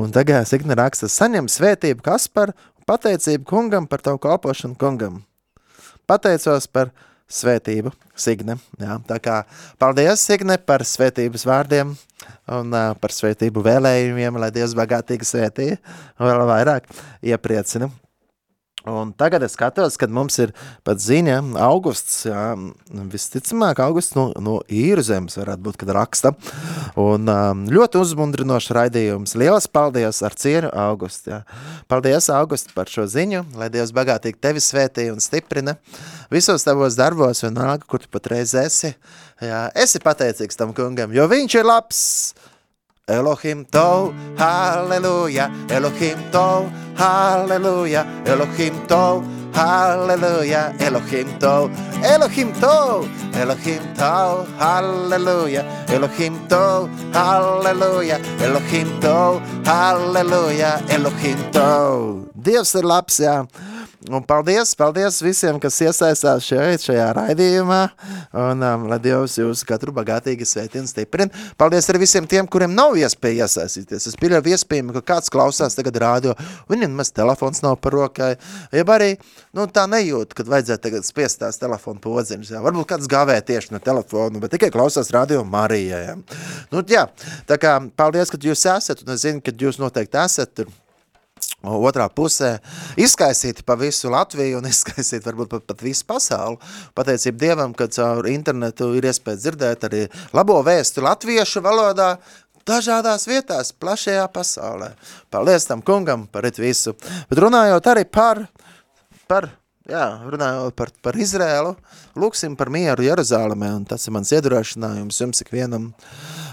Un 0.00 0.12
tagad 0.14 0.46
Signe 0.48 0.76
raksta, 0.78 1.10
saņem 1.10 1.48
svētību 1.50 2.04
Kaspar 2.04 2.52
un 2.54 2.86
pateicību 2.88 3.48
kungam 3.48 3.88
par 3.90 4.04
tavu 4.04 4.20
kalpošanu 4.22 4.78
kungam. 4.78 5.22
Pateicos 6.08 6.68
par 6.70 6.92
svētību, 7.28 7.92
Signe. 8.16 8.56
Jā, 8.80 9.00
tā 9.08 9.18
kā 9.22 9.40
paldies, 9.82 10.22
Signe, 10.24 10.56
par 10.62 10.86
svētības 10.86 11.44
vārdiem 11.48 11.96
un 12.56 12.72
uh, 12.72 12.92
par 13.00 13.14
svētību 13.14 13.62
vēlējumiem, 13.66 14.40
lai 14.40 14.50
Dievs 14.54 14.76
bagātīgi 14.78 15.28
svētī 15.28 15.70
vēl 16.20 16.44
vairāk 16.48 16.88
iepriecina. 17.22 17.90
Un 18.86 19.10
tagad 19.18 19.42
es 19.42 19.56
skatos, 19.56 19.96
kad 19.98 20.12
mums 20.14 20.36
ir 20.38 20.52
pat 20.86 21.00
ziņa, 21.02 21.40
augusts, 21.64 22.20
jā, 22.28 22.42
visticamāk, 23.10 23.80
augusts 23.82 24.14
no, 24.14 24.28
no 24.38 24.60
īru 24.70 25.02
zemes 25.02 25.34
varētu 25.40 25.64
būt, 25.66 25.78
kad 25.80 25.90
raksta. 25.96 26.32
Un 26.98 27.26
um, 27.32 27.64
ļoti 27.74 27.98
uzmundrinošs 27.98 28.70
raidījums. 28.78 29.34
Lielas 29.40 29.66
paldies 29.66 30.22
ar 30.22 30.36
cieņu, 30.38 30.70
August. 30.86 31.26
Jā. 31.26 31.42
Paldies, 31.90 32.30
August, 32.32 32.70
par 32.76 32.90
šo 32.92 33.08
ziņu, 33.10 33.44
lai 33.58 33.70
Dievs 33.74 33.92
bagātīgi 33.96 34.38
tevi 34.46 34.62
svētī 34.62 35.08
un 35.12 35.18
stiprina 35.24 35.74
visos 36.30 36.64
tavos 36.66 36.96
darbos, 36.98 37.42
vienalga, 37.42 37.86
kur 37.88 38.04
tu 38.04 38.10
patreiz 38.14 38.54
esi. 38.58 38.94
Jā, 39.42 39.68
esi 39.78 40.00
pateicīgs 40.02 40.58
tam 40.58 40.72
kungam, 40.74 41.12
jo 41.14 41.26
viņš 41.30 41.58
ir 41.60 41.66
labs. 41.66 42.00
Elohim 43.08 43.64
Tov, 43.64 44.12
halleluja, 44.36 45.48
Elohim 45.70 46.18
Tov, 46.30 46.68
halleluja, 46.94 48.04
Elohim 48.26 48.74
Tov, 48.86 49.24
halleluja, 49.56 50.74
Elohim 50.78 51.28
Tov, 51.40 51.70
Elohim 52.04 52.52
Tov, 52.60 53.08
Elohim 53.32 53.82
Tov, 53.96 54.46
halleluja, 54.60 55.64
Elohim 55.88 56.36
Tov, 56.48 56.90
halleluja, 57.12 58.20
Elohim 58.44 58.88
Tov, 59.00 59.40
halleluja, 59.64 60.78
Elohim 60.92 61.38
Tov. 61.50 62.28
Ir 62.44 62.84
labs, 62.84 63.20
jā. 63.24 63.46
Un 64.08 64.22
paldies, 64.24 64.70
paldies 64.78 65.18
visiem, 65.20 65.58
kas 65.60 65.76
iesaistās 65.84 66.46
šeit, 66.46 66.80
šajā 66.86 67.08
raidījumā. 67.18 67.80
Un 68.40 68.64
um, 68.64 68.86
lai 68.88 68.96
Dievs 69.04 69.36
jūs 69.36 69.64
katru 69.68 69.92
bagātīgi 69.96 70.46
sveitien 70.48 70.88
stiprina. 70.88 71.28
Paldies 71.60 71.90
arī 71.92 72.00
visiem 72.06 72.28
tiem, 72.30 72.48
kuriem 72.48 72.72
nav 72.72 72.96
iespēja 72.96 73.44
iesaistīties. 73.44 74.08
Es 74.08 74.16
pieļauju 74.20 74.54
iespējami, 74.54 74.96
ka 74.96 75.04
kāds 75.12 75.32
klausās 75.32 75.76
tagad 75.76 76.00
rādio, 76.00 76.34
viņam 76.72 76.96
maz 76.96 77.12
telefons 77.12 77.60
nav 77.66 77.76
par 77.84 77.98
rokai. 77.98 78.30
Jeb 78.72 78.94
arī 78.96 79.12
nu, 79.52 79.68
tā 79.68 79.84
nejūt, 79.90 80.32
kad 80.38 80.48
vajadzētu 80.54 80.86
tagad 80.88 81.08
spiest 81.08 81.42
tās 81.44 81.60
telefonu 81.60 82.00
podziņas. 82.04 82.56
Jā. 82.56 82.64
Varbūt 82.64 82.88
kāds 82.94 83.12
gāvē 83.12 83.36
tieši 83.44 83.76
no 83.76 83.84
telefonu, 83.84 84.40
bet 84.40 84.56
tikai 84.56 84.72
klausās 84.72 85.12
radio 85.12 85.44
Marijai. 85.44 86.16
Nu, 86.72 86.80
jā, 86.88 87.06
tā 87.48 87.60
kā 87.60 87.76
paldies, 87.98 88.32
ka 88.32 88.40
jūs 88.40 88.64
esat, 88.72 89.04
un 89.04 89.16
es 89.18 89.26
zinu, 89.28 89.44
ka 89.44 89.52
jūs 89.52 89.82
noteikti 89.82 90.24
esat 90.24 90.56
tur 90.56 90.72
otrā 91.62 92.06
pusē 92.08 92.58
izkaisīti 93.00 93.64
pa 93.66 93.74
visu 93.78 94.10
Latviju 94.12 94.60
un 94.60 94.68
izkaisīti 94.72 95.26
varbūt 95.26 95.50
pat, 95.54 95.66
pat 95.72 95.82
visu 95.82 96.06
pasauli. 96.08 96.58
Pateicību 96.94 97.38
Dievam, 97.38 97.74
ka 97.74 97.88
caur 97.92 98.28
internetu 98.30 98.92
ir 98.98 99.08
iespēja 99.10 99.42
dzirdēt 99.42 99.88
arī 99.88 100.04
labo 100.36 100.60
vēstu 100.66 101.02
latviešu 101.04 101.62
valodā, 101.64 102.16
dažādās 102.68 103.26
vietās, 103.28 103.72
plašajā 103.72 104.26
pasaulē. 104.32 104.92
Paldies 105.32 105.66
tam 105.68 105.82
kungam 105.82 106.26
par 106.30 106.46
visu. 106.58 106.94
Bet 107.30 107.40
runājot 107.40 107.90
arī 107.90 108.04
par, 108.04 108.44
par 109.26 109.48
jā, 109.88 110.04
runājot 110.28 110.76
par, 110.76 110.92
par 111.02 111.16
Izrēlu, 111.16 111.74
lūksim 112.18 112.56
par 112.60 112.70
mieru 112.72 113.06
Jeruzālemē, 113.06 113.72
un 113.80 113.86
tas 113.88 114.04
ir 114.06 114.14
mans 114.16 114.32
iedrošinājums 114.36 115.22
jums 115.22 115.44
ikvienam. 115.44 115.92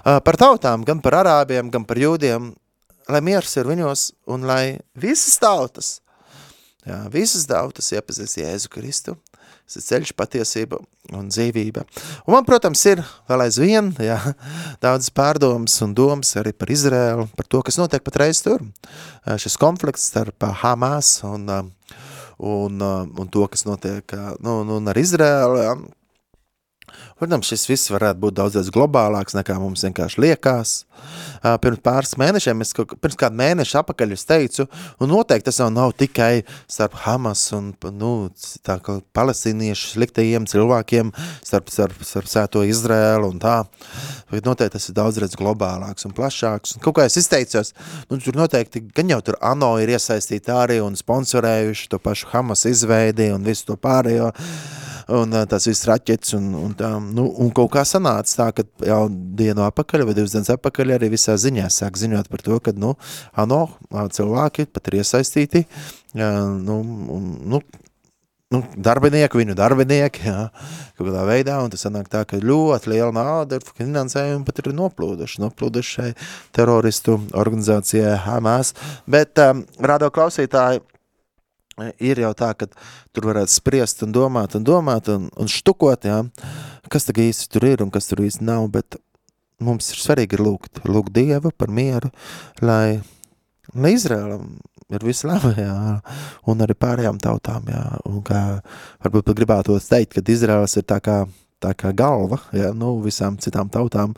Par 0.05 0.39
tautām, 0.39 0.85
gan 0.87 1.01
par 1.03 1.19
arābiem, 1.23 1.71
gan 1.73 1.85
par 1.87 1.99
jūdiem, 1.99 2.53
lai 3.11 3.21
miers 3.25 3.53
ir 3.59 3.69
viņos 3.69 4.09
un 4.31 4.45
lai 4.47 4.79
visas 4.97 5.37
tautas, 5.41 5.99
jā, 6.85 6.99
visas 7.13 7.45
tautas 7.49 7.91
iepazīst 7.93 8.39
Jēzu 8.41 8.71
Kristu, 8.73 9.15
tas 9.65 9.79
ir 9.79 9.85
ceļš 9.85 10.13
patiesība 10.17 10.79
un 11.17 11.29
dzīvība. 11.29 11.85
Un 12.25 12.35
man, 12.35 12.45
protams, 12.47 12.83
ir 12.89 13.01
vēl 13.29 13.45
aizvien, 13.47 13.91
jā, 14.01 14.17
daudz 14.85 15.11
pārdomas 15.15 15.77
un 15.85 15.95
domas 15.97 16.35
arī 16.39 16.53
par 16.53 16.73
Izrēlu, 16.73 17.27
par 17.37 17.49
to, 17.49 17.61
kas 17.65 17.79
notiek 17.81 18.05
patreiz 18.05 18.41
tur. 18.45 18.63
Šis 19.41 19.57
konflikts 19.61 20.09
starp 20.11 20.47
Hamas 20.61 21.17
un, 21.25 21.49
un, 22.37 22.81
un 22.85 23.33
to, 23.33 23.45
kas 23.51 23.65
notiek 23.69 24.17
nu, 24.45 24.61
nu, 24.67 24.81
ar 24.89 25.01
Izrēlu, 25.01 25.61
jā, 25.65 25.77
Protams, 27.19 27.47
šis 27.47 27.65
viss 27.69 27.91
varētu 27.93 28.19
būt 28.25 28.35
daudz, 28.35 28.69
globālāks 28.75 29.35
nekā 29.37 29.55
mums 29.61 29.85
vienkārši 29.85 30.21
liekas. 30.23 30.73
Pirms 31.63 31.81
pāris 31.85 32.15
mēnešiem, 32.19 32.63
es, 32.65 32.73
pirms 32.75 33.17
kādu 33.19 33.39
mēnešu 33.39 33.77
apakaļ 33.81 34.15
es 34.15 34.25
teicu, 34.27 34.65
un 34.99 35.11
noteikti 35.11 35.47
tas 35.49 35.59
jau 35.61 35.69
nav 35.71 35.93
tikai 35.99 36.43
starp 36.71 36.97
Hamas 37.05 37.43
un 37.55 37.69
nu, 37.95 38.11
tā, 38.65 38.77
palestīniešu 39.15 39.93
sliktajiem 39.93 40.47
cilvēkiem, 40.49 41.11
starp, 41.45 41.71
starp, 41.73 42.03
starp 42.07 42.31
sēto 42.31 42.63
Izrēlu 42.67 43.31
un 43.33 43.41
tā. 43.43 43.57
Bet 44.31 44.47
noteikti 44.47 44.75
tas 44.75 44.89
ir 44.89 44.97
daudz 44.97 45.19
redz 45.21 45.37
globālāks 45.39 46.07
un 46.07 46.15
plašāks. 46.15 46.75
Un 46.75 46.83
kaut 46.83 46.97
kā 46.99 47.07
es 47.07 47.19
izteicos, 47.21 47.71
nu, 48.09 48.19
tur 48.19 48.39
noteikti 48.39 48.83
gan 48.95 49.11
jau 49.13 49.21
tur 49.23 49.39
ANO 49.45 49.75
ir 49.83 49.93
iesaistīti 49.95 50.51
arī 50.51 50.81
un 50.83 50.97
sponsorējuši 50.99 51.91
to 51.91 52.01
pašu 52.01 52.31
Hamas 52.33 52.65
izveidi 52.67 53.31
un 53.35 53.45
visu 53.45 53.69
to 53.69 53.79
pārējo 53.79 54.31
un 55.13 55.37
tās 55.49 55.67
visas 55.69 55.85
raķetes, 55.89 56.33
un, 56.37 56.49
un, 56.57 56.73
tā, 56.77 56.91
nu, 56.99 57.27
un 57.41 57.51
kaut 57.55 57.71
kā 57.75 57.85
sanāca 57.87 58.37
tā, 58.39 58.49
ka 58.57 58.89
jau 58.89 59.05
dienu 59.09 59.65
apakaļ 59.67 60.05
vai 60.07 60.17
divas 60.17 60.35
dienas 60.35 60.53
apakaļ 60.55 60.95
arī 60.97 61.11
visā 61.13 61.37
ziņā 61.41 61.69
sāk 61.73 61.99
ziņot 62.01 62.29
par 62.31 62.45
to, 62.45 62.59
ka, 62.63 62.73
nu, 62.79 62.95
ano, 63.37 63.65
cilvēki 63.91 64.69
pat 64.73 64.91
ir 64.91 65.01
iesaistīti, 65.01 65.65
nu, 66.15 66.79
nu, 67.45 67.61
nu, 68.53 68.61
darbinieki, 68.87 69.41
viņu 69.41 69.57
darbinieki, 69.57 70.25
jā, 70.29 70.39
kaut 70.97 71.07
kādā 71.09 71.25
veidā, 71.27 71.59
un 71.63 71.73
tas 71.73 71.85
sanāk 71.85 72.09
tā, 72.11 72.23
ka 72.29 72.39
ļoti 72.41 72.93
liela 72.93 73.11
nauda 73.15 73.59
ir 73.59 73.69
finansējumi 73.77 74.45
pat 74.47 74.61
ir 74.61 74.71
noplūduši, 74.77 75.41
noplūduši 75.43 75.95
šai 75.99 76.09
teroristu 76.55 77.19
organizācijai 77.33 78.17
Hamas, 78.25 78.73
bet 79.09 79.41
um, 79.43 79.65
rādo 79.81 80.09
klausītāji, 80.13 80.83
ir 81.99 82.21
jau 82.23 82.31
tā, 82.37 82.51
ka 82.57 82.67
tur 83.15 83.29
varētu 83.31 83.51
spriest 83.51 84.03
un 84.05 84.13
domāt 84.15 84.55
un 84.57 84.65
domāt 84.67 85.09
un, 85.11 85.27
un 85.35 85.49
štukot, 85.51 86.07
jā, 86.07 86.21
kas 86.91 87.07
tagad 87.07 87.29
īsti 87.29 87.51
tur 87.51 87.67
ir 87.67 87.83
un 87.83 87.91
kas 87.93 88.09
tur 88.09 88.23
īsti 88.23 88.45
nav, 88.47 88.67
bet 88.73 88.99
mums 89.63 89.91
ir 89.93 89.99
svarīgi 90.01 90.39
lūgt, 90.39 90.83
lūgt 90.87 91.13
Dievu 91.15 91.51
par 91.55 91.71
mieru, 91.71 92.11
lai, 92.63 93.01
lai 93.73 93.93
Izrēlam 93.95 94.55
ir 94.93 95.05
viss 95.05 95.25
labi, 95.27 95.55
jā, 95.57 95.77
un 96.51 96.61
arī 96.63 96.75
pārējām 96.77 97.19
tautām, 97.23 97.67
jā, 97.71 97.85
un 98.07 98.21
kā 98.25 98.43
varbūt 99.03 99.31
pat 99.31 99.39
gribētu 99.39 99.79
teikt, 99.81 100.15
ka 100.17 100.31
Izrēls 100.31 100.77
ir 100.79 100.87
tā 100.87 100.99
kā, 101.03 101.23
tā 101.63 101.73
kā 101.77 101.91
galva, 101.95 102.39
jā, 102.55 102.71
nu, 102.77 102.97
visām 103.03 103.39
citām 103.41 103.71
tautām, 103.73 104.13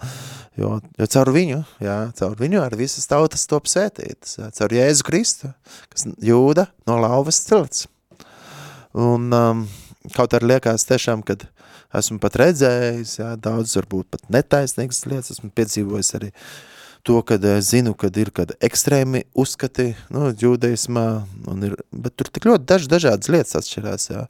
jo, 0.57 0.77
jo 0.99 1.09
caur 1.13 1.31
viņu, 1.35 1.59
jā, 1.83 1.97
caur 2.17 2.37
viņu 2.39 2.61
arī 2.63 2.81
visas 2.83 3.09
tautas 3.09 3.45
top 3.49 3.69
sētītas, 3.71 4.37
jā, 4.39 4.49
caur 4.59 4.77
Jēzu 4.77 5.07
Kristu, 5.07 5.51
kas 5.93 6.07
jūda 6.23 6.67
no 6.89 6.97
lauvas 7.01 7.41
cilts. 7.45 7.85
Un 8.97 9.29
um, 9.35 9.67
kaut 10.15 10.33
arī 10.33 10.55
liekas 10.55 10.87
tiešām, 10.89 11.21
kad 11.27 11.45
esmu 11.97 12.19
pat 12.23 12.39
redzējis, 12.41 13.19
jā, 13.19 13.35
daudz 13.41 13.75
varbūt 13.79 14.09
pat 14.15 14.25
netaisnīgas 14.33 15.05
lietas, 15.09 15.37
esmu 15.37 15.51
piedzīvojis 15.55 16.15
arī 16.19 16.31
to, 17.07 17.21
kad 17.23 17.43
es 17.47 17.69
zinu, 17.71 17.93
kad 17.95 18.17
ir 18.19 18.33
kad 18.35 18.51
ekstrēmi 18.63 19.21
uzskati, 19.37 19.91
nu, 20.11 20.27
jūdeismā, 20.35 21.05
un 21.47 21.61
ir, 21.63 21.77
bet 21.95 22.17
tur 22.19 22.27
tik 22.33 22.49
ļoti 22.49 22.67
daž, 22.67 22.87
dažādas 22.91 23.31
lietas 23.31 23.55
atšķirās, 23.61 24.09
jā. 24.11 24.25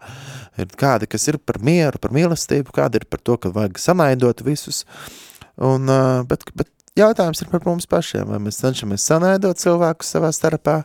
Ir 0.61 0.75
kādi, 0.78 1.09
kas 1.09 1.25
ir 1.32 1.39
par 1.41 1.57
mieru, 1.65 1.97
par 2.03 2.13
mīlestību, 2.13 2.75
kādi 2.75 3.01
ir 3.01 3.07
par 3.09 3.23
to, 3.25 3.39
ka 3.41 3.49
vajag 3.55 3.82
sanaidot 3.82 4.43
visus, 4.45 4.84
un, 5.63 5.91
bet, 6.29 6.45
bet 6.57 6.69
jautājums 6.97 7.41
ir 7.43 7.51
par 7.51 7.65
mums 7.67 7.87
pašiem, 7.89 8.27
vai 8.31 8.39
mēs 8.41 8.61
cenšamies 8.63 9.05
sanaidot 9.09 9.59
cilvēkus 9.61 10.15
savā 10.15 10.31
starpā, 10.35 10.81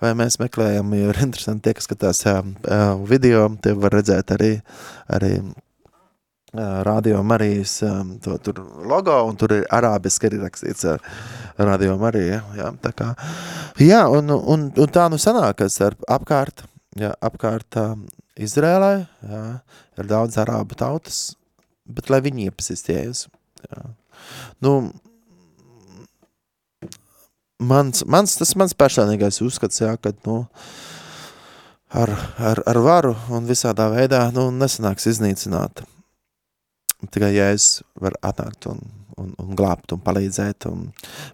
vai 0.00 0.12
mēs 0.16 0.38
meklējam, 0.40 0.94
jo 0.96 1.10
ir 1.12 1.24
interesanti 1.24 1.68
tie, 1.68 1.76
kas 1.76 1.88
skatās 1.88 2.22
jā, 2.24 2.38
video, 3.08 3.48
tie 3.62 3.74
var 3.76 3.98
redzēt 3.98 4.32
arī, 4.36 4.54
arī 5.12 5.34
Radio 6.50 7.20
Marijas 7.22 7.76
to, 8.24 8.36
tur 8.42 8.56
logo, 8.90 9.14
un 9.28 9.36
tur 9.38 9.52
ir 9.54 9.66
arābiski 9.70 10.26
arī 10.26 10.40
rakstīts 10.42 10.88
Radio 11.60 11.94
Marija. 12.00 12.40
Jā, 12.58 12.72
tā 12.82 12.90
kā, 12.96 13.12
jā 13.78 14.00
un, 14.10 14.32
un, 14.34 14.64
un 14.74 14.90
tā 14.90 15.06
nu 15.12 15.20
sanākas 15.22 15.78
ar 15.86 15.94
apkārt, 16.10 16.64
jā, 16.98 17.12
apkārt 17.22 17.78
Izrēlē, 18.40 18.94
jā, 19.30 19.44
ir 20.00 20.10
daudz 20.10 20.40
arābu 20.42 20.74
tautas, 20.80 21.36
bet 21.86 22.10
lai 22.10 22.18
viņi 22.24 22.48
iepazīst 22.48 22.90
Jēzu. 22.96 23.30
Jā. 23.68 23.84
Nu, 24.64 24.74
mans, 27.60 28.04
mans, 28.06 28.36
tas 28.40 28.56
mans 28.60 28.76
personīgais 28.76 29.40
uzskats, 29.44 29.80
jā, 29.82 29.94
kad, 30.00 30.18
nu, 30.28 30.42
ar, 31.90 32.12
ar, 32.38 32.64
ar 32.68 32.82
varu 32.84 33.14
un 33.32 33.48
visādā 33.48 33.88
veidā, 33.92 34.26
nu, 34.36 34.50
nesanāks 34.54 35.08
iznīcināt 35.10 35.84
tikai 37.08 37.32
Jēzus 37.32 37.80
var 38.00 38.16
atnākt 38.26 38.66
un, 38.68 38.80
un, 39.20 39.32
un 39.40 39.52
glābt 39.56 39.94
un 39.94 40.02
palīdzēt. 40.04 40.66
Un, 40.70 40.88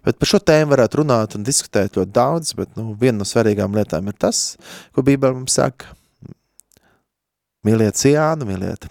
bet 0.05 0.19
par 0.19 0.31
šo 0.31 0.39
tēmu 0.39 0.71
varētu 0.75 1.01
runāt 1.01 1.35
un 1.37 1.47
diskutēt 1.47 1.97
ļoti 1.99 2.13
daudz, 2.15 2.53
bet 2.57 2.75
nu, 2.79 2.93
viena 2.99 3.19
no 3.21 3.27
svarīgām 3.27 3.75
lietām 3.75 4.07
ir 4.07 4.17
tas, 4.19 4.55
ko 4.95 5.03
Bībele 5.05 5.35
mums 5.41 5.57
saka. 5.59 5.91
Mīliet 7.67 7.99
Sijānu, 7.99 8.47
mīliet 8.47 8.87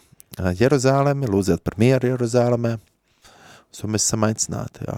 Jeruzālemi, 0.59 1.31
lūdziet 1.33 1.63
par 1.65 1.79
mieru 1.81 2.11
Jeruzālemē. 2.13 2.77
So 3.77 3.91
mēs 3.93 4.07
esam 4.09 4.25
aicināti, 4.25 4.87
jā. 4.89 4.97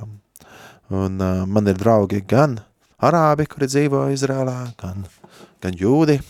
Un 0.95 1.19
uh, 1.19 1.45
man 1.51 1.67
ir 1.69 1.79
draugi 1.81 2.23
gan 2.23 2.61
arābi, 3.03 3.49
kuri 3.51 3.67
dzīvo 3.67 4.05
Izrēlā, 4.15 4.59
gan, 4.79 5.03
gan 5.65 5.75
jūdi, 5.79 6.21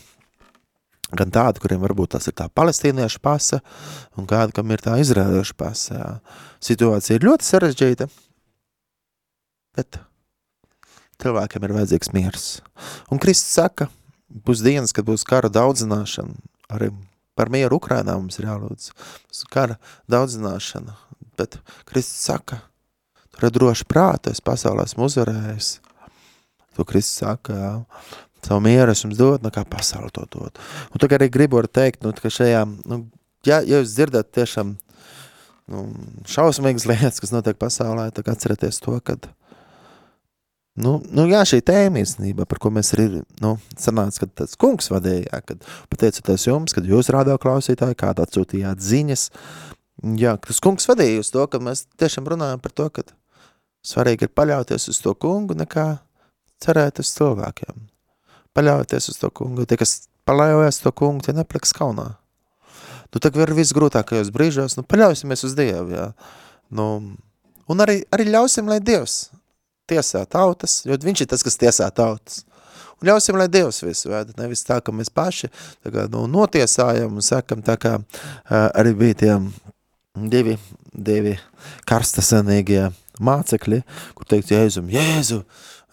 gan 1.12 1.32
tādi, 1.32 1.60
kuriem 1.62 1.82
varbūt 1.84 2.14
tas 2.16 2.28
ir 2.28 2.36
tā 2.40 2.48
palestīniešu 2.52 3.20
pasa, 3.24 3.60
un 4.16 4.28
kādi, 4.28 4.56
kam 4.56 4.72
ir 4.72 4.82
tā 4.84 4.96
izrēliešu 5.00 5.56
pasa. 5.60 5.94
Jā. 5.94 6.08
Situācija 6.70 7.18
ir 7.18 7.28
ļoti 7.28 7.48
sarežģīta, 7.48 8.08
bet 9.78 10.00
cilvēkiem 11.22 11.68
ir 11.68 11.76
vajadzīgs 11.78 12.12
miers. 12.16 12.48
Un 13.12 13.20
Kristus 13.22 13.56
saka, 13.60 13.88
būs 14.28 14.64
dienas, 14.64 14.96
kad 14.96 15.06
būs 15.08 15.24
kara 15.28 15.52
daudzināšana, 15.52 16.36
arī 16.74 16.90
par 17.38 17.52
mieru 17.54 17.78
Ukrainā 17.78 18.16
mums 18.18 18.40
ir 18.40 18.48
jālūdz. 18.50 18.90
Kara 19.52 19.78
daudzināšana, 20.10 20.96
bet 21.38 21.60
Kristus 21.88 22.26
saka, 22.28 22.62
tur 23.34 23.48
ir 23.48 23.54
droši 23.54 23.86
prāta, 23.88 24.34
es 24.34 24.42
pasaulē 24.44 24.86
esmu 24.88 25.06
uzvarējis. 25.08 25.76
To 26.78 26.86
Kristus 26.86 27.22
saka, 27.24 27.54
jā. 27.58 27.72
Savu 28.48 28.62
mieru 28.64 28.94
es 28.94 29.02
jums 29.02 29.18
dodu, 29.18 29.42
nekā 29.44 29.64
pasauli 29.68 30.12
to 30.14 30.22
dod. 30.32 30.60
Un 30.94 31.02
tagad 31.02 31.20
arī 31.20 31.28
gribu 31.34 31.60
teikt, 31.66 32.04
nu, 32.06 32.14
ka 32.16 32.30
šajā, 32.32 32.62
nu, 32.88 33.02
ja, 33.44 33.58
ja 33.60 33.80
jūs 33.80 33.96
dzirdat 33.96 34.30
tiešām 34.32 34.76
nu, 35.68 35.84
šausmīgas 36.28 36.86
lietas, 36.90 37.20
kas 37.22 37.34
notiek 37.34 37.58
pasaulē, 37.60 38.08
tad 38.14 38.30
atcerieties 38.32 38.80
to, 38.84 38.96
kad, 39.04 39.28
nu, 40.78 40.98
nu 41.12 41.26
jā, 41.30 41.42
šī 41.50 41.60
tēma 41.66 42.02
īstenībā, 42.04 42.46
par 42.48 42.62
ko 42.62 42.72
mēs 42.74 42.94
arī, 42.96 43.24
nu, 43.44 43.56
sanāca, 43.80 44.24
kad 44.24 44.34
tas 44.44 44.56
kungs 44.60 44.90
vadīja, 44.92 45.42
kad 45.48 45.66
pateicoties 45.92 46.48
jums, 46.48 46.76
kad 46.76 46.88
jūs 46.88 47.12
rādā 47.14 47.36
klausītāji, 47.42 47.98
kādā 47.98 48.24
atsūtījāt 48.24 48.84
ziņas, 48.84 49.28
jā, 50.18 50.36
tas 50.44 50.62
kungs 50.64 50.88
vadīja 50.90 51.24
uz 51.24 51.32
to, 51.34 51.44
ka 51.50 51.60
mēs 51.62 51.86
tiešām 52.00 52.28
runājam 52.34 52.62
par 52.62 52.74
to, 52.74 52.88
ka 52.92 53.06
svarīgi 53.86 54.28
ir 54.28 54.34
paļauties 54.34 54.90
uz 54.92 55.02
to 55.04 55.14
kungu, 55.14 55.56
nekā 55.58 55.90
cerēt 56.62 57.00
uz 57.02 57.14
cilvēkiem 57.14 57.88
paļaujoties 58.58 59.12
uz 59.12 59.20
to 59.20 59.30
kungu. 59.34 59.66
Tie, 59.68 59.78
kas 59.78 60.08
paļaujas 60.28 60.82
to 60.82 60.92
kungu, 60.96 61.24
tie 61.24 61.34
nepaliks 61.36 61.74
kaunā. 61.76 62.10
Nu, 63.08 63.20
tagad 63.22 63.46
ir 63.46 63.54
visgrūtākajos 63.56 64.32
brīžos, 64.34 64.76
nu, 64.76 64.84
paļausimies 64.84 65.46
uz 65.48 65.54
Dievu, 65.56 65.94
jā. 65.94 66.08
Nu, 66.74 66.88
un 67.70 67.84
arī, 67.84 68.02
arī 68.12 68.28
ļausim, 68.28 68.68
lai 68.68 68.82
Dievs 68.84 69.30
tiesā 69.88 70.26
tautas, 70.28 70.82
jo 70.84 70.98
viņš 71.00 71.24
ir 71.24 71.30
tas, 71.30 71.44
kas 71.46 71.56
tiesā 71.60 71.88
tautas. 71.94 72.42
Un 72.98 73.08
ļausim, 73.08 73.38
lai 73.38 73.46
Dievs 73.48 73.80
visu 73.86 74.10
vēda, 74.10 74.34
nevis 74.42 74.66
tā, 74.66 74.82
ka 74.84 74.92
mēs 74.92 75.08
paši 75.14 75.48
tā 75.54 75.94
kā, 75.94 76.04
nu, 76.12 76.26
notiesājam 76.28 77.16
un 77.16 77.24
sakam, 77.24 77.62
tā 77.64 77.78
kā 77.80 77.94
arī 78.50 78.92
bija 78.98 79.20
tie 79.22 79.32
divi, 80.32 80.56
divi 80.92 81.36
karstasanīgie 81.88 82.88
mācekļi, 83.24 83.82
kur 84.18 84.28
teikt, 84.28 84.52
Jēzum, 84.54 84.90
Jēzu, 84.92 85.42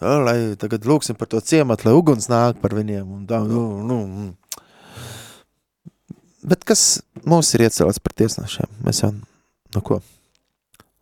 lai 0.00 0.36
tagad 0.60 0.86
lūksim 0.88 1.18
par 1.18 1.30
to 1.30 1.40
ciematu, 1.44 1.88
lai 1.88 1.94
uguns 1.98 2.28
nāk 2.32 2.60
par 2.62 2.74
viņiem. 2.76 3.06
Un 3.18 3.24
tā, 3.30 3.40
nu, 3.46 3.62
nu. 3.86 4.02
mm. 4.06 4.34
Bet 6.46 6.62
kas 6.66 7.00
mūs 7.26 7.48
ir 7.56 7.66
iecelts 7.66 8.02
par 8.02 8.14
tiesnešiem? 8.14 8.70
Mēs 8.86 9.02
jau, 9.02 9.10
nu 9.74 9.82
ko, 9.82 9.98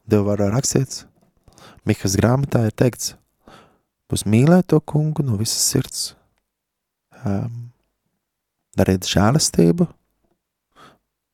Dievu 0.08 0.28
vārā 0.28 0.50
rakstīts, 0.52 1.04
Mihas 1.88 2.16
grāmatā 2.16 2.62
ir 2.68 2.74
teikts, 2.76 3.14
būs 4.08 4.24
mīlēt 4.28 4.70
to 4.72 4.80
kungu 4.80 5.24
no 5.24 5.36
visas 5.40 5.64
sirds, 5.72 6.02
um, 7.24 7.68
darīt 8.76 9.08
žēlastību, 9.08 9.88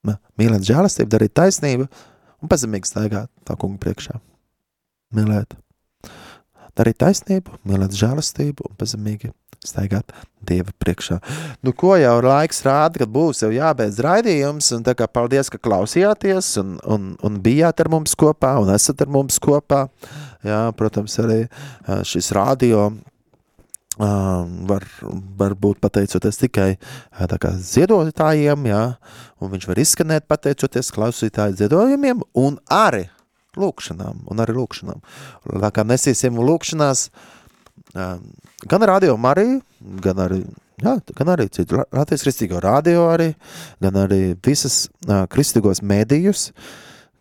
mīlēt 0.08 0.66
žēlastību, 0.68 1.10
darīt 1.12 1.34
taisnību 1.36 1.88
un 2.40 2.50
pazemīgi 2.50 2.88
staigāt 2.88 3.30
tā 3.46 3.56
kunga 3.60 3.80
priekšā. 3.82 4.16
Mīlēt 5.16 5.56
darīt 6.78 7.00
taisnību, 7.02 7.60
mīlēt 7.68 7.96
žēlastību 7.98 8.70
un 8.70 8.76
pazemīgi 8.80 9.32
staigāt 9.66 10.14
Dieva 10.46 10.72
priekšā. 10.80 11.18
Nu, 11.60 11.74
ko 11.76 11.92
jau 12.00 12.14
laiks 12.24 12.62
rāda, 12.64 13.02
kad 13.02 13.10
būs 13.12 13.42
jau 13.42 13.50
jābeidz 13.52 13.98
raidījums, 14.06 14.70
un 14.72 14.86
tā 14.86 14.94
kā 14.96 15.04
paldies, 15.10 15.50
ka 15.52 15.60
klausījāties 15.60 16.54
un, 16.62 16.78
un, 16.88 17.10
un 17.26 17.36
bijāt 17.44 17.82
ar 17.84 17.90
mums 17.92 18.16
kopā 18.16 18.54
un 18.62 18.72
esat 18.72 19.04
ar 19.04 19.12
mums 19.12 19.36
kopā. 19.42 19.84
Jā, 20.46 20.62
protams, 20.78 21.18
arī 21.20 21.42
šis 22.08 22.32
radio 22.32 22.88
var, 24.00 24.86
var 25.38 25.54
būt 25.60 25.80
pateicoties 25.82 26.40
tikai 26.40 26.70
kā 27.40 27.52
ziedotājiem, 27.52 28.68
jā, 28.70 28.82
un 29.40 29.52
viņš 29.52 29.66
var 29.68 29.80
izskanēt 29.82 30.28
pateicoties 30.30 30.92
klausītāju 30.96 31.58
ziedojumiem, 31.60 32.22
un 32.38 32.58
arī 32.72 33.06
lūkšanām 33.58 34.24
un 34.30 34.42
arī 34.42 34.56
lūkšanām. 34.56 35.04
Tā 35.60 35.70
kā 35.74 35.84
nesīsim 35.84 36.38
lūkšanās 36.38 37.08
gan 38.70 38.84
radio 38.86 39.16
Mariju, 39.20 39.60
gan 40.04 40.20
arī, 40.22 40.44
jā, 40.80 40.94
gan 41.18 41.32
arī 41.34 41.48
citu 41.52 41.82
Latvijas 41.82 42.24
kristīgo 42.26 42.60
radio 42.62 43.08
arī, 43.10 43.32
gan 43.82 43.98
arī 44.04 44.36
visas 44.46 44.84
kristīgos 45.04 45.82
medijus, 45.82 46.50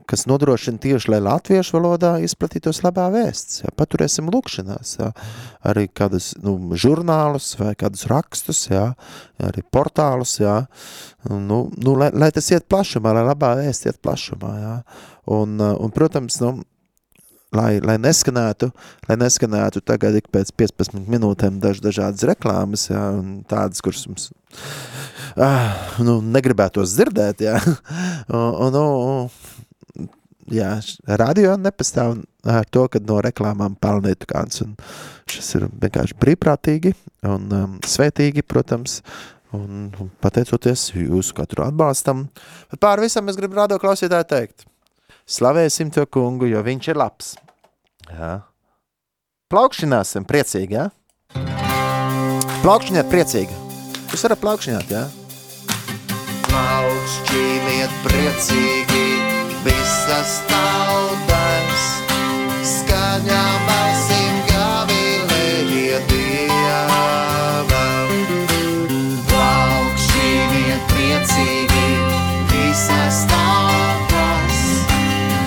kas 0.10 0.26
nodrošina 0.30 0.82
tieši, 0.82 1.12
lai 1.14 1.20
latviešu 1.24 1.78
valodā 1.78 2.16
izplatītos 2.26 2.82
labā 2.86 3.08
vēsts. 3.14 3.62
Jā, 3.64 3.74
paturēsim 3.78 4.32
lūkšanās, 4.34 4.96
jā, 5.00 5.12
arī 5.70 5.86
kādus 5.88 6.32
nu, 6.44 6.56
žurnālus 6.74 7.52
vai 7.60 7.76
kādus 7.80 8.08
rakstus, 8.10 8.66
jā, 8.72 8.88
arī 9.50 9.64
portālus, 9.74 10.40
jā, 10.42 10.64
nu, 11.30 11.68
nu, 11.78 11.96
lai, 12.00 12.10
lai 12.16 12.32
tas 12.36 12.50
iet 12.54 12.68
plašumā, 12.72 13.14
lai 13.20 13.28
labā 13.30 13.54
vēsts 13.62 13.90
iet 13.90 14.02
plašumā, 14.04 14.56
jā. 14.64 14.76
Un, 15.30 15.60
un 15.62 15.94
protams, 15.94 16.40
nu, 16.42 16.56
lai, 17.56 17.78
lai 17.86 18.00
neskanētu, 18.02 18.72
lai 19.10 19.18
neskanētu 19.22 19.86
tagad 19.86 20.18
ik 20.18 20.30
pēc 20.34 20.52
15 20.58 21.06
minūtēm 21.10 21.62
daž, 21.62 21.84
dažādas 21.86 22.26
reklāmas, 22.30 22.90
jā, 22.90 23.06
un 23.22 23.40
tādas, 23.50 23.86
kuras 23.86 24.06
mums 24.10 24.32
ah, 25.38 25.78
nu, 26.04 26.20
negribētos 26.26 26.96
dzirdēt, 26.96 27.46
jā, 27.46 27.58
un, 28.34 28.68
un, 28.68 28.80
un, 28.80 29.30
jā, 30.54 30.70
radio 31.20 31.56
nepastāv 31.60 32.20
ar 32.48 32.68
to, 32.72 32.86
ka 32.92 33.02
no 33.04 33.20
reklāmām 33.24 33.76
pelnītu 33.80 34.30
kāds, 34.30 34.64
un 34.66 34.76
šis 35.30 35.56
ir 35.60 35.68
vienkārši 35.82 36.18
brīvprātīgi 36.22 36.94
un 37.30 37.50
um, 37.56 37.76
svētīgi, 37.86 38.46
protams, 38.48 39.00
un, 39.56 39.90
un 40.00 40.12
pateicoties 40.24 40.90
jūsu 40.96 41.36
katru 41.38 41.66
atbalstam, 41.68 42.28
bet 42.72 42.82
pār 42.84 43.04
visam 43.04 43.30
es 43.30 43.40
gribu 43.40 43.60
radio 43.60 43.80
klausītāju 43.82 44.30
teikt, 44.30 44.68
slavēsim 45.30 45.94
to 45.94 46.06
kungu, 46.10 46.50
jo 46.50 46.64
viņš 46.66 46.92
ir 46.92 47.02
labs. 47.02 47.34
Jā. 48.10 48.34
Plaukšķināsim 49.50 50.26
priecīgi, 50.30 50.78
jā? 50.78 50.90
Plaukšķiniet 52.64 53.10
priecīgi. 53.10 53.66
Jūs 54.10 54.26
varat 54.26 54.44
plaukšķināt, 54.44 54.94
jā? 54.94 55.06
Plaukšķiniet 56.50 57.98
priecīgi 58.06 59.29
visas 60.10 60.42
tautas, 60.50 61.82
skaņām 62.66 63.58
balsīm 63.68 64.40
gavilējiet 64.50 66.10
Dievam. 66.10 67.70
Plaukšķiniet 69.30 70.90
priecīgi 70.90 71.86
visas 72.56 73.22
tautas, 73.30 74.66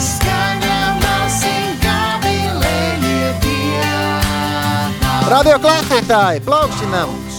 skaņām 0.07 1.03
balsīm 1.03 1.75
gavilējiet 1.83 3.43
Dievam. 3.49 4.97
Radio 5.35 5.59
klausītāji, 5.67 6.47
plaukšķinām! 6.47 7.32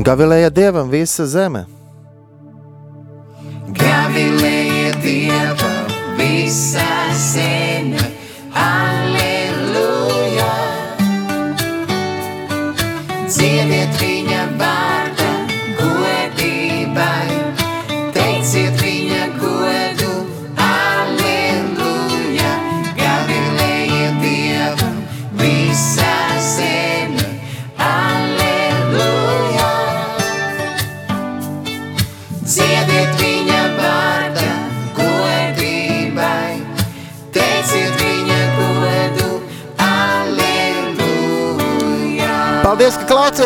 Un 0.00 0.04
gavilēja 0.06 0.48
Dievam 0.48 0.88
visa 0.88 1.26
zeme. 1.28 1.66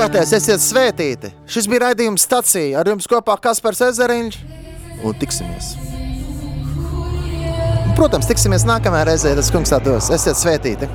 Ka 0.05 0.12
klausījāties! 0.12 0.34
Esiet 0.36 0.64
svētīti! 0.64 1.30
Šis 1.48 1.68
bija 1.70 1.88
raidījums 1.88 2.24
stacija. 2.26 2.80
Ar 2.80 2.90
jums 2.92 3.09
kopā 3.11 3.36
Kaspars 3.40 3.82
Ezeriņš. 3.88 4.38
Un 5.05 5.16
tiksimies! 5.20 5.74
Protams, 7.94 8.26
tiksimies 8.26 8.66
nākamajā 8.66 9.07
reizē, 9.07 9.34
tas 9.38 9.52
kungs 9.55 9.70
tā 9.70 9.78
dos. 9.84 10.11
Esiet 10.14 10.38
svētīti! 10.40 10.88